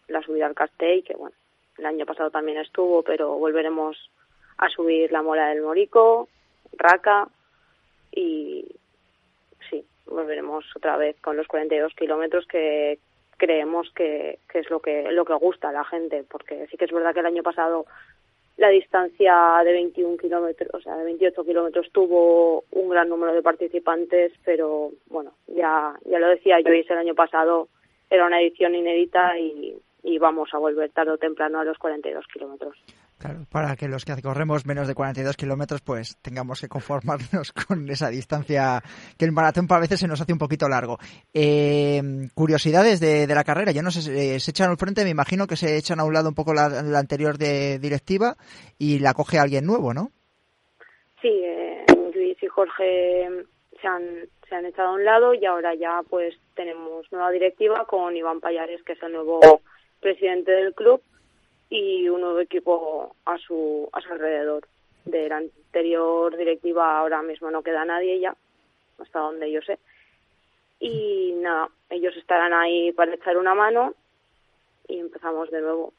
la 0.09 0.20
subida 0.20 0.44
al 0.44 0.55
Castell, 0.55 1.05
que 1.05 1.14
bueno, 1.14 1.35
el 1.79 1.87
año 1.87 2.05
pasado 2.05 2.31
también 2.31 2.59
estuvo, 2.59 3.03
pero 3.03 3.38
volveremos 3.38 3.97
a 4.59 4.69
subir 4.69 5.11
la 5.12 5.23
mola 5.23 5.49
del 5.49 5.62
Morico, 5.62 6.29
Raca 6.77 7.29
y 8.12 8.64
sí, 9.71 9.85
volveremos 10.07 10.64
otra 10.77 10.97
vez 10.97 11.17
con 11.21 11.37
los 11.37 11.47
42 11.47 11.95
kilómetros 11.95 12.47
que 12.47 12.99
creemos 13.37 13.90
que, 13.95 14.38
que 14.49 14.61
es 14.61 14.71
lo 14.71 14.81
que 14.81 15.11
lo 15.11 15.25
que 15.25 15.35
gusta 15.35 15.69
a 15.69 15.73
la 15.73 15.85
gente, 15.85 16.25
porque 16.29 16.67
sí 16.71 16.77
que 16.77 16.85
es 16.85 16.93
verdad 16.93 17.12
que 17.12 17.21
el 17.21 17.27
año 17.27 17.43
pasado 17.43 17.87
la 18.57 18.69
distancia 18.69 19.62
de 19.64 19.73
21 19.73 20.17
kilómetros, 20.17 20.71
o 20.73 20.81
sea, 20.81 20.97
de 20.97 21.05
28 21.05 21.45
kilómetros 21.45 21.90
tuvo 21.90 22.64
un 22.71 22.88
gran 22.88 23.09
número 23.09 23.35
de 23.35 23.43
participantes, 23.43 24.33
pero 24.45 24.93
bueno, 25.09 25.33
ya, 25.49 25.95
ya 26.05 26.19
lo 26.21 26.29
decía 26.29 26.61
yo, 26.61 26.69
el 26.69 26.99
año 26.99 27.14
pasado 27.14 27.69
era 28.09 28.27
una 28.27 28.40
edición 28.40 28.77
inédita 28.77 29.38
y, 29.38 29.77
y 30.05 30.19
vamos 30.19 30.51
a 30.53 30.59
volver 30.59 30.90
tarde 30.90 31.12
o 31.12 31.19
temprano 31.19 31.59
a 31.59 31.64
los 31.64 31.79
42 31.79 32.25
kilómetros. 32.33 32.77
Claro, 33.25 33.47
para 33.51 33.75
que 33.75 33.89
los 33.89 34.05
que 34.05 34.21
corremos 34.21 34.67
menos 34.67 34.87
de 34.87 34.95
42 34.95 35.35
kilómetros, 35.35 35.81
pues 35.81 36.19
tengamos 36.21 36.61
que 36.61 36.69
conformarnos 36.69 37.53
con 37.67 37.89
esa 37.89 38.11
distancia 38.11 38.83
que 39.19 39.25
el 39.25 39.33
maratón 39.33 39.67
a 39.71 39.81
veces 39.81 40.01
se 40.01 40.07
nos 40.07 40.21
hace 40.21 40.35
un 40.35 40.39
poquito 40.39 40.69
largo. 40.69 40.99
Eh, 41.33 42.03
curiosidades 42.35 43.01
de, 43.01 43.27
la 43.27 43.43
carrera, 43.43 43.73
yo 43.73 43.81
no 43.81 43.91
sé, 43.91 44.35
eh, 44.35 44.41
se 44.41 44.51
echan 44.51 44.69
al 44.69 44.77
frente, 44.77 45.05
me 45.05 45.11
imagino 45.11 45.47
que 45.47 45.57
se 45.57 45.79
echan 45.79 46.01
a 46.01 46.05
un 46.05 46.13
lado 46.13 46.29
un 46.29 46.35
poco 46.35 46.53
la, 46.53 46.67
anterior 46.99 47.39
de 47.39 47.79
directiva 47.79 48.37
y 48.79 48.99
la 48.99 49.15
coge 49.15 49.39
alguien 49.39 49.65
nuevo, 49.65 49.95
¿no? 49.95 50.11
Sí, 51.23 51.31
eh, 51.31 51.87
Luis 52.15 52.37
y 52.43 52.47
Jorge 52.47 53.27
se 53.81 53.89
han, 53.89 54.03
se 54.47 54.55
han 54.55 54.67
echado 54.67 54.89
a 54.89 54.95
un 54.97 55.05
lado 55.07 55.33
y 55.33 55.47
ahora 55.47 55.75
ya 55.75 56.03
pues 56.11 56.35
tenemos 56.55 57.11
nueva 57.11 57.31
directiva 57.31 57.87
con 57.87 58.15
Iván 58.15 58.41
Payares, 58.41 58.83
que 58.83 58.93
es 58.93 59.03
el 59.03 59.15
nuevo 59.15 59.41
presidente 60.03 60.53
del 60.53 60.75
club 60.75 61.01
y 61.70 62.09
un 62.09 62.20
nuevo 62.20 62.40
equipo 62.40 63.14
a 63.24 63.38
su, 63.38 63.88
a 63.92 64.00
su 64.00 64.12
alrededor. 64.12 64.66
De 65.05 65.29
la 65.29 65.37
anterior 65.37 66.35
directiva 66.37 66.98
ahora 66.98 67.20
mismo 67.22 67.50
no 67.50 67.62
queda 67.62 67.85
nadie 67.85 68.20
ya, 68.20 68.35
hasta 68.98 69.18
donde 69.18 69.50
yo 69.50 69.61
sé. 69.61 69.79
Y 70.81 71.33
nada, 71.37 71.68
ellos 71.90 72.16
estarán 72.16 72.55
ahí 72.55 72.92
para 72.92 73.14
echar 73.14 73.37
una 73.37 73.55
mano 73.55 73.94
y 74.88 74.98
empezamos 74.98 75.50
de 75.50 75.61
nuevo. 75.61 75.92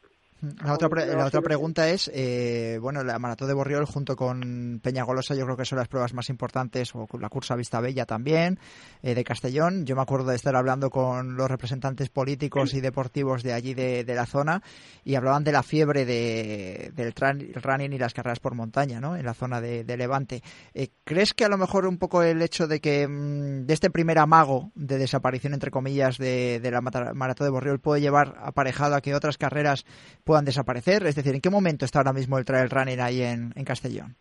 La 0.63 0.73
otra, 0.73 1.05
la 1.05 1.25
otra 1.25 1.41
pregunta 1.41 1.89
es, 1.89 2.11
eh, 2.13 2.77
bueno, 2.81 3.03
la 3.03 3.17
maratón 3.19 3.47
de 3.47 3.53
Borriol 3.53 3.85
junto 3.85 4.15
con 4.15 4.79
Peñagolosa 4.83 5.33
yo 5.33 5.45
creo 5.45 5.57
que 5.57 5.65
son 5.65 5.79
las 5.79 5.87
pruebas 5.87 6.13
más 6.13 6.29
importantes, 6.29 6.93
o 6.93 7.07
la 7.19 7.29
cursa 7.29 7.55
Vista 7.55 7.79
Bella 7.79 8.05
también, 8.05 8.59
eh, 9.01 9.15
de 9.15 9.23
Castellón. 9.23 9.85
Yo 9.85 9.95
me 9.95 10.01
acuerdo 10.01 10.29
de 10.29 10.35
estar 10.35 10.55
hablando 10.55 10.89
con 10.89 11.35
los 11.35 11.49
representantes 11.49 12.09
políticos 12.09 12.73
y 12.73 12.81
deportivos 12.81 13.43
de 13.43 13.53
allí 13.53 13.73
de, 13.73 14.03
la 14.15 14.25
zona 14.25 14.61
y 15.03 15.15
hablaban 15.15 15.43
de 15.43 15.51
la 15.51 15.63
fiebre 15.63 16.05
de, 16.05 16.91
del 16.93 17.13
running 17.13 17.93
y 17.93 17.97
las 17.97 18.13
carreras 18.13 18.39
por 18.39 18.55
montaña, 18.55 18.99
¿no? 18.99 19.15
En 19.15 19.25
la 19.25 19.33
zona 19.33 19.61
de, 19.61 19.95
Levante. 19.95 20.43
Eh, 20.73 20.89
¿Crees 21.05 21.33
que 21.33 21.45
a 21.45 21.49
lo 21.49 21.57
mejor 21.57 21.85
un 21.85 21.97
poco 21.97 22.21
el 22.21 22.41
hecho 22.41 22.67
de 22.67 22.81
que 22.81 23.07
mm, 23.07 23.65
de 23.65 23.73
este 23.73 23.89
primer 23.89 24.19
amago 24.19 24.71
de 24.75 24.97
desaparición, 24.97 25.53
entre 25.53 25.71
comillas, 25.71 26.17
de, 26.17 26.59
de 26.59 26.71
la 26.71 26.81
maratón 26.81 27.47
de 27.47 27.51
Borriol 27.51 27.79
puede 27.79 28.01
llevar 28.01 28.35
aparejado 28.43 28.95
a 28.95 29.01
que 29.01 29.15
otras 29.15 29.37
carreras 29.37 29.85
puedan 30.25 30.34
desaparecer? 30.43 31.05
Es 31.05 31.15
decir, 31.15 31.33
¿en 31.33 31.41
qué 31.41 31.49
momento 31.49 31.85
está 31.85 31.99
ahora 31.99 32.11
mismo 32.11 32.37
el 32.37 32.43
trail 32.43 32.69
running 32.69 32.99
ahí 32.99 33.21
en, 33.21 33.51
Castellón? 33.63 34.15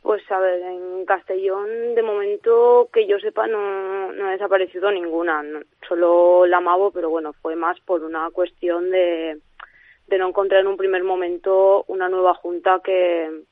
Pues 0.00 0.22
a 0.30 0.38
ver, 0.38 0.62
en 0.62 1.04
Castellón 1.04 1.94
de 1.94 2.02
momento 2.02 2.88
que 2.92 3.06
yo 3.06 3.18
sepa 3.18 3.46
no, 3.46 4.12
no 4.12 4.28
ha 4.28 4.30
desaparecido 4.30 4.90
ninguna, 4.90 5.44
solo 5.86 6.46
la 6.46 6.60
Mavo, 6.60 6.92
pero 6.92 7.10
bueno, 7.10 7.34
fue 7.34 7.56
más 7.56 7.78
por 7.80 8.02
una 8.02 8.30
cuestión 8.30 8.90
de, 8.90 9.38
de 10.06 10.18
no 10.18 10.28
encontrar 10.28 10.60
en 10.62 10.68
un 10.68 10.76
primer 10.76 11.04
momento 11.04 11.84
una 11.88 12.08
nueva 12.08 12.34
junta 12.34 12.80
que, 12.82 13.42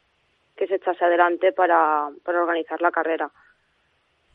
que 0.57 0.67
se 0.67 0.77
echase 0.77 1.05
adelante 1.05 1.53
para, 1.53 2.09
para 2.25 2.41
organizar 2.41 2.81
la 2.81 2.91
carrera. 2.91 3.31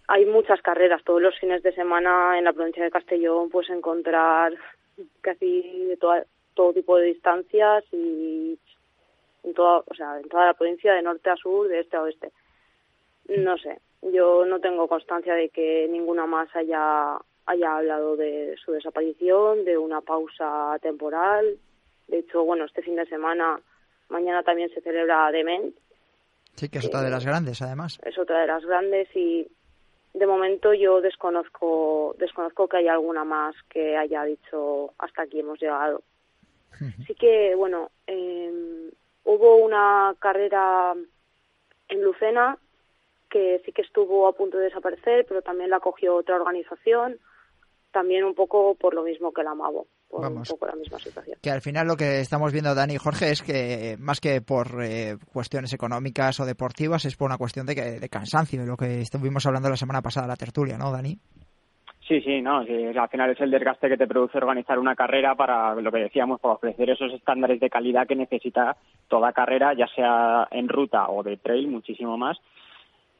Hay 0.07 0.25
muchas 0.25 0.61
carreras, 0.61 1.03
todos 1.03 1.21
los 1.21 1.37
fines 1.39 1.63
de 1.63 1.73
semana 1.73 2.37
en 2.37 2.43
la 2.43 2.53
provincia 2.53 2.83
de 2.83 2.91
Castellón 2.91 3.49
puedes 3.49 3.69
encontrar 3.69 4.53
casi 5.21 5.85
de 5.87 5.97
toda, 5.97 6.25
todo 6.61 6.73
tipo 6.73 6.95
de 6.97 7.07
distancias 7.07 7.83
y 7.91 8.55
en 9.43 9.53
toda, 9.55 9.79
o 9.79 9.93
sea, 9.95 10.19
en 10.19 10.29
toda 10.29 10.45
la 10.45 10.53
provincia 10.53 10.93
de 10.93 11.01
norte 11.01 11.31
a 11.31 11.35
sur, 11.35 11.67
de 11.67 11.79
este 11.79 11.97
a 11.97 12.03
oeste. 12.03 12.31
No 13.29 13.57
sé, 13.57 13.79
yo 14.03 14.45
no 14.45 14.59
tengo 14.59 14.87
constancia 14.87 15.33
de 15.33 15.49
que 15.49 15.87
ninguna 15.89 16.27
más 16.27 16.55
haya 16.55 17.17
haya 17.47 17.77
hablado 17.77 18.15
de 18.15 18.55
su 18.63 18.73
desaparición, 18.73 19.65
de 19.65 19.75
una 19.75 20.01
pausa 20.01 20.77
temporal. 20.83 21.57
De 22.07 22.19
hecho, 22.19 22.43
bueno, 22.43 22.65
este 22.65 22.83
fin 22.83 22.95
de 22.95 23.07
semana, 23.07 23.59
mañana 24.09 24.43
también 24.43 24.69
se 24.69 24.81
celebra 24.81 25.31
Dement. 25.31 25.75
Sí, 26.53 26.69
que 26.69 26.77
es 26.77 26.85
otra 26.85 27.01
de 27.01 27.09
las 27.09 27.25
grandes, 27.25 27.59
además. 27.63 27.99
Es 28.03 28.19
otra 28.19 28.41
de 28.41 28.47
las 28.47 28.63
grandes 28.63 29.07
y 29.15 29.47
de 30.13 30.27
momento 30.27 30.75
yo 30.75 31.01
desconozco 31.01 32.15
desconozco 32.19 32.67
que 32.67 32.77
haya 32.77 32.93
alguna 32.93 33.23
más 33.23 33.55
que 33.67 33.97
haya 33.97 34.23
dicho 34.25 34.93
hasta 34.99 35.23
aquí 35.23 35.39
hemos 35.39 35.59
llegado. 35.59 36.03
Sí 37.05 37.15
que, 37.15 37.53
bueno, 37.55 37.91
em, 38.07 38.89
hubo 39.23 39.57
una 39.57 40.15
carrera 40.19 40.93
en 41.87 42.03
Lucena 42.03 42.57
que 43.29 43.61
sí 43.65 43.71
que 43.71 43.81
estuvo 43.81 44.27
a 44.27 44.33
punto 44.33 44.57
de 44.57 44.65
desaparecer, 44.65 45.25
pero 45.27 45.41
también 45.41 45.69
la 45.69 45.79
cogió 45.79 46.15
otra 46.15 46.35
organización, 46.35 47.17
también 47.91 48.25
un 48.25 48.35
poco 48.35 48.75
por 48.75 48.93
lo 48.93 49.03
mismo 49.03 49.31
que 49.31 49.43
la 49.43 49.55
MAVO. 49.55 49.87
Por 50.09 50.27
un 50.29 50.43
poco 50.43 50.65
la 50.65 50.75
misma 50.75 50.99
situación. 50.99 51.37
Que 51.41 51.51
al 51.51 51.61
final 51.61 51.87
lo 51.87 51.95
que 51.95 52.19
estamos 52.19 52.51
viendo, 52.51 52.75
Dani 52.75 52.95
y 52.95 52.97
Jorge, 52.97 53.31
es 53.31 53.41
que 53.41 53.95
más 53.97 54.19
que 54.19 54.41
por 54.41 54.83
eh, 54.83 55.17
cuestiones 55.31 55.71
económicas 55.71 56.37
o 56.41 56.45
deportivas, 56.45 57.05
es 57.05 57.15
por 57.15 57.27
una 57.27 57.37
cuestión 57.37 57.65
de, 57.65 57.99
de 57.99 58.09
cansancio, 58.09 58.65
lo 58.65 58.75
que 58.75 58.99
estuvimos 58.99 59.45
hablando 59.45 59.69
la 59.69 59.77
semana 59.77 60.01
pasada, 60.01 60.27
la 60.27 60.35
tertulia, 60.35 60.77
¿no, 60.77 60.91
Dani? 60.91 61.17
Sí, 62.07 62.19
sí, 62.21 62.41
no, 62.41 62.57
al 62.57 63.09
final 63.09 63.29
es 63.29 63.39
el 63.41 63.51
desgaste 63.51 63.87
que 63.87 63.97
te 63.97 64.07
produce 64.07 64.37
organizar 64.37 64.79
una 64.79 64.95
carrera 64.95 65.35
para 65.35 65.75
lo 65.75 65.91
que 65.91 65.99
decíamos, 65.99 66.41
para 66.41 66.55
ofrecer 66.55 66.89
esos 66.89 67.13
estándares 67.13 67.59
de 67.59 67.69
calidad 67.69 68.07
que 68.07 68.15
necesita 68.15 68.75
toda 69.07 69.33
carrera, 69.33 69.73
ya 69.73 69.87
sea 69.87 70.47
en 70.51 70.67
ruta 70.67 71.09
o 71.09 71.21
de 71.21 71.37
trail, 71.37 71.67
muchísimo 71.67 72.17
más. 72.17 72.37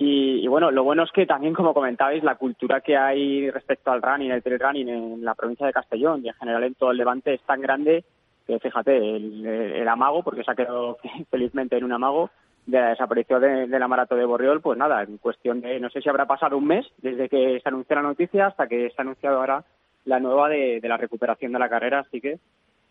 Y, 0.04 0.48
bueno, 0.48 0.72
lo 0.72 0.84
bueno 0.84 1.04
es 1.04 1.12
que 1.12 1.28
también, 1.28 1.54
como 1.54 1.76
comentabais, 1.76 2.24
la 2.24 2.34
cultura 2.34 2.82
que 2.82 2.98
hay 2.98 3.52
respecto 3.52 3.92
al 3.92 4.02
running, 4.02 4.32
el 4.32 4.42
trail 4.42 4.60
running 4.60 4.90
en 4.90 5.24
la 5.24 5.36
provincia 5.36 5.68
de 5.68 5.74
Castellón 5.74 6.26
y 6.26 6.30
en 6.30 6.34
general 6.34 6.64
en 6.64 6.74
todo 6.74 6.90
el 6.90 6.98
Levante 6.98 7.36
es 7.36 7.42
tan 7.42 7.62
grande 7.62 8.04
que, 8.48 8.58
fíjate, 8.58 8.98
el 8.98 9.88
amago, 9.88 10.24
porque 10.24 10.44
se 10.44 10.50
ha 10.50 10.56
quedado 10.56 10.98
felizmente 11.30 11.78
en 11.78 11.84
un 11.84 11.94
amago, 11.94 12.32
de 12.66 12.80
la 12.80 12.90
desaparición 12.90 13.42
de, 13.42 13.80
la 13.80 13.88
maratón 13.88 14.20
de 14.20 14.26
Borriol, 14.26 14.62
pues 14.62 14.78
nada, 14.78 15.04
en 15.04 15.18
cuestión 15.18 15.62
de, 15.62 15.80
no 15.80 15.90
sé 15.90 16.02
si 16.02 16.10
habrá 16.10 16.26
pasado 16.26 16.58
un 16.58 16.68
mes 16.68 16.86
desde 16.98 17.28
que 17.28 17.60
se 17.62 17.70
anunció 17.70 17.96
la 17.96 18.04
noticia 18.04 18.48
hasta 18.48 18.68
que 18.68 18.90
se 18.90 18.96
ha 18.98 19.02
anunciado 19.02 19.38
ahora 19.38 19.64
la 20.06 20.20
nueva 20.20 20.50
de, 20.50 20.80
de 20.80 20.90
la 20.90 20.98
recuperación 20.98 21.52
de 21.52 21.60
la 21.60 21.70
carrera, 21.70 22.00
así 22.00 22.22
que 22.22 22.40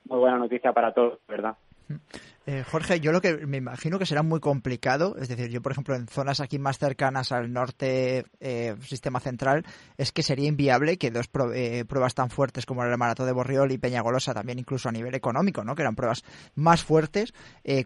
muy 0.06 0.18
buena 0.18 0.38
noticia 0.38 0.72
para 0.72 0.92
todos, 0.92 1.18
¿verdad? 1.28 1.56
Eh, 2.52 2.64
Jorge, 2.64 2.98
yo 2.98 3.12
lo 3.12 3.20
que 3.20 3.46
me 3.46 3.58
imagino 3.58 3.96
que 3.96 4.06
será 4.06 4.24
muy 4.24 4.40
complicado, 4.40 5.14
es 5.20 5.28
decir, 5.28 5.50
yo 5.50 5.62
por 5.62 5.70
ejemplo 5.70 5.94
en 5.94 6.08
zonas 6.08 6.40
aquí 6.40 6.58
más 6.58 6.78
cercanas 6.78 7.30
al 7.30 7.52
norte 7.52 8.24
eh, 8.40 8.74
sistema 8.82 9.20
central, 9.20 9.64
es 9.96 10.10
que 10.10 10.24
sería 10.24 10.48
inviable 10.48 10.98
que 10.98 11.12
dos 11.12 11.30
eh, 11.54 11.84
pruebas 11.86 12.16
tan 12.16 12.28
fuertes 12.28 12.66
como 12.66 12.82
el 12.82 12.98
maratón 12.98 13.26
de 13.26 13.32
Borriol 13.32 13.70
y 13.70 13.78
Peñagolosa, 13.78 14.34
también 14.34 14.58
incluso 14.58 14.88
a 14.88 14.92
nivel 14.92 15.14
económico, 15.14 15.62
¿no? 15.62 15.76
que 15.76 15.82
eran 15.82 15.94
pruebas 15.94 16.24
más 16.56 16.82
fuertes, 16.82 17.32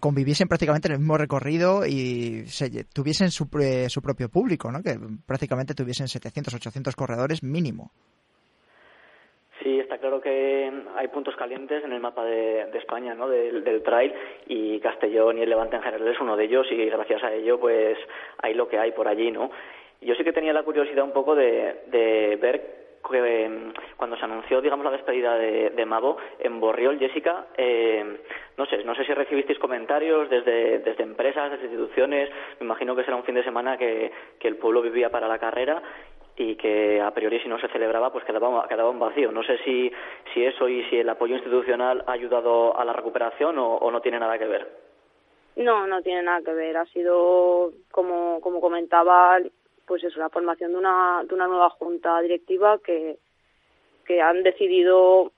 conviviesen 0.00 0.48
prácticamente 0.48 0.88
en 0.88 0.94
el 0.94 1.00
mismo 1.00 1.18
recorrido 1.18 1.84
y 1.84 2.46
tuviesen 2.94 3.30
su, 3.30 3.46
su 3.88 4.00
propio 4.00 4.30
público, 4.30 4.72
¿no? 4.72 4.82
que 4.82 4.98
prácticamente 5.26 5.74
tuviesen 5.74 6.08
700, 6.08 6.54
800 6.54 6.96
corredores 6.96 7.42
mínimo. 7.42 7.92
Sí, 9.64 9.80
está 9.80 9.96
claro 9.96 10.20
que 10.20 10.70
hay 10.94 11.08
puntos 11.08 11.34
calientes 11.36 11.82
en 11.82 11.92
el 11.94 12.00
mapa 12.00 12.22
de, 12.22 12.68
España, 12.74 13.14
¿no? 13.14 13.30
Del, 13.30 13.82
trail 13.82 14.12
y 14.46 14.78
Castellón 14.78 15.38
y 15.38 15.40
el 15.40 15.48
Levante 15.48 15.76
en 15.76 15.82
general 15.82 16.06
es 16.06 16.20
uno 16.20 16.36
de 16.36 16.44
ellos 16.44 16.66
y 16.70 16.84
gracias 16.84 17.24
a 17.24 17.32
ello 17.32 17.58
pues 17.58 17.96
hay 18.42 18.52
lo 18.52 18.68
que 18.68 18.78
hay 18.78 18.92
por 18.92 19.08
allí, 19.08 19.30
¿no? 19.30 19.50
Yo 20.02 20.14
sí 20.16 20.22
que 20.22 20.34
tenía 20.34 20.52
la 20.52 20.64
curiosidad 20.64 21.02
un 21.02 21.12
poco 21.12 21.34
de, 21.34 22.38
ver 22.42 22.84
que 23.10 23.44
em, 23.44 23.72
cuando 23.96 24.18
se 24.18 24.24
anunció, 24.24 24.60
digamos, 24.60 24.84
la 24.84 24.90
despedida 24.90 25.36
de, 25.36 25.70
de 25.70 25.86
Mavo 25.86 26.18
en 26.40 26.60
Borriol, 26.60 26.98
Jessica, 26.98 27.46
eh, 27.56 28.18
no 28.58 28.66
sé, 28.66 28.84
no 28.84 28.94
sé 28.94 29.04
si 29.04 29.14
recibisteis 29.14 29.58
comentarios 29.58 30.28
desde, 30.28 30.80
desde 30.80 31.02
empresas, 31.02 31.50
desde 31.50 31.66
instituciones, 31.66 32.30
me 32.60 32.66
imagino 32.66 32.94
que 32.94 33.04
será 33.04 33.16
un 33.16 33.24
fin 33.24 33.34
de 33.34 33.44
semana 33.44 33.78
que, 33.78 34.12
que 34.38 34.48
el 34.48 34.56
pueblo 34.56 34.82
vivía 34.82 35.10
para 35.10 35.28
la 35.28 35.38
carrera 35.38 35.82
y 36.36 36.56
que 36.56 37.00
a 37.00 37.12
priori 37.12 37.38
si 37.40 37.48
no 37.48 37.58
se 37.58 37.68
celebraba 37.68 38.10
pues 38.12 38.24
quedaba, 38.24 38.66
quedaba 38.68 38.90
un 38.90 38.98
vacío. 38.98 39.30
No 39.30 39.42
sé 39.42 39.58
si, 39.64 39.92
si 40.32 40.44
eso 40.44 40.68
y 40.68 40.84
si 40.84 40.98
el 40.98 41.08
apoyo 41.08 41.36
institucional 41.36 42.02
ha 42.06 42.12
ayudado 42.12 42.76
a 42.78 42.84
la 42.84 42.92
recuperación 42.92 43.56
o, 43.58 43.90
no 43.90 44.00
tiene 44.00 44.18
nada 44.18 44.38
que 44.38 44.46
ver. 44.46 44.68
No, 45.56 45.86
no 45.86 46.02
tiene 46.02 46.22
nada 46.22 46.42
que 46.42 46.52
ver. 46.52 46.76
Ha 46.76 46.86
sido, 46.86 47.72
como, 47.92 48.40
como 48.40 48.60
comentaba, 48.60 49.38
pues 49.86 50.02
eso, 50.02 50.18
la 50.18 50.30
formación 50.30 50.72
de 50.72 50.78
una, 50.78 51.22
de 51.24 51.34
una 51.34 51.46
nueva 51.46 51.70
junta 51.70 52.20
directiva 52.20 52.78
que, 52.84 53.18
que 54.04 54.20
han 54.20 54.42
decidido 54.42 55.30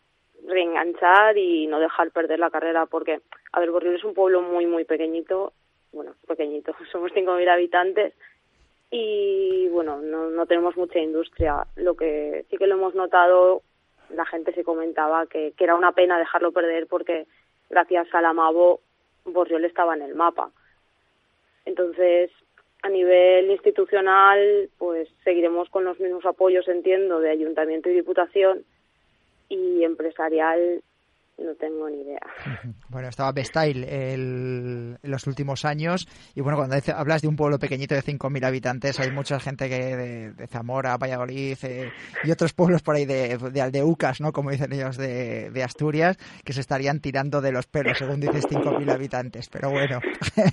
reenganchar 0.47 1.37
y 1.37 1.67
no 1.67 1.79
dejar 1.81 2.11
perder 2.11 2.39
la 2.39 2.51
carrera 2.51 2.87
porque, 2.87 3.21
a 3.53 3.61
ver, 3.61 3.71
Borriol 3.71 3.97
es 3.97 4.05
un 4.05 4.15
pueblo 4.15 4.41
muy, 4.41 4.65
muy 4.67 4.85
pequeñito, 4.85 5.53
bueno, 5.93 6.15
pequeñito, 6.27 6.75
somos 6.93 7.13
5.000 7.13 7.49
habitantes 7.49 8.15
y 8.91 9.69
bueno, 9.69 10.01
no, 10.01 10.31
no 10.31 10.47
tenemos 10.47 10.77
mucha 10.77 10.99
industria. 10.99 11.67
Lo 11.77 11.95
que 11.95 12.45
sí 12.51 12.57
que 12.57 12.67
lo 12.67 12.77
hemos 12.77 12.95
notado, 12.95 13.63
la 14.11 14.25
gente 14.25 14.53
se 14.53 14.65
comentaba 14.65 15.27
que, 15.27 15.53
que 15.57 15.65
era 15.65 15.75
una 15.75 15.93
pena 15.93 16.19
dejarlo 16.19 16.53
perder 16.53 16.87
porque 16.87 17.27
gracias 17.69 18.07
al 18.15 18.27
Amabo 18.27 18.81
Borriol 19.25 19.65
estaba 19.65 19.95
en 19.95 20.03
el 20.03 20.15
mapa. 20.15 20.51
Entonces, 21.65 22.31
a 22.83 22.89
nivel 22.89 23.51
institucional, 23.51 24.71
pues 24.79 25.09
seguiremos 25.25 25.69
con 25.71 25.85
los 25.85 25.99
mismos 25.99 26.25
apoyos, 26.25 26.69
entiendo, 26.69 27.19
de 27.21 27.31
ayuntamiento 27.31 27.91
y 27.91 27.95
diputación 27.95 28.65
y 29.49 29.83
empresarial, 29.83 30.83
no 31.39 31.55
tengo 31.57 31.89
ni 31.91 32.01
idea. 32.01 32.21
Bueno, 32.89 33.09
estaba 33.09 33.33
Bestail 33.33 33.85
en 33.85 34.99
los 35.03 35.27
últimos 35.27 35.65
años 35.65 36.09
y 36.35 36.41
bueno, 36.41 36.57
cuando 36.57 36.77
hablas 36.95 37.23
de 37.23 37.29
un 37.29 37.37
pueblo 37.37 37.59
pequeñito 37.59 37.95
de 37.95 38.03
5.000 38.03 38.47
habitantes, 38.47 38.99
hay 39.01 39.11
mucha 39.11 39.39
gente 39.39 39.69
que 39.69 39.97
de, 39.97 40.47
Zamora, 40.47 40.97
Valladolid 40.97 41.59
eh, 41.63 41.91
y 42.25 42.31
otros 42.31 42.53
pueblos 42.53 42.83
por 42.83 42.97
ahí 42.97 43.05
de, 43.05 43.37
de, 43.37 43.61
Aldeucas, 43.61 44.21
¿no? 44.21 44.33
Como 44.33 44.51
dicen 44.51 44.73
ellos, 44.73 44.97
de, 44.97 45.63
Asturias, 45.63 46.17
que 46.45 46.53
se 46.53 46.61
estarían 46.61 47.01
tirando 47.01 47.41
de 47.41 47.53
los 47.53 47.67
pelos, 47.67 47.99
según 47.99 48.21
dices 48.21 48.47
5.000 48.49 48.91
habitantes. 48.91 49.49
Pero 49.49 49.71
bueno, 49.71 50.01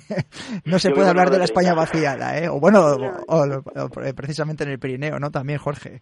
no 0.64 0.78
se 0.78 0.90
puede 0.90 1.08
hablar 1.08 1.30
de 1.30 1.38
la 1.38 1.44
España 1.44 1.74
vaciada, 1.74 2.38
¿eh? 2.38 2.48
O 2.48 2.60
bueno, 2.60 2.96
precisamente 4.14 4.64
en 4.64 4.70
el 4.70 4.78
Pirineo, 4.78 5.18
¿no? 5.18 5.30
También, 5.30 5.58
Jorge 5.58 6.00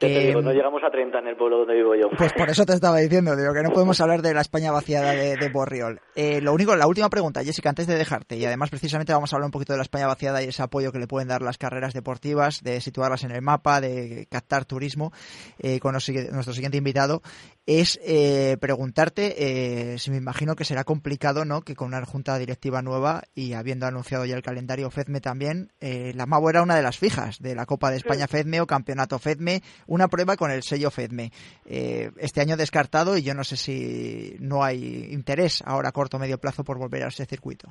no 0.00 0.52
llegamos 0.52 0.82
a 0.84 0.90
30 0.90 1.18
en 1.18 1.26
el 1.28 1.36
pueblo 1.36 1.58
donde 1.58 1.74
vivo 1.74 1.94
yo. 1.94 2.08
Pues 2.16 2.32
por 2.32 2.48
eso 2.48 2.64
te 2.64 2.72
estaba 2.72 2.98
diciendo, 2.98 3.34
digo 3.36 3.52
que 3.52 3.62
no 3.62 3.70
podemos 3.70 4.00
hablar 4.00 4.22
de 4.22 4.34
la 4.34 4.40
España 4.40 4.70
vaciada 4.70 5.12
de, 5.12 5.48
Borriol. 5.48 6.00
Eh, 6.14 6.40
lo 6.40 6.52
único, 6.52 6.76
la 6.76 6.86
última 6.86 7.08
pregunta, 7.08 7.42
Jessica, 7.42 7.68
antes 7.68 7.86
de 7.86 7.96
dejarte, 7.96 8.36
y 8.36 8.44
además 8.44 8.70
precisamente 8.70 9.12
vamos 9.12 9.32
a 9.32 9.36
hablar 9.36 9.46
un 9.46 9.52
poquito 9.52 9.72
de 9.72 9.78
la 9.78 9.82
España 9.82 10.06
vaciada 10.06 10.42
y 10.42 10.48
ese 10.48 10.62
apoyo 10.62 10.92
que 10.92 10.98
le 10.98 11.06
pueden 11.06 11.28
dar 11.28 11.42
las 11.42 11.58
carreras 11.58 11.94
deportivas, 11.94 12.62
de 12.62 12.80
situarlas 12.80 13.24
en 13.24 13.32
el 13.32 13.42
mapa, 13.42 13.80
de 13.80 14.26
captar 14.30 14.64
turismo, 14.64 15.12
eh, 15.58 15.80
con 15.80 15.92
nuestro 15.92 16.52
siguiente 16.52 16.78
invitado, 16.78 17.22
es 17.68 18.00
eh, 18.02 18.56
preguntarte 18.60 19.96
si 19.98 20.10
me 20.10 20.16
imagino 20.16 20.56
que 20.56 20.64
será 20.64 20.84
complicado, 20.84 21.44
¿no? 21.44 21.60
Que 21.60 21.74
con 21.74 21.88
una 21.88 22.04
junta 22.04 22.38
directiva 22.38 22.82
nueva 22.82 23.22
y 23.34 23.52
habiendo 23.52 23.86
anunciado 23.86 24.24
ya 24.24 24.36
el 24.36 24.42
calendario 24.42 24.90
FEDME 24.90 25.20
también, 25.20 25.70
la 25.80 26.26
MAVO 26.26 26.50
era 26.50 26.62
una 26.62 26.76
de 26.76 26.82
las 26.82 26.98
fijas 26.98 27.40
de 27.40 27.54
la 27.54 27.66
Copa 27.66 27.90
de 27.90 27.96
España 27.98 28.26
FEDME 28.26 28.60
o 28.60 28.66
Campeonato 28.66 29.18
FEDME 29.18 29.62
una 29.86 30.08
prueba 30.08 30.36
con 30.36 30.50
el 30.50 30.62
sello 30.62 30.90
FEDME. 30.90 31.30
Eh, 31.66 32.10
este 32.18 32.40
año 32.40 32.56
descartado 32.56 33.16
y 33.16 33.22
yo 33.22 33.34
no 33.34 33.44
sé 33.44 33.56
si 33.56 34.36
no 34.40 34.62
hay 34.62 35.08
interés 35.10 35.62
ahora 35.66 35.90
a 35.90 35.92
corto 35.92 36.16
o 36.16 36.20
medio 36.20 36.38
plazo 36.38 36.64
por 36.64 36.78
volver 36.78 37.02
a 37.04 37.08
ese 37.08 37.26
circuito. 37.26 37.68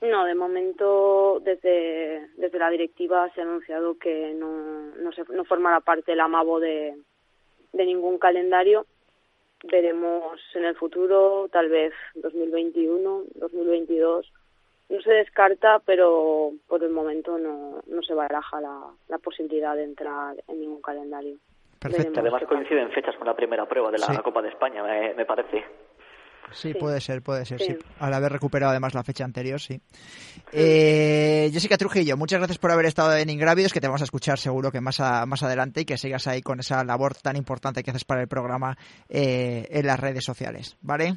No, 0.00 0.24
de 0.24 0.34
momento 0.34 1.40
desde, 1.40 2.28
desde 2.36 2.58
la 2.58 2.70
directiva 2.70 3.30
se 3.34 3.42
ha 3.42 3.44
anunciado 3.44 3.98
que 3.98 4.32
no, 4.34 4.94
no, 4.96 5.12
se, 5.12 5.22
no 5.30 5.44
formará 5.44 5.80
parte 5.80 6.12
el 6.12 6.20
AMABO 6.20 6.60
de, 6.60 6.94
de 7.72 7.86
ningún 7.86 8.18
calendario. 8.18 8.86
Veremos 9.64 10.40
en 10.54 10.64
el 10.64 10.76
futuro, 10.76 11.48
tal 11.52 11.68
vez 11.68 11.92
2021, 12.14 13.24
2022 13.34 14.32
no 14.90 15.00
se 15.02 15.12
descarta, 15.12 15.80
pero 15.86 16.50
por 16.66 16.82
el 16.82 16.90
momento 16.90 17.38
no, 17.38 17.80
no 17.86 18.02
se 18.02 18.12
baraja 18.12 18.60
la, 18.60 18.80
la 19.08 19.18
posibilidad 19.18 19.76
de 19.76 19.84
entrar 19.84 20.36
en 20.48 20.60
ningún 20.60 20.82
calendario. 20.82 21.36
Perfecto. 21.78 22.20
Además 22.20 22.42
coinciden 22.46 22.90
fechas 22.90 23.16
con 23.16 23.26
la 23.26 23.34
primera 23.34 23.66
prueba 23.66 23.90
de 23.90 23.98
la 23.98 24.22
Copa 24.22 24.42
de 24.42 24.50
España, 24.50 24.82
me, 24.82 25.24
parece. 25.24 25.64
Sí, 26.52 26.74
puede 26.74 27.00
ser, 27.00 27.22
puede 27.22 27.44
ser, 27.44 27.60
sí. 27.60 27.76
Al 27.98 28.12
haber 28.12 28.32
recuperado 28.32 28.70
además 28.70 28.94
la 28.94 29.04
fecha 29.04 29.24
anterior, 29.24 29.60
sí. 29.60 29.80
Eh, 30.52 31.48
Jessica 31.52 31.78
Trujillo, 31.78 32.16
muchas 32.16 32.40
gracias 32.40 32.58
por 32.58 32.72
haber 32.72 32.86
estado 32.86 33.16
en 33.16 33.30
Ingrávidos, 33.30 33.72
que 33.72 33.80
te 33.80 33.86
vamos 33.86 34.00
a 34.00 34.04
escuchar 34.04 34.38
seguro 34.38 34.72
que 34.72 34.80
más, 34.80 34.98
más 34.98 35.42
adelante 35.42 35.82
y 35.82 35.84
que 35.84 35.96
sigas 35.96 36.26
ahí 36.26 36.42
con 36.42 36.60
esa 36.60 36.82
labor 36.84 37.14
tan 37.14 37.36
importante 37.36 37.82
que 37.82 37.90
haces 37.90 38.04
para 38.04 38.22
el 38.22 38.28
programa 38.28 38.76
eh, 39.08 39.68
en 39.70 39.86
las 39.86 40.00
redes 40.00 40.24
sociales, 40.24 40.76
¿vale? 40.80 41.16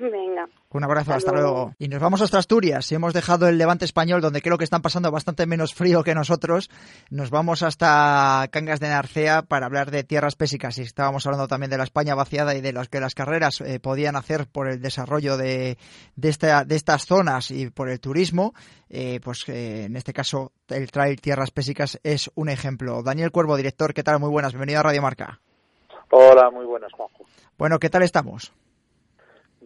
Venga. 0.00 0.48
Un 0.70 0.84
abrazo, 0.84 1.12
hasta, 1.12 1.32
luego. 1.32 1.74
Y 1.78 1.88
nos 1.88 2.00
vamos 2.00 2.22
hasta 2.22 2.38
Asturias. 2.38 2.86
Si 2.86 2.94
hemos 2.94 3.12
dejado 3.12 3.48
el 3.48 3.58
levante 3.58 3.84
español, 3.84 4.22
donde 4.22 4.40
creo 4.40 4.56
que 4.56 4.64
están 4.64 4.80
pasando 4.80 5.10
bastante 5.10 5.44
menos 5.44 5.74
frío 5.74 6.02
que 6.02 6.14
nosotros, 6.14 6.70
nos 7.10 7.28
vamos 7.28 7.62
hasta 7.62 8.48
Cangas 8.50 8.80
de 8.80 8.88
Narcea 8.88 9.42
para 9.42 9.66
hablar 9.66 9.90
de 9.90 10.04
tierras 10.04 10.36
pésicas. 10.36 10.78
Y 10.78 10.82
estábamos 10.82 11.26
hablando 11.26 11.48
también 11.48 11.70
de 11.70 11.76
la 11.76 11.84
España 11.84 12.14
vaciada 12.14 12.54
y 12.54 12.62
de 12.62 12.72
lo 12.72 12.82
que 12.84 13.00
las 13.00 13.14
carreras 13.14 13.60
eh, 13.60 13.78
podían 13.78 14.16
hacer 14.16 14.46
por 14.46 14.68
el 14.68 14.80
desarrollo 14.80 15.36
de, 15.36 15.76
de, 16.16 16.28
estas 16.70 17.04
zonas 17.04 17.50
y 17.50 17.68
por 17.68 17.90
el 17.90 18.00
turismo. 18.00 18.54
Eh, 18.88 19.20
pues 19.22 19.46
eh, 19.48 19.84
en 19.84 19.96
este 19.96 20.14
caso, 20.14 20.52
el 20.68 20.90
Trail 20.90 21.20
Tierras 21.20 21.50
Pésicas 21.50 22.00
es 22.04 22.30
un 22.36 22.48
ejemplo. 22.48 23.02
Daniel 23.02 23.32
Cuervo, 23.32 23.56
director, 23.56 23.92
¿qué 23.92 24.02
tal? 24.02 24.18
Muy 24.18 24.30
buenas. 24.30 24.52
Bienvenido 24.52 24.80
a 24.80 24.84
Radio 24.84 25.02
Marca. 25.02 25.40
Hola, 26.10 26.50
muy 26.50 26.64
buenas, 26.64 26.92
Juanjo. 26.92 27.24
Bueno, 27.58 27.78
¿qué 27.78 27.90
tal 27.90 28.02
estamos? 28.02 28.52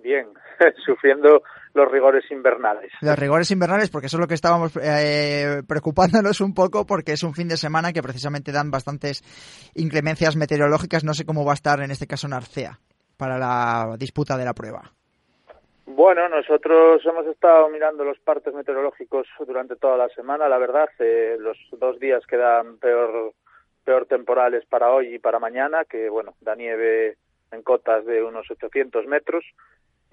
Bien, 0.05 0.29
sufriendo 0.87 1.43
los 1.73 1.91
rigores 1.91 2.31
invernales. 2.31 2.93
Los 3.01 3.19
rigores 3.19 3.51
invernales, 3.51 3.91
porque 3.91 4.07
eso 4.07 4.19
es 4.19 4.21
lo 4.21 4.29
que 4.29 4.35
estábamos 4.35 4.77
eh, 4.77 5.63
preocupándonos 5.67 6.41
un 6.41 6.55
poco, 6.55 6.87
porque 6.87 7.13
es 7.13 7.23
un 7.25 7.35
fin 7.35 7.49
de 7.49 7.57
semana 7.57 7.93
que 7.93 8.03
precisamente 8.03 8.53
dan 8.53 8.71
bastantes 8.71 9.23
inclemencias 9.75 10.37
meteorológicas. 10.37 11.03
No 11.03 11.15
sé 11.15 11.25
cómo 11.25 11.45
va 11.45 11.53
a 11.53 11.55
estar 11.55 11.81
en 11.81 11.91
este 11.91 12.07
caso 12.07 12.29
Narcea 12.29 12.79
para 13.17 13.39
la 13.39 13.97
disputa 13.99 14.37
de 14.37 14.45
la 14.45 14.55
prueba. 14.55 14.83
Bueno, 15.87 16.29
nosotros 16.29 17.03
hemos 17.05 17.27
estado 17.27 17.69
mirando 17.69 18.05
los 18.05 18.19
partes 18.19 18.55
meteorológicos 18.55 19.27
durante 19.47 19.77
toda 19.77 19.97
la 19.97 20.09
semana. 20.09 20.49
La 20.49 20.59
verdad, 20.59 20.89
eh, 20.99 21.37
los 21.39 21.57
dos 21.79 21.99
días 21.99 22.25
quedan 22.27 22.79
peor, 22.79 23.33
peor 23.85 24.07
temporales 24.07 24.65
para 24.67 24.91
hoy 24.91 25.15
y 25.15 25.19
para 25.19 25.39
mañana, 25.39 25.85
que 25.85 26.09
bueno, 26.09 26.35
da 26.41 26.55
nieve 26.55 27.17
en 27.53 27.63
cotas 27.63 28.05
de 28.05 28.23
unos 28.23 28.51
800 28.51 29.07
metros 29.07 29.45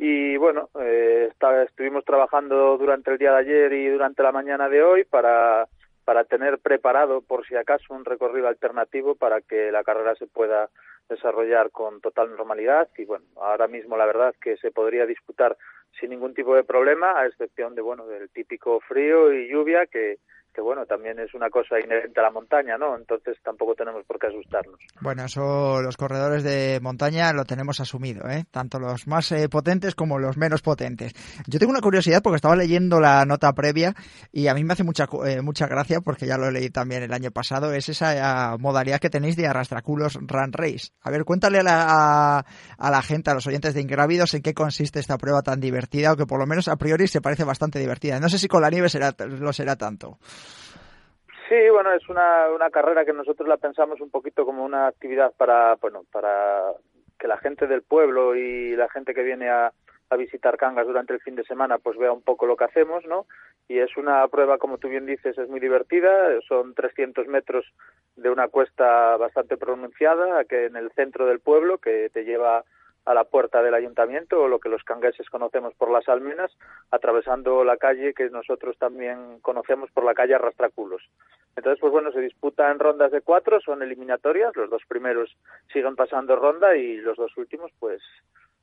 y 0.04 0.36
bueno, 0.36 0.72
eh, 0.80 1.30
estuvimos 1.68 2.04
trabajando 2.04 2.76
durante 2.80 3.12
el 3.12 3.20
día 3.20 3.34
de 3.34 3.38
ayer 3.38 3.74
y 3.74 3.88
durante 3.88 4.24
la 4.24 4.32
mañana 4.32 4.68
de 4.68 4.82
hoy 4.82 5.04
para, 5.04 5.68
para 6.06 6.24
tener 6.24 6.58
preparado, 6.58 7.22
por 7.22 7.46
si 7.46 7.56
acaso, 7.56 7.94
un 7.94 8.04
recorrido 8.04 8.48
alternativo 8.48 9.14
para 9.14 9.42
que 9.42 9.72
la 9.72 9.84
carrera 9.84 10.16
se 10.16 10.26
pueda 10.26 10.72
desarrollar 11.08 11.70
con 11.70 12.02
total 12.02 12.36
normalidad. 12.36 12.90
Y 12.98 13.06
bueno, 13.06 13.26
ahora 13.36 13.68
mismo 13.68 13.96
la 13.96 14.08
verdad 14.08 14.34
que 14.42 14.58
se 14.58 14.72
podría 14.72 15.06
disputar 15.06 15.56
sin 16.00 16.10
ningún 16.10 16.34
tipo 16.34 16.56
de 16.56 16.64
problema, 16.64 17.20
a 17.20 17.28
excepción 17.28 17.76
de 17.76 17.84
bueno 17.84 18.08
del 18.08 18.28
típico 18.32 18.80
frío 18.80 19.32
y 19.32 19.52
lluvia 19.52 19.86
que, 19.86 20.18
que 20.54 20.62
bueno, 20.62 20.86
también 20.86 21.20
es 21.20 21.34
una 21.34 21.50
cosa 21.50 21.80
inherente 21.80 22.20
a 22.20 22.24
la 22.24 22.32
montaña, 22.32 22.78
¿no? 22.78 22.96
Entonces 22.96 23.38
tampoco 23.44 23.76
tenemos 23.76 24.04
por 24.06 24.20
qué 24.20 24.28
asustarnos. 24.28 24.80
Bueno, 25.02 25.26
eso 25.26 25.82
los 25.82 25.98
corredores 25.98 26.44
de 26.44 26.80
montaña 26.82 27.32
lo 27.34 27.46
tenemos 27.46 27.80
asumido, 27.80 28.30
¿eh? 28.30 28.46
Tanto 28.52 28.80
los 28.80 29.08
más 29.08 29.32
eh, 29.32 29.48
potentes 29.50 29.96
como 29.96 30.20
los 30.20 30.38
menos 30.38 30.62
potentes. 30.62 31.14
Yo 31.48 31.60
tengo 31.60 31.72
una 31.72 31.82
curiosidad 31.82 32.22
porque 32.22 32.36
estaba 32.36 32.56
leyendo 32.56 33.00
la 33.00 33.26
nota 33.26 33.54
previa 33.54 33.94
y 34.32 34.48
a 34.48 34.54
mí 34.54 34.64
me 34.64 34.74
hace 34.74 34.84
mucha 34.84 35.08
eh, 35.26 35.42
mucha 35.42 35.68
gracia 35.68 36.02
porque 36.02 36.26
ya 36.26 36.38
lo 36.38 36.52
leí 36.52 36.70
también 36.70 37.04
el 37.04 37.14
año 37.14 37.32
pasado, 37.32 37.74
es 37.74 37.90
esa 37.90 38.58
modalidad 38.58 39.00
que 39.00 39.10
tenéis 39.10 39.36
de 39.36 39.48
arrastraculos 39.48 40.16
run 40.16 40.52
race. 40.54 40.92
A 41.02 41.12
ver, 41.12 41.24
cuéntale 41.24 41.60
a 41.60 41.64
la, 41.64 42.46
a, 42.78 42.92
la 42.92 43.02
gente, 43.02 43.32
a 43.32 43.34
los 43.34 43.48
oyentes 43.48 43.74
de 43.74 43.82
Ingrávidos 43.82 44.34
en 44.34 44.42
qué 44.42 44.54
consiste 44.54 45.00
esta 45.00 45.18
prueba 45.18 45.42
tan 45.42 45.60
divertida 45.60 46.14
o 46.14 46.18
que 46.18 46.26
por 46.26 46.40
lo 46.40 46.46
menos 46.46 46.68
a 46.68 46.76
priori 46.76 47.08
se 47.08 47.22
parece 47.22 47.44
bastante 47.44 47.80
divertida. 47.80 48.20
No 48.20 48.30
sé 48.30 48.38
si 48.38 48.48
con 48.48 48.62
la 48.62 48.70
nieve 48.70 48.90
será, 48.90 49.16
lo 49.18 49.54
será 49.54 49.76
tanto. 49.76 50.20
Sí, 51.52 51.70
bueno, 51.70 51.92
es 51.92 52.08
una, 52.08 52.48
una 52.48 52.70
carrera 52.70 53.04
que 53.04 53.12
nosotros 53.12 53.46
la 53.46 53.58
pensamos 53.58 54.00
un 54.00 54.10
poquito 54.10 54.46
como 54.46 54.64
una 54.64 54.88
actividad 54.88 55.34
para, 55.36 55.76
bueno, 55.82 56.06
para 56.10 56.72
que 57.20 57.28
la 57.28 57.38
gente 57.40 57.68
del 57.68 57.82
pueblo 57.82 58.38
y 58.38 58.74
la 58.78 58.88
gente 58.88 59.14
que 59.14 59.22
viene 59.22 59.50
a, 59.50 59.74
a 60.10 60.16
visitar 60.16 60.56
Cangas 60.56 60.88
durante 60.88 61.14
el 61.14 61.20
fin 61.20 61.36
de 61.36 61.44
semana 61.44 61.78
pues 61.78 61.98
vea 61.98 62.14
un 62.14 62.22
poco 62.22 62.46
lo 62.46 62.56
que 62.56 62.64
hacemos, 62.64 63.06
¿no? 63.06 63.26
Y 63.68 63.80
es 63.80 63.98
una 63.98 64.26
prueba, 64.30 64.60
como 64.60 64.78
tú 64.78 64.88
bien 64.88 65.06
dices, 65.06 65.38
es 65.38 65.50
muy 65.50 65.60
divertida, 65.60 66.40
son 66.48 66.74
300 66.74 67.28
metros 67.28 67.66
de 68.16 68.30
una 68.30 68.48
cuesta 68.48 69.18
bastante 69.18 69.58
pronunciada, 69.58 70.46
que 70.46 70.68
en 70.68 70.78
el 70.78 70.90
centro 70.92 71.26
del 71.26 71.42
pueblo, 71.42 71.80
que 71.80 72.10
te 72.14 72.24
lleva 72.24 72.64
a 73.06 73.14
la 73.14 73.24
puerta 73.24 73.62
del 73.64 73.74
ayuntamiento 73.74 74.42
o 74.42 74.48
lo 74.48 74.60
que 74.60 74.70
los 74.70 74.84
cangueses 74.84 75.30
conocemos 75.30 75.74
por 75.76 75.90
las 75.90 76.08
almenas, 76.08 76.52
atravesando 76.92 77.64
la 77.64 77.78
calle 77.78 78.14
que 78.14 78.30
nosotros 78.30 78.78
también 78.78 79.40
conocemos 79.42 79.90
por 79.92 80.04
la 80.04 80.14
calle 80.14 80.36
Arrastraculos. 80.36 81.02
Entonces, 81.56 81.80
pues 81.80 81.92
bueno, 81.92 82.12
se 82.12 82.22
disputa 82.22 82.72
en 82.72 82.80
rondas 82.80 83.12
de 83.12 83.22
cuatro, 83.22 83.60
son 83.60 83.82
eliminatorias, 83.82 84.56
los 84.56 84.70
dos 84.70 84.84
primeros 84.88 85.36
siguen 85.74 85.96
pasando 85.96 86.36
ronda 86.36 86.76
y 86.76 86.98
los 86.98 87.18
dos 87.18 87.36
últimos 87.38 87.72
pues 87.80 88.02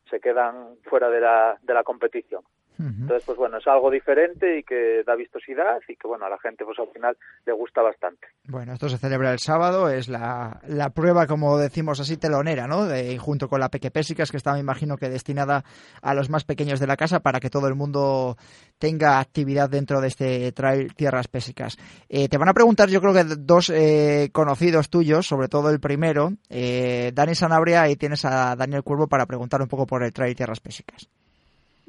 se 0.09 0.21
quedan 0.21 0.77
fuera 0.85 1.11
de 1.11 1.21
la, 1.21 1.59
de 1.63 1.75
la 1.75 1.83
competición. 1.83 2.43
Entonces, 2.79 3.25
pues 3.27 3.37
bueno, 3.37 3.59
es 3.59 3.67
algo 3.67 3.91
diferente 3.91 4.59
y 4.59 4.63
que 4.63 5.03
da 5.05 5.17
vistosidad 5.17 5.81
y 5.89 5.97
que, 5.97 6.07
bueno, 6.07 6.27
a 6.27 6.31
la 6.31 6.39
gente 6.39 6.65
pues 6.65 6.79
al 6.79 6.89
final 6.89 7.17
le 7.45 7.53
gusta 7.53 7.83
bastante. 7.83 8.29
Bueno, 8.45 8.73
esto 8.73 8.89
se 8.89 8.99
celebra 8.99 9.33
el 9.33 9.41
sábado, 9.41 9.89
es 9.89 10.09
la, 10.09 10.61
la 10.69 10.91
prueba, 10.91 11.27
como 11.27 11.59
decimos 11.59 11.99
así, 11.99 12.17
telonera, 12.17 12.69
¿no? 12.69 12.87
De, 12.87 13.19
junto 13.19 13.49
con 13.49 13.59
la 13.59 13.69
Pequepésicas, 13.69 14.31
que 14.31 14.37
está, 14.37 14.53
me 14.53 14.61
imagino 14.61 14.97
que 14.97 15.09
destinada 15.09 15.65
a 16.03 16.15
los 16.15 16.31
más 16.31 16.45
pequeños 16.45 16.79
de 16.79 16.87
la 16.87 16.97
casa 16.97 17.21
para 17.21 17.41
que 17.41 17.51
todo 17.51 17.67
el 17.67 17.75
mundo 17.75 18.37
tenga 18.79 19.19
actividad 19.19 19.69
dentro 19.69 20.01
de 20.01 20.09
este 20.09 20.53
trail 20.53 20.95
Tierras 20.95 21.29
Pésicas. 21.29 21.77
Eh, 22.09 22.29
te 22.29 22.39
van 22.39 22.49
a 22.49 22.55
preguntar, 22.55 22.89
yo 22.89 23.01
creo 23.01 23.13
que 23.13 23.25
dos 23.25 23.71
eh, 23.71 24.31
conocidos 24.33 24.89
tuyos, 24.89 25.27
sobre 25.27 25.49
todo 25.49 25.71
el 25.71 25.81
primero, 25.81 26.33
eh, 26.49 27.11
Dani 27.13 27.35
Sanabria, 27.35 27.89
y 27.89 27.97
tienes 27.97 28.25
a 28.25 28.55
Daniel 28.57 28.85
Curvo 28.85 29.09
para 29.09 29.27
preguntar 29.27 29.61
un 29.61 29.69
poco 29.69 29.87
por 29.87 30.05
el 30.05 30.13
trail 30.13 30.37
Tierras 30.37 30.61
Pésicas. 30.61 31.09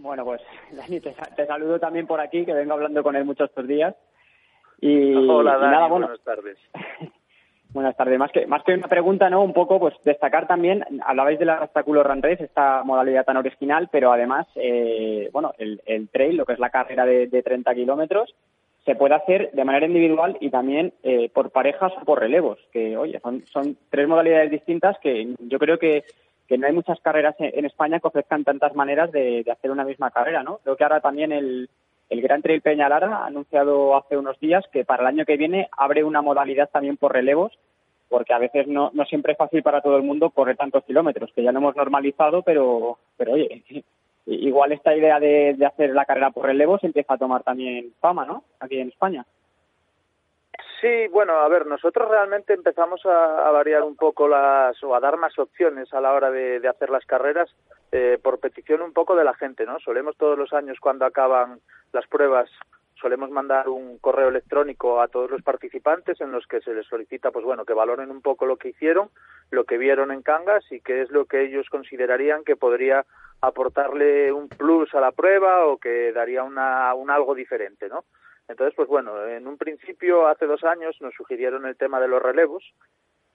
Bueno, 0.02 0.24
pues 0.26 0.42
Dani, 0.72 1.00
te, 1.00 1.14
saludo 1.46 1.80
también 1.80 2.08
por 2.08 2.20
aquí, 2.20 2.46
que 2.46 2.54
vengo 2.54 2.74
hablando 2.74 3.04
con 3.04 3.16
él 3.16 3.26
muchos 3.26 3.50
estos 3.50 3.68
días. 3.68 3.96
Y, 4.82 5.14
Hola, 5.14 5.58
Dani, 5.58 5.90
buenas 5.90 6.20
tardes. 6.22 6.58
Buenas 7.72 7.96
tardes. 7.96 8.18
Más 8.18 8.32
que, 8.32 8.48
más 8.48 8.64
que 8.64 8.74
una 8.74 8.88
pregunta, 8.88 9.30
¿no? 9.30 9.44
Un 9.44 9.54
poco, 9.54 9.80
pues 9.80 9.94
destacar 10.04 10.48
también, 10.48 10.84
hablabais 11.06 11.38
de 11.38 11.46
la 11.46 11.58
Rastaculo 11.58 12.02
Run 12.02 12.24
Race, 12.24 12.44
esta 12.44 12.82
modalidad 12.84 13.26
tan 13.26 13.38
original, 13.38 13.90
pero 13.92 14.12
además, 14.12 14.48
eh, 14.56 15.30
bueno, 15.32 15.54
el, 15.60 15.80
el, 15.86 16.10
trail, 16.10 16.36
lo 16.36 16.48
que 16.48 16.54
es 16.54 16.60
la 16.60 16.72
carrera 16.72 17.06
de, 17.06 17.28
de 17.28 17.44
30 17.44 17.76
kilómetros, 17.76 18.34
se 18.86 18.96
puede 18.96 19.14
hacer 19.14 19.52
de 19.52 19.64
manera 19.66 19.86
individual 19.86 20.36
y 20.42 20.50
también 20.50 20.94
eh, 21.04 21.30
por 21.30 21.52
parejas 21.52 21.94
o 22.02 22.06
por 22.06 22.20
relevos, 22.20 22.58
que, 22.72 22.98
oye, 22.98 23.20
son, 23.20 23.46
son 23.46 23.78
tres 23.92 24.08
modalidades 24.08 24.50
distintas 24.50 24.98
que 24.98 25.36
yo 25.38 25.60
creo 25.60 25.78
que, 25.78 26.06
que 26.50 26.58
no 26.58 26.66
hay 26.66 26.74
muchas 26.74 27.00
carreras 27.02 27.36
en, 27.38 27.64
España 27.64 28.00
que 28.00 28.08
ofrezcan 28.08 28.44
tantas 28.44 28.74
maneras 28.76 29.12
de, 29.12 29.46
hacer 29.52 29.70
una 29.70 29.86
misma 29.86 30.10
carrera, 30.10 30.42
¿no? 30.42 30.58
Creo 30.64 30.76
que 30.76 30.84
ahora 30.84 31.00
también 31.00 31.32
el, 31.32 31.70
el 32.10 32.22
Gran 32.24 32.42
Trail 32.42 32.62
Peñalara 32.62 33.18
ha 33.18 33.28
anunciado 33.28 33.96
hace 33.96 34.18
unos 34.18 34.40
días 34.40 34.66
que 34.74 34.84
para 34.84 35.04
el 35.04 35.08
año 35.08 35.26
que 35.26 35.38
viene 35.38 35.70
abre 35.78 36.04
una 36.04 36.24
modalidad 36.24 36.68
también 36.72 36.98
por 36.98 37.14
relevos, 37.14 37.52
porque 38.10 38.34
a 38.34 38.40
veces 38.40 38.68
no, 38.68 38.90
no 38.96 39.06
siempre 39.06 39.34
es 39.34 39.38
fácil 39.38 39.62
para 39.62 39.82
todo 39.82 39.96
el 39.96 40.02
mundo 40.02 40.32
correr 40.32 40.58
tantos 40.58 40.84
kilómetros, 40.86 41.32
que 41.36 41.44
ya 41.44 41.52
lo 41.52 41.60
hemos 41.60 41.76
normalizado, 41.76 42.42
pero, 42.42 42.98
pero 43.16 43.34
oye, 43.34 43.64
igual 44.26 44.72
esta 44.72 44.96
idea 44.96 45.20
de, 45.20 45.54
de 45.56 45.66
hacer 45.68 45.92
la 45.92 46.06
carrera 46.06 46.32
por 46.32 46.48
relevos 46.48 46.84
empieza 46.84 47.14
a 47.14 47.20
tomar 47.20 47.44
también 47.44 47.94
fama, 48.00 48.26
¿no? 48.26 48.44
Aquí 48.60 48.80
en 48.80 48.90
España. 48.90 49.24
Sí, 50.82 51.08
bueno, 51.10 51.34
a 51.34 51.48
ver, 51.50 51.66
nosotros 51.68 52.08
realmente 52.10 52.54
empezamos 52.54 53.06
a, 53.06 53.52
variar 53.52 53.84
un 53.84 53.98
poco 53.98 54.28
las 54.28 54.82
o 54.84 54.96
a 54.96 55.00
dar 55.00 55.18
más 55.18 55.38
opciones 55.38 55.94
a 55.94 56.00
la 56.00 56.14
hora 56.14 56.32
de, 56.32 56.60
de 56.60 56.68
hacer 56.70 56.90
las 56.90 57.06
carreras 57.06 57.50
eh, 57.92 58.18
por 58.22 58.40
petición 58.40 58.82
un 58.82 58.94
poco 58.94 59.16
de 59.16 59.26
la 59.26 59.34
gente, 59.34 59.66
¿no? 59.66 59.80
Solemos 59.80 60.16
todos 60.16 60.38
los 60.38 60.54
años 60.54 60.78
cuando 60.80 61.06
acaban 61.06 61.60
las 61.92 62.08
pruebas 62.08 62.50
solemos 63.00 63.30
mandar 63.30 63.70
un 63.70 63.98
correo 63.98 64.30
electrónico 64.30 65.02
a 65.02 65.08
todos 65.08 65.32
los 65.32 65.42
participantes 65.42 66.20
en 66.22 66.32
los 66.32 66.46
que 66.48 66.62
se 66.62 66.74
les 66.74 66.86
solicita, 66.86 67.32
pues 67.32 67.46
bueno, 67.46 67.66
que 67.66 67.74
valoren 67.74 68.12
un 68.12 68.22
poco 68.22 68.46
lo 68.46 68.58
que 68.58 68.70
hicieron, 68.70 69.10
lo 69.52 69.64
que 69.64 69.78
vieron 69.78 70.12
en 70.12 70.22
Cangas 70.22 70.70
y 70.72 70.82
qué 70.82 71.02
es 71.02 71.10
lo 71.10 71.26
que 71.26 71.44
ellos 71.44 71.68
considerarían 71.70 72.44
que 72.44 72.56
podría 72.56 73.06
aportarle 73.42 74.32
un 74.34 74.50
plus 74.50 74.94
a 74.94 75.00
la 75.00 75.12
prueba 75.12 75.66
o 75.66 75.78
que 75.78 76.12
daría 76.12 76.44
una, 76.44 76.94
un 76.94 77.10
algo 77.10 77.36
diferente, 77.36 77.88
¿no? 77.88 78.04
Entonces, 78.50 78.74
pues 78.76 78.90
bueno, 78.90 79.26
en 79.28 79.48
un 79.48 79.58
principio, 79.58 80.28
hace 80.28 80.48
dos 80.48 80.64
años, 80.64 80.98
nos 81.00 81.14
sugirieron 81.14 81.66
el 81.66 81.78
tema 81.78 82.02
de 82.02 82.08
los 82.08 82.22
relevos 82.22 82.64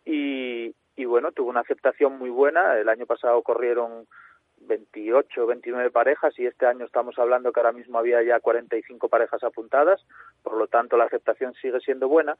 y, 0.04 0.74
y 0.96 1.04
bueno, 1.06 1.32
tuvo 1.32 1.50
una 1.50 1.60
aceptación 1.60 2.18
muy 2.18 2.30
buena. 2.30 2.76
El 2.78 2.88
año 2.88 3.06
pasado 3.06 3.40
corrieron 3.42 4.06
28, 4.66 5.46
29 5.46 5.90
parejas 5.90 6.38
y 6.38 6.46
este 6.46 6.66
año 6.66 6.84
estamos 6.84 7.18
hablando 7.18 7.52
que 7.52 7.60
ahora 7.60 7.72
mismo 7.72 7.98
había 7.98 8.22
ya 8.22 8.40
45 8.40 9.08
parejas 9.08 9.42
apuntadas, 9.44 10.04
por 10.42 10.56
lo 10.56 10.66
tanto 10.66 10.96
la 10.96 11.04
aceptación 11.04 11.54
sigue 11.54 11.80
siendo 11.80 12.08
buena. 12.08 12.36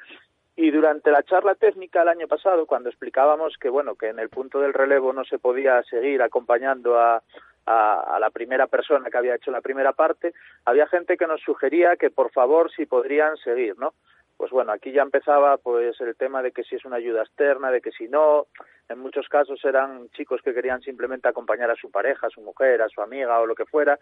Y 0.56 0.70
durante 0.70 1.10
la 1.10 1.22
charla 1.22 1.54
técnica 1.54 2.02
el 2.02 2.08
año 2.08 2.28
pasado, 2.28 2.66
cuando 2.66 2.88
explicábamos 2.88 3.56
que 3.58 3.68
bueno 3.68 3.96
que 3.96 4.08
en 4.08 4.18
el 4.18 4.28
punto 4.28 4.60
del 4.60 4.72
relevo 4.72 5.12
no 5.12 5.24
se 5.24 5.38
podía 5.38 5.82
seguir 5.84 6.22
acompañando 6.22 6.98
a, 6.98 7.22
a, 7.66 8.16
a, 8.16 8.18
la 8.20 8.30
primera 8.30 8.66
persona 8.66 9.10
que 9.10 9.18
había 9.18 9.36
hecho 9.36 9.50
la 9.50 9.60
primera 9.60 9.92
parte, 9.92 10.34
había 10.64 10.86
gente 10.86 11.16
que 11.16 11.26
nos 11.26 11.40
sugería 11.40 11.96
que 11.96 12.10
por 12.10 12.30
favor 12.30 12.70
si 12.72 12.86
podrían 12.86 13.36
seguir, 13.38 13.78
¿no? 13.78 13.94
pues 14.36 14.50
bueno, 14.50 14.72
aquí 14.72 14.92
ya 14.92 15.02
empezaba 15.02 15.56
pues 15.58 16.00
el 16.00 16.16
tema 16.16 16.42
de 16.42 16.52
que 16.52 16.64
si 16.64 16.76
es 16.76 16.84
una 16.84 16.96
ayuda 16.96 17.22
externa, 17.22 17.70
de 17.70 17.80
que 17.80 17.92
si 17.92 18.08
no, 18.08 18.46
en 18.88 18.98
muchos 18.98 19.28
casos 19.28 19.64
eran 19.64 20.08
chicos 20.10 20.42
que 20.42 20.52
querían 20.52 20.80
simplemente 20.80 21.28
acompañar 21.28 21.70
a 21.70 21.76
su 21.76 21.90
pareja, 21.90 22.26
a 22.26 22.30
su 22.30 22.40
mujer, 22.40 22.82
a 22.82 22.88
su 22.88 23.00
amiga 23.00 23.38
o 23.40 23.46
lo 23.46 23.54
que 23.54 23.64
fuera. 23.64 23.98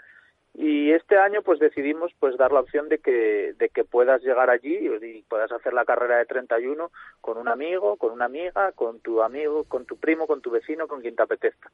Y 0.54 0.92
este 0.92 1.16
año 1.16 1.40
pues 1.42 1.58
decidimos 1.58 2.12
pues 2.20 2.36
dar 2.36 2.52
la 2.52 2.60
opción 2.60 2.90
de 2.90 2.98
que 2.98 3.54
de 3.58 3.70
que 3.70 3.84
puedas 3.84 4.22
llegar 4.22 4.50
allí 4.50 4.90
y 5.00 5.22
puedas 5.22 5.50
hacer 5.50 5.72
la 5.72 5.86
carrera 5.86 6.18
de 6.18 6.26
31 6.26 6.90
con 7.22 7.38
un 7.38 7.48
amigo, 7.48 7.96
con 7.96 8.12
una 8.12 8.26
amiga, 8.26 8.72
con 8.72 9.00
tu 9.00 9.22
amigo, 9.22 9.64
con 9.64 9.86
tu 9.86 9.96
primo, 9.96 10.26
con 10.26 10.42
tu 10.42 10.50
vecino, 10.50 10.88
con 10.88 11.00
quien 11.00 11.16
te 11.16 11.22
apetezca. 11.22 11.70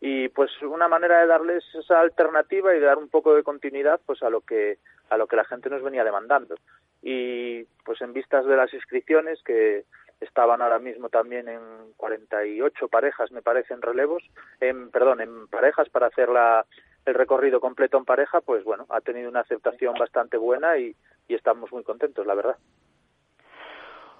Y 0.00 0.28
pues 0.30 0.50
una 0.62 0.88
manera 0.88 1.20
de 1.20 1.26
darles 1.26 1.62
esa 1.74 2.00
alternativa 2.00 2.74
y 2.74 2.80
de 2.80 2.86
dar 2.86 2.96
un 2.96 3.10
poco 3.10 3.34
de 3.34 3.42
continuidad 3.42 4.00
pues 4.06 4.22
a 4.22 4.30
lo 4.30 4.40
que 4.40 4.78
a 5.10 5.18
lo 5.18 5.26
que 5.26 5.36
la 5.36 5.44
gente 5.44 5.68
nos 5.68 5.82
venía 5.82 6.02
demandando 6.02 6.54
y 7.02 7.64
pues 7.84 8.00
en 8.00 8.14
vistas 8.14 8.46
de 8.46 8.56
las 8.56 8.72
inscripciones 8.72 9.42
que 9.42 9.84
estaban 10.20 10.62
ahora 10.62 10.78
mismo 10.78 11.08
también 11.10 11.48
en 11.48 11.60
48 11.96 12.88
parejas 12.88 13.30
me 13.32 13.42
parece 13.42 13.74
en 13.74 13.82
relevos 13.82 14.22
en 14.60 14.90
perdón 14.90 15.20
en 15.20 15.48
parejas 15.48 15.88
para 15.90 16.06
hacer 16.06 16.28
la, 16.28 16.64
el 17.04 17.14
recorrido 17.14 17.60
completo 17.60 17.98
en 17.98 18.04
pareja 18.04 18.40
pues 18.40 18.64
bueno 18.64 18.86
ha 18.90 19.00
tenido 19.00 19.28
una 19.28 19.40
aceptación 19.40 19.94
bastante 19.98 20.36
buena 20.36 20.78
y, 20.78 20.94
y 21.28 21.34
estamos 21.34 21.72
muy 21.72 21.82
contentos 21.82 22.26
la 22.26 22.34
verdad. 22.34 22.56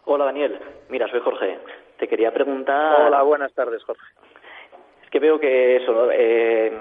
Hola 0.05 0.25
Daniel, 0.25 0.59
mira 0.89 1.09
soy 1.09 1.21
Jorge. 1.21 1.59
Te 1.99 2.09
quería 2.09 2.33
preguntar 2.33 3.07
Hola 3.07 3.23
buenas 3.23 3.53
tardes 3.55 3.83
Jorge. 3.85 4.07
Es 5.05 5.11
que 5.11 5.21
veo 5.21 5.39
que 5.39 5.77
eso 5.77 6.11
eh, 6.11 6.73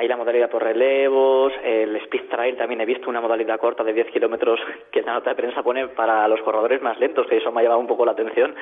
hay 0.00 0.08
la 0.08 0.16
modalidad 0.16 0.48
por 0.48 0.62
relevos, 0.62 1.52
el 1.62 1.94
speed 1.96 2.30
trail 2.30 2.56
también 2.56 2.80
he 2.80 2.86
visto 2.86 3.10
una 3.10 3.20
modalidad 3.20 3.60
corta 3.60 3.84
de 3.84 3.92
10 3.92 4.10
kilómetros 4.10 4.58
que 4.90 5.02
la 5.02 5.12
nota 5.12 5.28
de 5.28 5.36
prensa 5.36 5.62
pone 5.62 5.88
para 5.88 6.26
los 6.26 6.40
corredores 6.40 6.80
más 6.80 6.98
lentos, 6.98 7.26
que 7.26 7.36
eso 7.36 7.52
me 7.52 7.60
ha 7.60 7.64
llamado 7.64 7.80
un 7.80 7.86
poco 7.86 8.06
la 8.06 8.12
atención, 8.12 8.54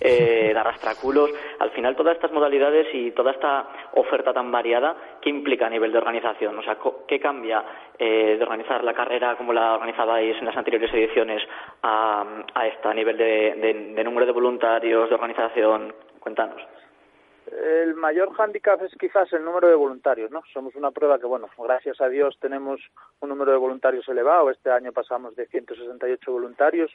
eh, 0.00 0.50
de 0.54 0.58
arrastraculos. 0.58 1.32
Al 1.58 1.70
final 1.72 1.96
todas 1.96 2.14
estas 2.14 2.30
modalidades 2.30 2.86
y 2.94 3.10
toda 3.10 3.32
esta 3.32 3.66
oferta 3.94 4.32
tan 4.32 4.52
variada, 4.52 4.94
¿qué 5.20 5.28
implica 5.28 5.66
a 5.66 5.70
nivel 5.70 5.90
de 5.90 5.98
organización? 5.98 6.56
O 6.56 6.62
sea, 6.62 6.76
¿qué 7.08 7.18
cambia 7.18 7.64
eh, 7.98 8.36
de 8.38 8.42
organizar 8.44 8.84
la 8.84 8.94
carrera 8.94 9.34
como 9.34 9.52
la 9.52 9.74
organizabais 9.74 10.36
en 10.38 10.44
las 10.44 10.56
anteriores 10.56 10.94
ediciones 10.94 11.42
a, 11.82 12.24
a 12.54 12.66
esta 12.68 12.90
a 12.90 12.94
nivel 12.94 13.16
de, 13.16 13.56
de, 13.56 13.92
de 13.92 14.04
número 14.04 14.24
de 14.24 14.30
voluntarios, 14.30 15.08
de 15.08 15.14
organización? 15.16 15.92
Cuéntanos. 16.20 16.75
El 17.52 17.94
mayor 17.94 18.32
hándicap 18.34 18.82
es 18.82 18.92
quizás 18.98 19.32
el 19.32 19.44
número 19.44 19.68
de 19.68 19.76
voluntarios, 19.76 20.30
¿no? 20.32 20.42
Somos 20.52 20.74
una 20.74 20.90
prueba 20.90 21.18
que, 21.20 21.26
bueno, 21.26 21.48
gracias 21.56 22.00
a 22.00 22.08
Dios 22.08 22.36
tenemos 22.40 22.80
un 23.20 23.28
número 23.28 23.52
de 23.52 23.58
voluntarios 23.58 24.08
elevado. 24.08 24.50
Este 24.50 24.70
año 24.70 24.92
pasamos 24.92 25.36
de 25.36 25.46
168 25.46 26.32
voluntarios 26.32 26.90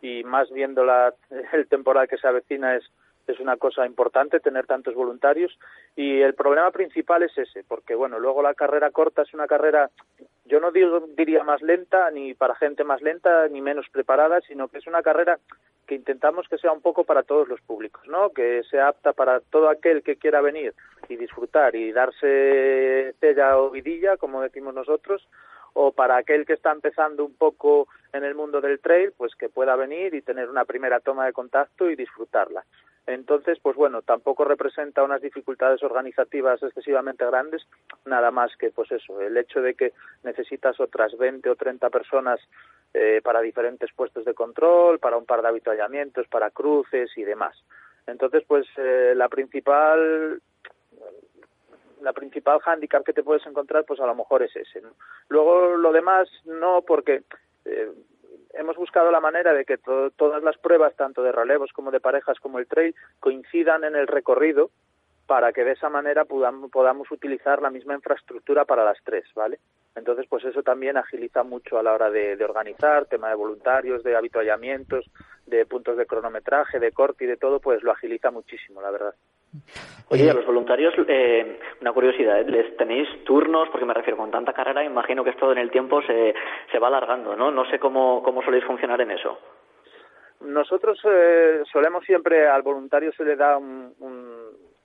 y 0.00 0.24
más 0.24 0.50
viendo 0.50 0.84
la, 0.84 1.14
el 1.52 1.68
temporal 1.68 2.08
que 2.08 2.18
se 2.18 2.26
avecina 2.26 2.74
es, 2.74 2.84
es 3.28 3.38
una 3.38 3.56
cosa 3.56 3.86
importante 3.86 4.40
tener 4.40 4.66
tantos 4.66 4.94
voluntarios. 4.94 5.56
Y 5.94 6.20
el 6.20 6.34
problema 6.34 6.72
principal 6.72 7.22
es 7.22 7.38
ese, 7.38 7.62
porque, 7.62 7.94
bueno, 7.94 8.18
luego 8.18 8.42
la 8.42 8.54
carrera 8.54 8.90
corta 8.90 9.22
es 9.22 9.32
una 9.32 9.46
carrera, 9.46 9.88
yo 10.46 10.58
no 10.58 10.72
digo, 10.72 11.06
diría 11.16 11.44
más 11.44 11.62
lenta, 11.62 12.10
ni 12.10 12.34
para 12.34 12.56
gente 12.56 12.82
más 12.82 13.02
lenta, 13.02 13.46
ni 13.48 13.60
menos 13.60 13.86
preparada, 13.90 14.40
sino 14.40 14.66
que 14.66 14.78
es 14.78 14.86
una 14.88 15.02
carrera 15.02 15.38
que 15.86 15.94
intentamos 15.94 16.48
que 16.48 16.58
sea 16.58 16.72
un 16.72 16.80
poco 16.80 17.04
para 17.04 17.22
todos 17.22 17.48
los 17.48 17.60
públicos, 17.60 18.06
¿no? 18.08 18.30
Que 18.30 18.62
sea 18.70 18.88
apta 18.88 19.12
para 19.12 19.40
todo 19.40 19.68
aquel 19.68 20.02
que 20.02 20.16
quiera 20.16 20.40
venir 20.40 20.74
y 21.08 21.16
disfrutar 21.16 21.74
y 21.74 21.92
darse 21.92 23.14
tella 23.18 23.58
o 23.58 23.70
vidilla, 23.70 24.16
como 24.16 24.42
decimos 24.42 24.74
nosotros, 24.74 25.26
o 25.74 25.92
para 25.92 26.16
aquel 26.16 26.46
que 26.46 26.52
está 26.54 26.72
empezando 26.72 27.24
un 27.24 27.34
poco 27.34 27.88
en 28.12 28.24
el 28.24 28.34
mundo 28.34 28.60
del 28.60 28.80
trail, 28.80 29.12
pues 29.16 29.34
que 29.34 29.48
pueda 29.48 29.74
venir 29.76 30.14
y 30.14 30.22
tener 30.22 30.48
una 30.48 30.64
primera 30.64 31.00
toma 31.00 31.26
de 31.26 31.32
contacto 31.32 31.90
y 31.90 31.96
disfrutarla. 31.96 32.64
Entonces, 33.06 33.58
pues 33.60 33.74
bueno, 33.74 34.02
tampoco 34.02 34.44
representa 34.44 35.02
unas 35.02 35.20
dificultades 35.20 35.82
organizativas 35.82 36.62
excesivamente 36.62 37.26
grandes, 37.26 37.66
nada 38.04 38.30
más 38.30 38.54
que, 38.56 38.70
pues 38.70 38.92
eso, 38.92 39.20
el 39.20 39.36
hecho 39.36 39.60
de 39.60 39.74
que 39.74 39.92
necesitas 40.22 40.78
otras 40.78 41.16
20 41.18 41.50
o 41.50 41.56
30 41.56 41.90
personas 41.90 42.40
eh, 42.94 43.20
para 43.22 43.40
diferentes 43.40 43.90
puestos 43.92 44.24
de 44.24 44.34
control, 44.34 44.98
para 44.98 45.16
un 45.16 45.24
par 45.24 45.42
de 45.42 45.48
habituallamientos, 45.48 46.28
para 46.28 46.50
cruces 46.50 47.10
y 47.16 47.24
demás. 47.24 47.56
Entonces, 48.06 48.44
pues 48.46 48.66
eh, 48.76 49.14
la 49.16 49.28
principal 49.28 50.40
la 52.02 52.12
principal 52.12 52.58
hándicap 52.60 53.04
que 53.04 53.12
te 53.12 53.22
puedes 53.22 53.46
encontrar, 53.46 53.84
pues 53.84 54.00
a 54.00 54.06
lo 54.06 54.14
mejor 54.14 54.42
es 54.42 54.54
ese. 54.56 54.82
Luego 55.28 55.76
lo 55.76 55.92
demás 55.92 56.28
no, 56.44 56.82
porque 56.82 57.22
eh, 57.64 57.92
hemos 58.54 58.76
buscado 58.76 59.10
la 59.10 59.20
manera 59.20 59.52
de 59.54 59.64
que 59.64 59.78
to 59.78 60.10
todas 60.10 60.42
las 60.42 60.58
pruebas, 60.58 60.94
tanto 60.96 61.22
de 61.22 61.32
relevos 61.32 61.72
como 61.72 61.90
de 61.90 62.00
parejas 62.00 62.38
como 62.40 62.58
el 62.58 62.66
trail, 62.66 62.94
coincidan 63.20 63.84
en 63.84 63.94
el 63.94 64.06
recorrido 64.06 64.70
para 65.32 65.50
que 65.50 65.64
de 65.64 65.72
esa 65.72 65.88
manera 65.88 66.26
podamos, 66.26 66.70
podamos 66.70 67.10
utilizar 67.10 67.62
la 67.62 67.70
misma 67.70 67.94
infraestructura 67.94 68.66
para 68.66 68.84
las 68.84 68.98
tres, 69.02 69.24
¿vale? 69.34 69.60
Entonces, 69.96 70.26
pues 70.28 70.44
eso 70.44 70.62
también 70.62 70.98
agiliza 70.98 71.42
mucho 71.42 71.78
a 71.78 71.82
la 71.82 71.94
hora 71.94 72.10
de, 72.10 72.36
de 72.36 72.44
organizar, 72.44 73.06
tema 73.06 73.30
de 73.30 73.36
voluntarios, 73.36 74.02
de 74.04 74.14
habituallamientos, 74.14 75.10
de 75.46 75.64
puntos 75.64 75.96
de 75.96 76.04
cronometraje, 76.04 76.78
de 76.78 76.92
corte 76.92 77.24
y 77.24 77.28
de 77.28 77.38
todo, 77.38 77.60
pues 77.60 77.82
lo 77.82 77.92
agiliza 77.92 78.30
muchísimo, 78.30 78.82
la 78.82 78.90
verdad. 78.90 79.14
Oye, 80.10 80.30
a 80.30 80.34
los 80.34 80.44
voluntarios, 80.44 80.92
eh, 81.08 81.58
una 81.80 81.94
curiosidad, 81.94 82.38
¿eh? 82.38 82.44
¿les 82.44 82.76
tenéis 82.76 83.08
turnos? 83.24 83.70
Porque 83.70 83.86
me 83.86 83.94
refiero, 83.94 84.18
con 84.18 84.30
tanta 84.30 84.52
carrera, 84.52 84.84
imagino 84.84 85.24
que 85.24 85.30
esto 85.30 85.50
en 85.50 85.56
el 85.56 85.70
tiempo 85.70 86.02
se, 86.02 86.34
se 86.70 86.78
va 86.78 86.88
alargando, 86.88 87.34
¿no? 87.34 87.50
No 87.50 87.64
sé 87.70 87.78
cómo, 87.78 88.22
cómo 88.22 88.42
soléis 88.42 88.64
funcionar 88.64 89.00
en 89.00 89.12
eso. 89.12 89.38
Nosotros 90.44 90.98
eh, 91.04 91.62
solemos 91.70 92.04
siempre, 92.04 92.48
al 92.48 92.62
voluntario 92.62 93.12
se 93.12 93.24
le 93.24 93.36
da 93.36 93.56
un, 93.56 93.94
un, 94.00 94.21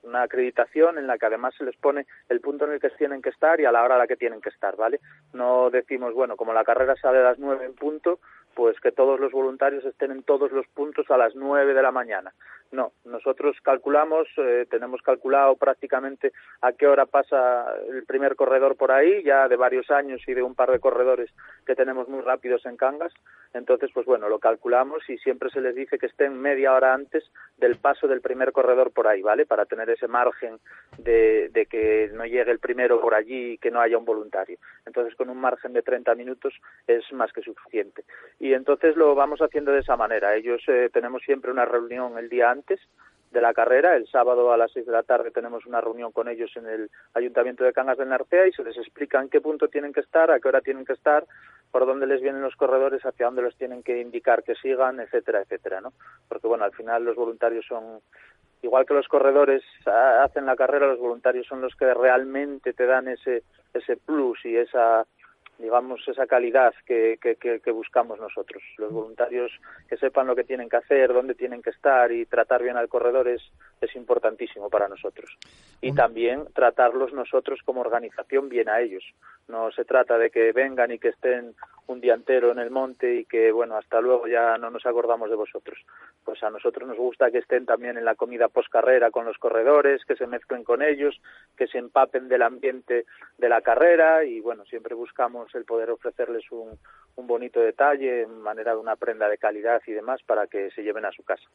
una 0.07 0.23
acreditación 0.23 0.97
en 0.97 1.07
la 1.07 1.17
que 1.17 1.25
además 1.25 1.53
se 1.57 1.63
les 1.63 1.75
pone 1.75 2.05
el 2.29 2.39
punto 2.39 2.65
en 2.65 2.73
el 2.73 2.79
que 2.79 2.89
tienen 2.91 3.21
que 3.21 3.29
estar 3.29 3.59
y 3.59 3.65
a 3.65 3.71
la 3.71 3.83
hora 3.83 3.95
a 3.95 3.97
la 3.97 4.07
que 4.07 4.15
tienen 4.15 4.41
que 4.41 4.49
estar, 4.49 4.75
¿vale? 4.75 4.99
No 5.33 5.69
decimos, 5.69 6.13
bueno, 6.13 6.35
como 6.35 6.53
la 6.53 6.63
carrera 6.63 6.95
sale 6.95 7.19
a 7.19 7.23
las 7.23 7.39
nueve 7.39 7.65
en 7.65 7.73
punto, 7.73 8.19
pues 8.57 8.79
que 8.79 8.91
todos 8.91 9.19
los 9.19 9.31
voluntarios 9.31 9.85
estén 9.85 10.09
en 10.09 10.23
todos 10.23 10.51
los 10.51 10.65
puntos 10.69 11.05
a 11.11 11.17
las 11.17 11.35
nueve 11.35 11.75
de 11.75 11.83
la 11.83 11.91
mañana. 11.91 12.33
No, 12.71 12.91
nosotros 13.05 13.55
calculamos, 13.61 14.27
eh, 14.37 14.65
tenemos 14.67 15.03
calculado 15.03 15.55
prácticamente 15.55 16.33
a 16.61 16.73
qué 16.73 16.87
hora 16.87 17.05
pasa 17.05 17.67
el 17.87 18.03
primer 18.05 18.35
corredor 18.35 18.75
por 18.75 18.91
ahí, 18.91 19.23
ya 19.23 19.47
de 19.47 19.55
varios 19.55 19.91
años 19.91 20.21
y 20.27 20.33
de 20.33 20.41
un 20.41 20.55
par 20.55 20.71
de 20.71 20.79
corredores 20.79 21.29
que 21.67 21.75
tenemos 21.75 22.09
muy 22.09 22.21
rápidos 22.21 22.65
en 22.65 22.77
Cangas. 22.77 23.13
Entonces, 23.53 23.91
pues 23.93 24.07
bueno, 24.07 24.27
lo 24.27 24.39
calculamos 24.39 25.07
y 25.07 25.17
siempre 25.19 25.51
se 25.51 25.61
les 25.61 25.75
dice 25.75 25.99
que 25.99 26.07
estén 26.07 26.37
media 26.37 26.73
hora 26.73 26.93
antes 26.93 27.23
del 27.57 27.77
paso 27.77 28.07
del 28.07 28.21
primer 28.21 28.51
corredor 28.51 28.91
por 28.91 29.07
ahí, 29.07 29.21
¿vale? 29.21 29.45
Para 29.45 29.65
tener 29.65 29.89
ese 29.89 30.07
margen 30.07 30.59
de, 30.97 31.49
de 31.49 31.67
que 31.67 32.09
no 32.13 32.25
llegue 32.25 32.51
el 32.51 32.59
primero 32.59 32.99
por 32.99 33.13
allí 33.13 33.53
y 33.53 33.57
que 33.59 33.71
no 33.71 33.79
haya 33.79 33.97
un 33.97 34.05
voluntario. 34.05 34.57
Entonces, 34.85 35.15
con 35.15 35.29
un 35.29 35.39
margen 35.39 35.73
de 35.73 35.83
30 35.83 36.15
minutos 36.15 36.53
es 36.87 37.09
más 37.13 37.31
que 37.31 37.41
suficiente. 37.41 38.03
Entonces 38.53 38.95
lo 38.95 39.15
vamos 39.15 39.41
haciendo 39.41 39.71
de 39.71 39.79
esa 39.79 39.95
manera. 39.95 40.35
Ellos 40.35 40.61
eh, 40.67 40.89
tenemos 40.91 41.23
siempre 41.23 41.51
una 41.51 41.65
reunión 41.65 42.17
el 42.17 42.29
día 42.29 42.51
antes 42.51 42.79
de 43.31 43.41
la 43.41 43.53
carrera. 43.53 43.95
El 43.95 44.07
sábado 44.07 44.51
a 44.51 44.57
las 44.57 44.71
seis 44.71 44.85
de 44.85 44.91
la 44.91 45.03
tarde 45.03 45.31
tenemos 45.31 45.65
una 45.65 45.81
reunión 45.81 46.11
con 46.11 46.27
ellos 46.27 46.51
en 46.55 46.67
el 46.67 46.89
Ayuntamiento 47.13 47.63
de 47.63 47.73
Cangas 47.73 47.97
del 47.97 48.09
Narcea 48.09 48.47
y 48.47 48.51
se 48.51 48.63
les 48.63 48.77
explica 48.77 49.21
en 49.21 49.29
qué 49.29 49.41
punto 49.41 49.67
tienen 49.67 49.93
que 49.93 49.99
estar, 50.01 50.31
a 50.31 50.39
qué 50.39 50.47
hora 50.47 50.61
tienen 50.61 50.85
que 50.85 50.93
estar, 50.93 51.25
por 51.71 51.85
dónde 51.85 52.07
les 52.07 52.21
vienen 52.21 52.41
los 52.41 52.55
corredores, 52.55 53.05
hacia 53.05 53.25
dónde 53.25 53.41
los 53.41 53.55
tienen 53.57 53.83
que 53.83 53.99
indicar 53.99 54.43
que 54.43 54.55
sigan, 54.55 54.99
etcétera, 54.99 55.41
etcétera, 55.41 55.81
¿no? 55.81 55.93
Porque 56.29 56.47
bueno, 56.47 56.63
al 56.63 56.73
final 56.73 57.03
los 57.03 57.15
voluntarios 57.15 57.65
son 57.65 57.99
igual 58.61 58.85
que 58.85 58.93
los 58.93 59.07
corredores 59.07 59.63
hacen 59.85 60.45
la 60.45 60.55
carrera, 60.55 60.87
los 60.87 60.99
voluntarios 60.99 61.45
son 61.45 61.61
los 61.61 61.75
que 61.75 61.93
realmente 61.93 62.73
te 62.73 62.85
dan 62.85 63.07
ese 63.07 63.43
ese 63.73 63.97
plus 63.97 64.43
y 64.45 64.55
esa 64.55 65.05
digamos, 65.59 66.07
esa 66.07 66.27
calidad 66.27 66.73
que, 66.85 67.17
que, 67.21 67.35
que, 67.35 67.71
buscamos 67.71 68.19
nosotros. 68.19 68.61
Los 68.77 68.91
voluntarios 68.91 69.51
que 69.89 69.97
sepan 69.97 70.27
lo 70.27 70.35
que 70.35 70.43
tienen 70.43 70.69
que 70.69 70.77
hacer, 70.77 71.13
dónde 71.13 71.35
tienen 71.35 71.61
que 71.61 71.71
estar 71.71 72.11
y 72.11 72.25
tratar 72.25 72.63
bien 72.63 72.77
al 72.77 72.89
corredor 72.89 73.27
es, 73.27 73.41
es 73.81 73.95
importantísimo 73.95 74.69
para 74.69 74.87
nosotros. 74.87 75.37
Y 75.81 75.93
también 75.93 76.45
tratarlos 76.53 77.13
nosotros 77.13 77.59
como 77.63 77.81
organización 77.81 78.49
bien 78.49 78.69
a 78.69 78.81
ellos. 78.81 79.03
No 79.47 79.71
se 79.71 79.85
trata 79.85 80.17
de 80.17 80.29
que 80.29 80.51
vengan 80.51 80.91
y 80.91 80.99
que 80.99 81.09
estén 81.09 81.55
un 81.87 82.01
día 82.01 82.15
entero 82.15 82.51
en 82.51 82.59
el 82.59 82.69
monte 82.69 83.15
y 83.15 83.25
que, 83.25 83.51
bueno, 83.51 83.77
hasta 83.77 84.01
luego 84.01 84.27
ya 84.27 84.57
no 84.57 84.69
nos 84.69 84.85
acordamos 84.85 85.29
de 85.29 85.35
vosotros. 85.35 85.79
Pues 86.23 86.43
a 86.43 86.49
nosotros 86.49 86.87
nos 86.87 86.97
gusta 86.97 87.31
que 87.31 87.37
estén 87.37 87.65
también 87.65 87.97
en 87.97 88.03
la 88.03 88.15
comida 88.15 88.49
post 88.49 88.69
carrera 88.69 89.09
con 89.09 89.25
los 89.25 89.37
corredores, 89.37 90.03
que 90.05 90.15
se 90.15 90.27
mezclen 90.27 90.63
con 90.63 90.81
ellos, 90.81 91.19
que 91.55 91.67
se 91.67 91.77
empapen 91.77 92.27
del 92.27 92.41
ambiente 92.41 93.05
de 93.37 93.49
la 93.49 93.61
carrera 93.61 94.25
y, 94.25 94.41
bueno, 94.41 94.65
siempre 94.65 94.95
buscamos 94.95 95.53
el 95.55 95.63
poder 95.63 95.91
ofrecerles 95.91 96.51
un, 96.51 96.77
un 97.15 97.27
bonito 97.27 97.59
detalle 97.59 98.23
en 98.23 98.41
manera 98.41 98.73
de 98.73 98.79
una 98.79 98.95
prenda 98.95 99.29
de 99.29 99.37
calidad 99.37 99.81
y 99.87 99.91
demás 99.91 100.21
para 100.23 100.47
que 100.47 100.71
se 100.71 100.83
lleven 100.83 101.05
a 101.05 101.11
su 101.11 101.23
casa. 101.23 101.47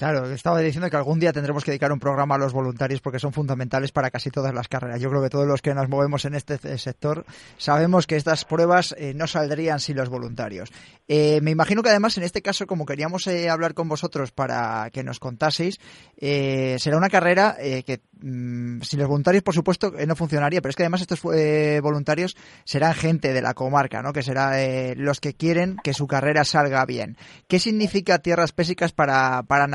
Claro, 0.00 0.32
estaba 0.32 0.60
diciendo 0.60 0.88
que 0.88 0.96
algún 0.96 1.20
día 1.20 1.30
tendremos 1.30 1.62
que 1.62 1.72
dedicar 1.72 1.92
un 1.92 2.00
programa 2.00 2.36
a 2.36 2.38
los 2.38 2.54
voluntarios 2.54 3.02
porque 3.02 3.18
son 3.18 3.34
fundamentales 3.34 3.92
para 3.92 4.10
casi 4.10 4.30
todas 4.30 4.54
las 4.54 4.66
carreras. 4.66 4.98
Yo 4.98 5.10
creo 5.10 5.22
que 5.22 5.28
todos 5.28 5.46
los 5.46 5.60
que 5.60 5.74
nos 5.74 5.90
movemos 5.90 6.24
en 6.24 6.34
este 6.34 6.78
sector 6.78 7.26
sabemos 7.58 8.06
que 8.06 8.16
estas 8.16 8.46
pruebas 8.46 8.94
eh, 8.96 9.12
no 9.14 9.26
saldrían 9.26 9.78
sin 9.78 9.98
los 9.98 10.08
voluntarios. 10.08 10.70
Eh, 11.06 11.40
me 11.42 11.50
imagino 11.50 11.82
que 11.82 11.90
además 11.90 12.16
en 12.16 12.22
este 12.22 12.40
caso, 12.40 12.66
como 12.66 12.86
queríamos 12.86 13.26
eh, 13.26 13.50
hablar 13.50 13.74
con 13.74 13.90
vosotros 13.90 14.30
para 14.30 14.88
que 14.90 15.04
nos 15.04 15.18
contaseis, 15.18 15.78
será 16.18 16.96
una 16.96 17.10
carrera 17.10 17.58
que 17.60 18.00
mm, 18.22 18.80
sin 18.80 19.00
los 19.00 19.08
voluntarios, 19.08 19.42
por 19.42 19.54
supuesto, 19.54 19.92
no 20.06 20.16
funcionaría, 20.16 20.62
pero 20.62 20.70
es 20.70 20.76
que 20.76 20.82
además 20.84 21.02
estos 21.02 21.20
voluntarios 21.20 22.38
serán 22.64 22.94
gente 22.94 23.34
de 23.34 23.42
la 23.42 23.52
comarca, 23.52 24.00
¿no? 24.00 24.14
que 24.14 24.22
serán 24.22 24.54
los 24.96 25.20
que 25.20 25.34
quieren 25.34 25.76
que 25.84 25.92
su 25.92 26.06
carrera 26.06 26.44
salga 26.44 26.86
bien. 26.86 27.18
¿Qué 27.48 27.58
significa 27.58 28.20
tierras 28.20 28.52
pésicas 28.52 28.92
para, 28.92 29.42
para 29.42 29.66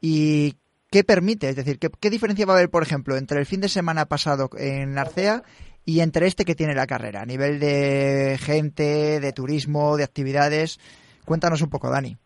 y 0.00 0.56
qué 0.90 1.04
permite, 1.04 1.48
es 1.48 1.56
decir, 1.56 1.78
¿qué, 1.78 2.10
diferencia 2.10 2.46
va 2.46 2.54
a 2.54 2.56
haber, 2.56 2.70
por 2.70 2.82
ejemplo, 2.82 3.16
entre 3.16 3.40
el 3.40 3.46
fin 3.46 3.60
de 3.60 3.68
semana 3.68 4.06
pasado 4.06 4.50
en 4.56 4.94
Narcea 4.94 5.42
y 5.84 6.00
entre 6.00 6.26
este 6.26 6.44
que 6.44 6.54
tiene 6.54 6.74
la 6.74 6.86
carrera, 6.86 7.22
a 7.22 7.26
nivel 7.26 7.60
de 7.60 8.38
gente, 8.40 9.20
de 9.20 9.32
turismo, 9.32 9.96
de 9.96 10.04
actividades? 10.04 10.78
Cuéntanos 11.24 11.62
un 11.62 11.70
poco, 11.70 11.90
Dani. 11.90 12.16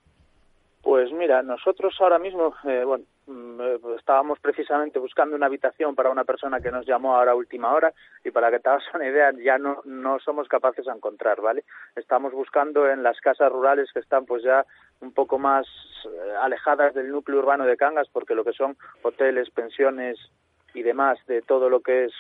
Pues 0.82 1.12
mira, 1.12 1.42
nosotros 1.42 1.94
ahora 2.00 2.18
mismo, 2.18 2.54
eh, 2.64 2.82
bueno, 2.84 3.04
mm, 3.26 3.60
eh, 3.60 3.78
estábamos 3.96 4.40
precisamente 4.40 4.98
buscando 4.98 5.36
una 5.36 5.46
habitación 5.46 5.94
para 5.94 6.10
una 6.10 6.24
persona 6.24 6.60
que 6.60 6.72
nos 6.72 6.84
llamó 6.84 7.14
ahora 7.14 7.36
última 7.36 7.72
hora 7.72 7.92
y 8.24 8.32
para 8.32 8.50
que 8.50 8.58
te 8.58 8.68
hagas 8.68 8.82
una 8.92 9.06
idea 9.06 9.30
ya 9.32 9.58
no, 9.58 9.80
no 9.84 10.18
somos 10.18 10.48
capaces 10.48 10.86
de 10.86 10.92
encontrar, 10.92 11.40
¿vale? 11.40 11.62
Estamos 11.94 12.32
buscando 12.32 12.90
en 12.90 13.04
las 13.04 13.20
casas 13.20 13.52
rurales 13.52 13.92
que 13.92 14.00
están 14.00 14.26
pues 14.26 14.42
ya 14.42 14.66
un 15.00 15.12
poco 15.12 15.38
más 15.38 15.66
eh, 16.04 16.34
alejadas 16.40 16.94
del 16.94 17.12
núcleo 17.12 17.38
urbano 17.38 17.64
de 17.64 17.76
Cangas 17.76 18.08
porque 18.08 18.34
lo 18.34 18.44
que 18.44 18.52
son 18.52 18.76
hoteles, 19.02 19.50
pensiones 19.50 20.18
y 20.74 20.82
demás 20.82 21.16
de 21.28 21.42
todo 21.42 21.70
lo 21.70 21.80
que 21.80 22.06
es 22.06 22.12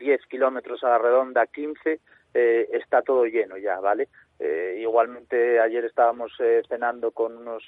10 0.00 0.26
kilómetros 0.26 0.82
a 0.82 0.88
la 0.88 0.98
redonda, 0.98 1.46
15, 1.46 2.00
eh, 2.34 2.68
está 2.72 3.02
todo 3.02 3.24
lleno 3.26 3.56
ya, 3.56 3.78
¿vale? 3.78 4.08
Eh, 4.38 4.78
igualmente 4.80 5.60
ayer 5.60 5.84
estábamos 5.84 6.32
eh, 6.40 6.62
cenando 6.68 7.12
con 7.12 7.36
unos 7.36 7.62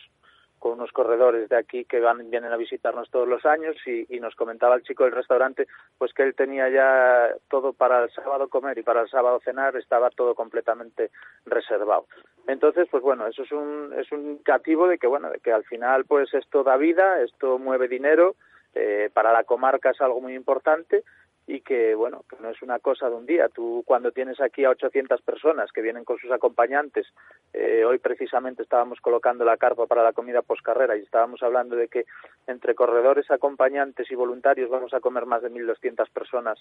con 0.58 0.72
unos 0.72 0.90
corredores 0.90 1.50
de 1.50 1.56
aquí 1.56 1.84
que 1.84 2.00
van, 2.00 2.30
vienen 2.30 2.50
a 2.50 2.56
visitarnos 2.56 3.10
todos 3.10 3.28
los 3.28 3.44
años 3.44 3.76
y, 3.86 4.06
y, 4.08 4.20
nos 4.20 4.34
comentaba 4.34 4.74
el 4.74 4.82
chico 4.82 5.04
del 5.04 5.12
restaurante 5.12 5.66
pues 5.98 6.14
que 6.14 6.22
él 6.22 6.34
tenía 6.34 6.70
ya 6.70 7.28
todo 7.50 7.74
para 7.74 8.04
el 8.04 8.10
sábado 8.10 8.48
comer 8.48 8.78
y 8.78 8.82
para 8.82 9.02
el 9.02 9.08
sábado 9.08 9.38
cenar 9.44 9.76
estaba 9.76 10.08
todo 10.08 10.34
completamente 10.34 11.10
reservado. 11.44 12.06
Entonces 12.46 12.88
pues 12.90 13.02
bueno 13.02 13.26
eso 13.26 13.42
es 13.42 13.52
un 13.52 13.92
es 13.96 14.10
un 14.12 14.20
indicativo 14.20 14.88
de 14.88 14.98
que 14.98 15.06
bueno 15.06 15.30
de 15.30 15.40
que 15.40 15.52
al 15.52 15.64
final 15.64 16.06
pues 16.06 16.32
esto 16.32 16.64
da 16.64 16.76
vida 16.76 17.20
esto 17.20 17.58
mueve 17.58 17.86
dinero 17.86 18.34
eh, 18.74 19.10
para 19.12 19.32
la 19.32 19.44
comarca 19.44 19.90
es 19.90 20.00
algo 20.00 20.20
muy 20.20 20.34
importante 20.34 21.04
y 21.48 21.60
que, 21.60 21.94
bueno, 21.94 22.24
que 22.28 22.36
no 22.40 22.50
es 22.50 22.60
una 22.60 22.80
cosa 22.80 23.08
de 23.08 23.14
un 23.14 23.24
día. 23.24 23.48
Tú 23.48 23.84
cuando 23.86 24.10
tienes 24.10 24.40
aquí 24.40 24.64
a 24.64 24.70
800 24.70 25.22
personas 25.22 25.70
que 25.70 25.80
vienen 25.80 26.04
con 26.04 26.18
sus 26.18 26.30
acompañantes, 26.32 27.06
eh, 27.52 27.84
hoy 27.84 27.98
precisamente 27.98 28.64
estábamos 28.64 29.00
colocando 29.00 29.44
la 29.44 29.56
carpa 29.56 29.86
para 29.86 30.02
la 30.02 30.12
comida 30.12 30.42
poscarrera 30.42 30.96
y 30.96 31.02
estábamos 31.02 31.42
hablando 31.44 31.76
de 31.76 31.86
que 31.86 32.04
entre 32.48 32.74
corredores, 32.74 33.30
acompañantes 33.30 34.10
y 34.10 34.16
voluntarios 34.16 34.70
vamos 34.70 34.92
a 34.92 35.00
comer 35.00 35.26
más 35.26 35.42
de 35.42 35.50
1.200 35.50 36.10
personas 36.10 36.58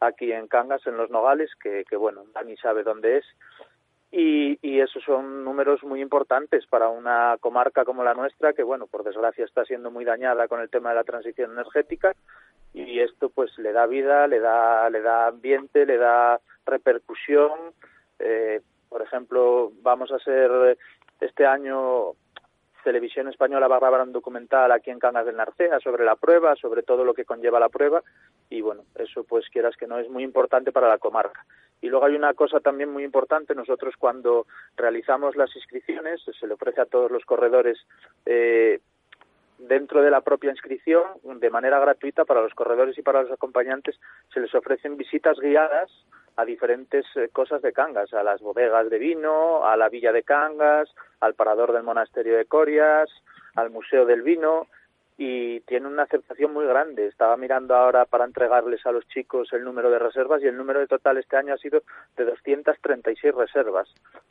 aquí 0.00 0.30
en 0.30 0.48
Cangas, 0.48 0.86
en 0.86 0.98
Los 0.98 1.10
Nogales, 1.10 1.50
que, 1.62 1.84
bueno, 1.96 2.24
Dani 2.34 2.56
sabe 2.58 2.82
dónde 2.82 3.18
es. 3.18 3.24
Y, 4.12 4.58
y, 4.62 4.80
esos 4.80 5.02
son 5.02 5.44
números 5.44 5.82
muy 5.82 6.00
importantes 6.00 6.64
para 6.66 6.88
una 6.88 7.36
comarca 7.40 7.84
como 7.84 8.04
la 8.04 8.14
nuestra, 8.14 8.52
que 8.52 8.62
bueno, 8.62 8.86
por 8.86 9.02
desgracia 9.02 9.44
está 9.44 9.64
siendo 9.64 9.90
muy 9.90 10.04
dañada 10.04 10.46
con 10.46 10.60
el 10.60 10.70
tema 10.70 10.90
de 10.90 10.94
la 10.94 11.04
transición 11.04 11.52
energética 11.52 12.14
y 12.76 13.00
esto 13.00 13.30
pues 13.30 13.56
le 13.58 13.72
da 13.72 13.86
vida, 13.86 14.26
le 14.26 14.38
da, 14.38 14.90
le 14.90 15.00
da 15.00 15.28
ambiente, 15.28 15.86
le 15.86 15.96
da 15.96 16.38
repercusión. 16.66 17.52
Eh, 18.18 18.60
por 18.90 19.00
ejemplo, 19.00 19.72
vamos 19.80 20.12
a 20.12 20.16
hacer 20.16 20.76
este 21.20 21.46
año 21.46 22.12
Televisión 22.84 23.26
Española 23.26 23.66
va 23.66 23.76
a 23.76 23.80
grabar 23.80 24.02
un 24.02 24.12
documental 24.12 24.70
aquí 24.70 24.90
en 24.90 25.00
Cangas 25.00 25.26
del 25.26 25.36
Narcea 25.36 25.80
sobre 25.80 26.04
la 26.04 26.14
prueba, 26.14 26.54
sobre 26.54 26.84
todo 26.84 27.02
lo 27.02 27.14
que 27.14 27.24
conlleva 27.24 27.58
la 27.58 27.68
prueba 27.68 28.00
y 28.48 28.60
bueno, 28.60 28.84
eso 28.94 29.24
pues 29.24 29.48
quieras 29.48 29.74
que 29.76 29.88
no 29.88 29.98
es 29.98 30.08
muy 30.08 30.22
importante 30.22 30.70
para 30.70 30.88
la 30.88 30.98
comarca. 30.98 31.44
Y 31.80 31.88
luego 31.88 32.06
hay 32.06 32.14
una 32.14 32.34
cosa 32.34 32.60
también 32.60 32.92
muy 32.92 33.02
importante, 33.02 33.56
nosotros 33.56 33.94
cuando 33.98 34.46
realizamos 34.76 35.34
las 35.34 35.54
inscripciones, 35.56 36.22
se 36.38 36.46
le 36.46 36.54
ofrece 36.54 36.80
a 36.80 36.86
todos 36.86 37.10
los 37.10 37.24
corredores 37.24 37.76
eh, 38.24 38.80
dentro 39.58 40.02
de 40.02 40.10
la 40.10 40.20
propia 40.20 40.50
inscripción, 40.50 41.04
de 41.22 41.50
manera 41.50 41.78
gratuita 41.78 42.24
para 42.24 42.42
los 42.42 42.54
corredores 42.54 42.96
y 42.98 43.02
para 43.02 43.22
los 43.22 43.32
acompañantes, 43.32 43.98
se 44.32 44.40
les 44.40 44.54
ofrecen 44.54 44.96
visitas 44.96 45.38
guiadas 45.38 45.90
a 46.36 46.44
diferentes 46.44 47.04
eh, 47.16 47.28
cosas 47.32 47.62
de 47.62 47.72
Cangas, 47.72 48.12
a 48.12 48.22
las 48.22 48.40
bodegas 48.40 48.90
de 48.90 48.98
vino, 48.98 49.64
a 49.64 49.76
la 49.76 49.88
villa 49.88 50.12
de 50.12 50.22
Cangas, 50.22 50.94
al 51.20 51.34
parador 51.34 51.72
del 51.72 51.82
monasterio 51.82 52.36
de 52.36 52.44
Corias, 52.44 53.08
al 53.54 53.70
museo 53.70 54.04
del 54.04 54.22
vino 54.22 54.66
y 55.18 55.60
tiene 55.60 55.86
una 55.86 56.02
aceptación 56.02 56.52
muy 56.52 56.66
grande. 56.66 57.06
Estaba 57.06 57.36
mirando 57.38 57.74
ahora 57.74 58.04
para 58.04 58.26
entregarles 58.26 58.84
a 58.84 58.92
los 58.92 59.06
chicos 59.08 59.50
el 59.52 59.64
número 59.64 59.90
de 59.90 59.98
reservas 59.98 60.42
y 60.42 60.46
el 60.46 60.56
número 60.56 60.80
de 60.80 60.86
total 60.86 61.16
este 61.16 61.36
año 61.36 61.54
ha 61.54 61.58
sido 61.58 61.82
de 62.16 62.24
236 62.24 63.34
reservas. 63.34 63.88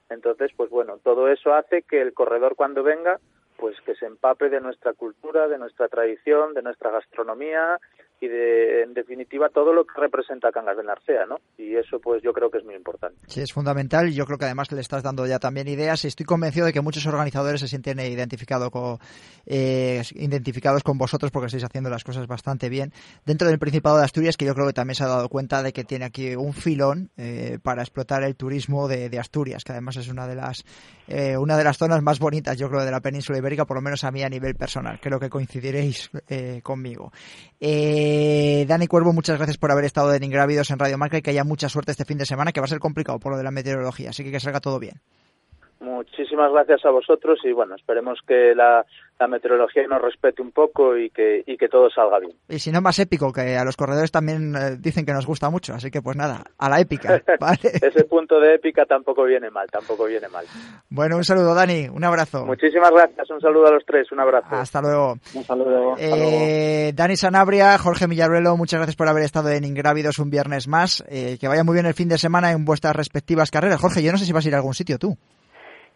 Entonces, 0.09 0.51
pues 0.55 0.69
bueno, 0.69 0.99
todo 1.03 1.27
eso 1.29 1.55
hace 1.55 1.81
que 1.81 2.01
el 2.01 2.13
corredor 2.13 2.55
cuando 2.55 2.83
venga 2.83 3.19
pues 3.57 3.79
que 3.81 3.95
se 3.95 4.05
empape 4.05 4.49
de 4.49 4.61
nuestra 4.61 4.93
cultura, 4.93 5.47
de 5.47 5.57
nuestra 5.57 5.87
tradición, 5.87 6.53
de 6.53 6.61
nuestra 6.61 6.91
gastronomía 6.91 7.79
y 8.19 8.27
de, 8.27 8.83
en 8.83 8.93
definitiva 8.93 9.49
todo 9.49 9.73
lo 9.73 9.85
que 9.85 9.99
representa 9.99 10.51
Cangas 10.51 10.77
de 10.77 10.83
Narcea, 10.83 11.25
¿no? 11.25 11.37
Y 11.57 11.75
eso 11.75 11.99
pues 11.99 12.21
yo 12.23 12.33
creo 12.33 12.49
que 12.49 12.59
es 12.59 12.65
muy 12.65 12.75
importante. 12.75 13.17
Sí, 13.27 13.41
es 13.41 13.51
fundamental. 13.51 14.11
Yo 14.11 14.25
creo 14.25 14.37
que 14.37 14.45
además 14.45 14.71
le 14.71 14.81
estás 14.81 15.03
dando 15.03 15.25
ya 15.27 15.39
también 15.39 15.67
ideas 15.67 16.03
y 16.05 16.07
estoy 16.07 16.25
convencido 16.25 16.65
de 16.65 16.73
que 16.73 16.81
muchos 16.81 17.05
organizadores 17.05 17.61
se 17.61 17.67
sienten 17.67 17.99
identificado 17.99 18.71
con, 18.71 18.99
eh, 19.45 20.01
identificados 20.13 20.83
con 20.83 20.97
vosotros 20.97 21.31
porque 21.31 21.47
estáis 21.47 21.63
haciendo 21.63 21.89
las 21.89 22.03
cosas 22.03 22.27
bastante 22.27 22.69
bien. 22.69 22.91
Dentro 23.25 23.47
del 23.47 23.59
Principado 23.59 23.97
de 23.97 24.05
Asturias, 24.05 24.37
que 24.37 24.45
yo 24.45 24.53
creo 24.53 24.67
que 24.67 24.73
también 24.73 24.95
se 24.95 25.03
ha 25.03 25.07
dado 25.07 25.29
cuenta 25.29 25.61
de 25.63 25.73
que 25.73 25.83
tiene 25.83 26.05
aquí 26.05 26.35
un 26.35 26.53
filón 26.53 27.09
eh, 27.17 27.59
para 27.61 27.81
explotar 27.81 28.23
el 28.23 28.35
turismo 28.35 28.87
de, 28.87 29.09
de, 29.09 29.19
Asturias, 29.19 29.63
que 29.63 29.71
además 29.71 29.97
es 29.97 30.09
una 30.09 30.27
de 30.27 30.35
las 30.35 30.63
eh, 31.07 31.37
una 31.37 31.57
de 31.57 31.63
las 31.63 31.77
zonas 31.77 32.01
más 32.01 32.19
bonitas, 32.19 32.57
yo 32.57 32.69
creo, 32.69 32.83
de 32.83 32.91
la 32.91 32.99
península 32.99 33.37
ibérica, 33.37 33.65
por 33.65 33.77
lo 33.77 33.81
menos 33.81 34.03
a 34.03 34.11
mí 34.11 34.23
a 34.23 34.29
nivel 34.29 34.55
personal. 34.55 34.99
Creo 34.99 35.19
que 35.19 35.29
coincidiréis 35.29 36.09
eh, 36.27 36.61
conmigo. 36.63 37.11
Eh, 37.59 38.04
Dani 38.67 38.87
Cuervo, 38.87 39.13
muchas 39.13 39.37
gracias 39.37 39.57
por 39.57 39.71
haber 39.71 39.85
estado 39.85 40.13
en 40.13 40.23
Ingrávidos 40.23 40.71
en 40.71 40.79
Radio 40.79 40.97
Marca 40.97 41.17
y 41.17 41.21
que 41.21 41.31
haya 41.31 41.43
mucha 41.43 41.69
suerte 41.69 41.91
este 41.91 42.05
fin 42.05 42.17
de 42.17 42.25
semana, 42.25 42.51
que 42.51 42.59
va 42.59 42.65
a 42.65 42.67
ser 42.67 42.79
complicado 42.79 43.19
por 43.19 43.31
lo 43.31 43.37
de 43.37 43.43
la 43.43 43.51
meteorología, 43.51 44.09
así 44.09 44.23
que 44.23 44.31
que 44.31 44.39
salga 44.39 44.59
todo 44.59 44.79
bien. 44.79 44.95
Muchísimas 45.79 46.51
gracias 46.51 46.85
a 46.85 46.89
vosotros 46.89 47.39
y 47.43 47.51
bueno, 47.51 47.75
esperemos 47.75 48.19
que 48.27 48.55
la, 48.55 48.85
la 49.19 49.27
meteorología 49.27 49.87
nos 49.87 50.01
respete 50.01 50.41
un 50.41 50.51
poco 50.51 50.97
y 50.97 51.09
que, 51.09 51.43
y 51.45 51.57
que 51.57 51.69
todo 51.69 51.89
salga 51.89 52.19
bien. 52.19 52.33
Y 52.49 52.59
si 52.59 52.71
no, 52.71 52.81
más 52.81 52.99
épico, 52.99 53.31
que 53.31 53.55
a 53.55 53.63
los 53.63 53.77
corredores 53.77 54.11
también 54.11 54.55
eh, 54.55 54.77
dicen 54.77 55.05
que 55.05 55.13
nos 55.13 55.25
gusta 55.25 55.49
mucho, 55.49 55.73
así 55.73 55.89
que 55.89 56.01
pues 56.01 56.17
nada, 56.17 56.43
a 56.57 56.69
la 56.69 56.79
épica. 56.79 57.21
¿vale? 57.39 57.59
Ese 57.63 58.03
punto 58.05 58.39
de 58.39 58.55
épica 58.55 58.85
tampoco 58.85 59.23
viene 59.23 59.49
mal, 59.49 59.67
tampoco 59.71 60.05
viene 60.05 60.27
mal. 60.27 60.45
Bueno, 60.89 61.17
un 61.17 61.23
saludo, 61.23 61.53
Dani, 61.53 61.87
un 61.87 62.03
abrazo. 62.03 62.45
Muchísimas 62.45 62.91
gracias, 62.91 63.29
un 63.29 63.39
saludo 63.39 63.67
a 63.67 63.71
los 63.71 63.85
tres, 63.85 64.11
un 64.11 64.19
abrazo. 64.19 64.47
Hasta 64.51 64.81
luego. 64.81 65.15
Un 65.33 65.43
saludo. 65.43 65.95
Eh, 65.97 66.09
luego. 66.09 66.95
Dani 66.95 67.15
Sanabria, 67.15 67.77
Jorge 67.77 68.07
Millaruelo, 68.07 68.57
muchas 68.57 68.79
gracias 68.79 68.95
por 68.95 69.07
haber 69.07 69.23
estado 69.23 69.49
en 69.49 69.63
Ingrávidos 69.63 70.19
un 70.19 70.29
viernes 70.29 70.67
más. 70.67 71.03
Eh, 71.07 71.37
que 71.39 71.47
vaya 71.47 71.63
muy 71.63 71.73
bien 71.73 71.85
el 71.85 71.93
fin 71.93 72.09
de 72.09 72.17
semana 72.17 72.51
en 72.51 72.65
vuestras 72.65 72.95
respectivas 72.95 73.51
carreras. 73.51 73.79
Jorge, 73.79 74.03
yo 74.03 74.11
no 74.11 74.17
sé 74.17 74.25
si 74.25 74.33
vas 74.33 74.45
a 74.45 74.47
ir 74.49 74.55
a 74.55 74.57
algún 74.57 74.73
sitio 74.73 74.97
tú. 74.97 75.17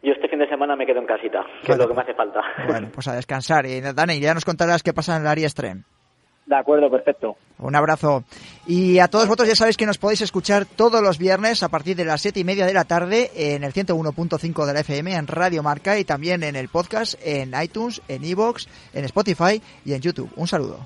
Yo 0.01 0.13
este 0.13 0.29
fin 0.29 0.39
de 0.39 0.47
semana 0.47 0.75
me 0.75 0.85
quedo 0.85 0.99
en 0.99 1.05
casita, 1.05 1.43
que 1.61 1.67
bueno, 1.67 1.83
es 1.83 1.87
lo 1.87 1.87
que 1.89 1.93
me 1.95 2.01
hace 2.01 2.13
falta. 2.13 2.41
Bueno, 2.67 2.89
pues 2.93 3.07
a 3.07 3.15
descansar. 3.15 3.65
Y 3.65 3.81
Dani, 3.81 4.19
ya 4.19 4.33
nos 4.33 4.45
contarás 4.45 4.83
qué 4.83 4.93
pasa 4.93 5.15
en 5.15 5.23
el 5.23 5.27
área. 5.27 5.47
De 6.49 6.55
acuerdo, 6.55 6.89
perfecto. 6.89 7.35
Un 7.59 7.75
abrazo. 7.75 8.23
Y 8.65 8.97
a 8.99 9.07
todos 9.07 9.27
vosotros 9.27 9.49
ya 9.49 9.55
sabéis 9.55 9.77
que 9.77 9.85
nos 9.85 9.99
podéis 9.99 10.21
escuchar 10.21 10.65
todos 10.65 11.01
los 11.01 11.19
viernes 11.19 11.61
a 11.61 11.69
partir 11.69 11.95
de 11.95 12.05
las 12.05 12.21
siete 12.21 12.39
y 12.39 12.43
media 12.43 12.65
de 12.65 12.73
la 12.73 12.85
tarde 12.85 13.29
en 13.35 13.63
el 13.63 13.71
101.5 13.71 14.65
de 14.65 14.73
la 14.73 14.79
FM, 14.79 15.13
en 15.13 15.27
Radio 15.27 15.61
Marca 15.61 15.99
y 15.99 16.05
también 16.05 16.41
en 16.41 16.55
el 16.55 16.69
podcast, 16.69 17.15
en 17.23 17.53
iTunes, 17.61 18.01
en 18.07 18.23
Evox, 18.23 18.67
en 18.93 19.05
Spotify 19.05 19.61
y 19.85 19.93
en 19.93 20.01
YouTube. 20.01 20.31
Un 20.37 20.47
saludo. 20.47 20.79